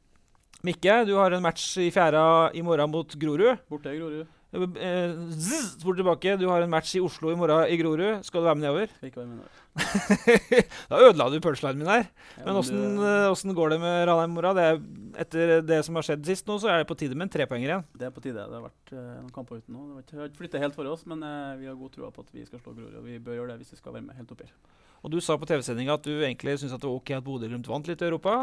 Mikke, 0.67 1.03
du 1.07 1.13
har 1.19 1.33
en 1.33 1.45
match 1.45 1.69
i 1.81 1.91
fjæra 1.93 2.51
i 2.57 2.65
morgen 2.65 2.91
mot 2.93 3.13
Grorud. 3.21 3.61
Borte 3.69 3.93
i 3.93 4.01
Grorud. 4.01 4.37
Eh, 4.55 5.12
zzz, 5.36 5.83
bort 5.83 5.97
tilbake. 5.99 6.38
Du 6.39 6.47
har 6.47 6.63
en 6.63 6.71
match 6.71 6.93
i 6.95 7.01
Oslo 7.03 7.33
i 7.33 7.36
morgen 7.36 7.67
i 7.67 7.75
Grorud. 7.79 8.23
Skal 8.23 8.41
du 8.41 8.47
være 8.47 8.55
med 8.55 8.63
nedover? 8.63 8.93
Ikke 9.03 9.19
være 9.19 9.27
med 9.27 9.41
nedover. 9.41 9.63
da 10.89 11.01
ødela 11.03 11.27
du 11.29 11.41
punchlinen 11.43 11.81
min 11.83 11.91
her. 11.91 12.07
Men 12.45 12.62
åssen 12.62 13.53
går 13.57 13.75
det 13.75 13.79
med 13.83 14.07
Ranheim 14.07 14.31
i 14.31 14.38
morgen? 14.39 14.88
Etter 15.19 15.60
det 15.67 15.81
som 15.86 15.99
har 15.99 16.07
skjedd 16.07 16.23
sist, 16.31 16.47
nå, 16.47 16.57
så 16.63 16.71
er 16.71 16.81
det 16.81 16.88
på 16.88 16.95
tide 16.95 17.17
med 17.17 17.27
en 17.27 17.33
trepoenger 17.36 17.73
igjen. 17.73 17.86
Det 17.91 18.07
er 18.07 18.15
på 18.15 18.23
tide. 18.23 18.39
Det 18.39 18.55
har 18.55 18.65
vært 18.69 18.95
uh, 18.95 19.03
noen 19.19 19.36
kamper 19.36 19.60
uten 19.60 19.75
nå. 19.75 19.99
Det 19.99 20.15
har 20.15 20.31
ikke 20.31 20.45
flyttet 20.45 20.63
helt 20.63 20.79
for 20.79 20.95
oss, 20.95 21.03
men 21.12 21.27
uh, 21.27 21.57
vi 21.60 21.67
har 21.67 21.75
god 21.75 21.93
tro 21.97 22.12
på 22.15 22.23
at 22.23 22.36
vi 22.39 22.47
skal 22.47 22.63
slå 22.63 22.77
Grorud. 22.77 22.97
Og 23.01 23.07
vi 23.10 23.19
bør 23.19 23.41
gjøre 23.41 23.51
det 23.51 23.65
hvis 23.65 23.75
vi 23.75 23.81
skal 23.81 23.99
være 23.99 24.07
med 24.07 24.21
helt 24.21 24.31
oppi 24.31 24.47
her. 24.47 24.55
Og 25.05 25.12
Du 25.13 25.19
sa 25.21 25.38
på 25.38 25.45
TV-sendinga 25.47 25.95
at 25.97 26.05
du 26.05 26.23
egentlig 26.25 26.57
syns 26.60 26.73
det 26.73 26.88
var 26.88 26.97
ok 26.97 27.12
at 27.17 27.25
Bodø-Glimt 27.25 27.69
vant 27.69 27.88
litt 27.89 28.01
i 28.01 28.07
Europa. 28.07 28.33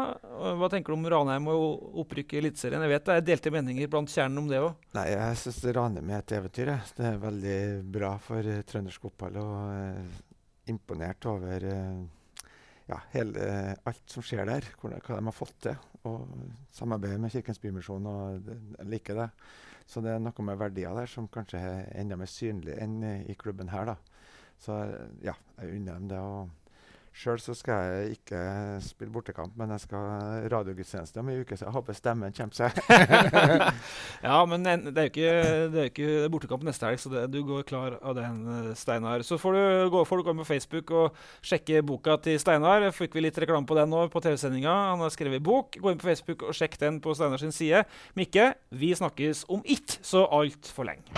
Hva 0.59 0.69
tenker 0.71 0.93
du 0.93 0.97
om 0.97 1.07
Ranheim 1.11 1.49
og 1.51 1.97
opprykket 2.03 2.37
i 2.37 2.41
Eliteserien? 2.43 2.85
Jeg 2.85 2.93
vet 2.93 3.09
det 3.09 3.17
er 3.17 3.25
delte 3.29 3.53
meninger 3.53 3.91
blant 3.91 4.11
kjernen 4.11 4.39
om 4.41 4.47
det 4.49 4.61
òg. 4.63 4.85
Nei, 4.95 5.07
jeg 5.11 5.41
syns 5.41 5.59
Ranheim 5.75 6.13
er 6.13 6.23
et 6.23 6.35
eventyr. 6.39 6.71
Jeg. 6.71 6.93
Det 6.97 7.09
er 7.09 7.19
veldig 7.25 7.57
bra 7.97 8.13
for 8.23 8.51
uh, 8.55 8.61
trøndersk 8.71 9.07
fotball. 9.09 9.41
og 9.43 9.57
uh, 9.75 10.23
Imponert 10.71 11.27
over 11.29 11.67
uh, 11.67 12.47
ja, 12.89 13.01
hele, 13.13 13.51
alt 13.85 14.01
som 14.09 14.25
skjer 14.25 14.47
der, 14.49 14.71
hva, 14.79 14.95
hva 14.95 15.19
de 15.19 15.27
har 15.27 15.35
fått 15.35 15.59
til. 15.67 15.85
Og 16.07 16.25
samarbeidet 16.73 17.19
med 17.21 17.35
Kirkens 17.35 17.61
Bymisjon. 17.61 18.07
og 18.07 18.51
Jeg 18.79 18.89
liker 18.95 19.25
det. 19.25 19.29
Så 19.85 20.01
det 20.01 20.15
er 20.15 20.23
noe 20.23 20.47
med 20.47 20.57
verdier 20.57 20.95
der 20.97 21.09
som 21.09 21.27
kanskje 21.29 21.59
er 21.61 21.89
enda 21.99 22.17
mer 22.17 22.29
synlig 22.31 22.79
enn 22.81 23.01
i 23.27 23.35
klubben 23.37 23.69
her. 23.69 23.91
da. 23.91 24.14
Så 24.61 24.77
ja, 25.23 25.35
jeg 25.59 25.75
unner 25.79 25.99
dem 25.99 26.07
det. 26.09 26.19
og 26.19 26.49
Sjøl 27.15 27.39
skal 27.39 27.77
jeg 27.79 28.17
ikke 28.17 28.39
spille 28.83 29.13
bortekamp, 29.13 29.53
men 29.55 29.69
jeg 29.71 29.85
skal 29.85 30.49
radiogudstjeneste 30.51 31.21
om 31.21 31.29
en 31.31 31.45
uke, 31.45 31.55
så 31.55 31.69
jeg 31.69 31.71
håper 31.71 31.95
stemmen 31.95 32.33
kommer 32.35 32.57
seg. 32.57 32.75
ja, 34.27 34.39
men 34.51 34.67
det 34.67 34.99
er 34.99 35.07
jo 35.07 35.11
ikke, 35.13 35.29
det 35.71 35.79
er 35.79 35.87
ikke 35.93 36.09
bortekamp 36.33 36.65
neste 36.67 36.89
helg, 36.89 36.99
så 36.99 37.13
det, 37.13 37.23
du 37.31 37.39
går 37.47 37.63
klar 37.69 37.95
av 38.03 38.17
den, 38.19 38.41
Steinar. 38.75 39.23
Så 39.23 39.39
får 39.39 39.55
du, 39.55 39.61
gå, 39.95 40.03
får 40.09 40.25
på 40.27 40.47
Facebook 40.49 40.91
og 40.91 41.15
sjekke 41.39 41.79
boka 41.87 42.17
til 42.19 42.35
Steinar. 42.41 42.83
Fikk 42.91 43.15
vi 43.15 43.23
litt 43.23 43.39
reklame 43.39 43.63
på 43.69 43.79
den 43.79 43.95
nå 43.95 44.09
på 44.11 44.19
TV-sendinga. 44.19 44.75
Han 44.91 44.99
har 45.05 45.13
skrevet 45.15 45.43
bok. 45.43 45.79
Gå 45.79 45.93
inn 45.93 46.01
på 46.01 46.09
Facebook 46.11 46.43
og 46.43 46.57
sjekk 46.57 46.75
den 46.83 46.99
på 46.99 47.15
Steinar 47.15 47.39
sin 47.39 47.55
side. 47.55 47.85
Mikke, 48.19 48.51
vi 48.75 48.91
snakkes 48.91 49.47
om 49.47 49.63
ikke 49.63 50.03
så 50.03 50.27
altfor 50.35 50.91
lenge. 50.91 51.15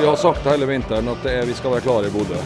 Vi 0.00 0.06
har 0.06 0.16
sagt 0.16 0.46
hele 0.46 0.66
vinteren 0.66 1.08
at 1.08 1.26
er, 1.28 1.44
vi 1.44 1.54
skal 1.54 1.74
være 1.74 1.84
klare 1.84 2.08
i 2.08 2.10
Bodø. 2.10 2.38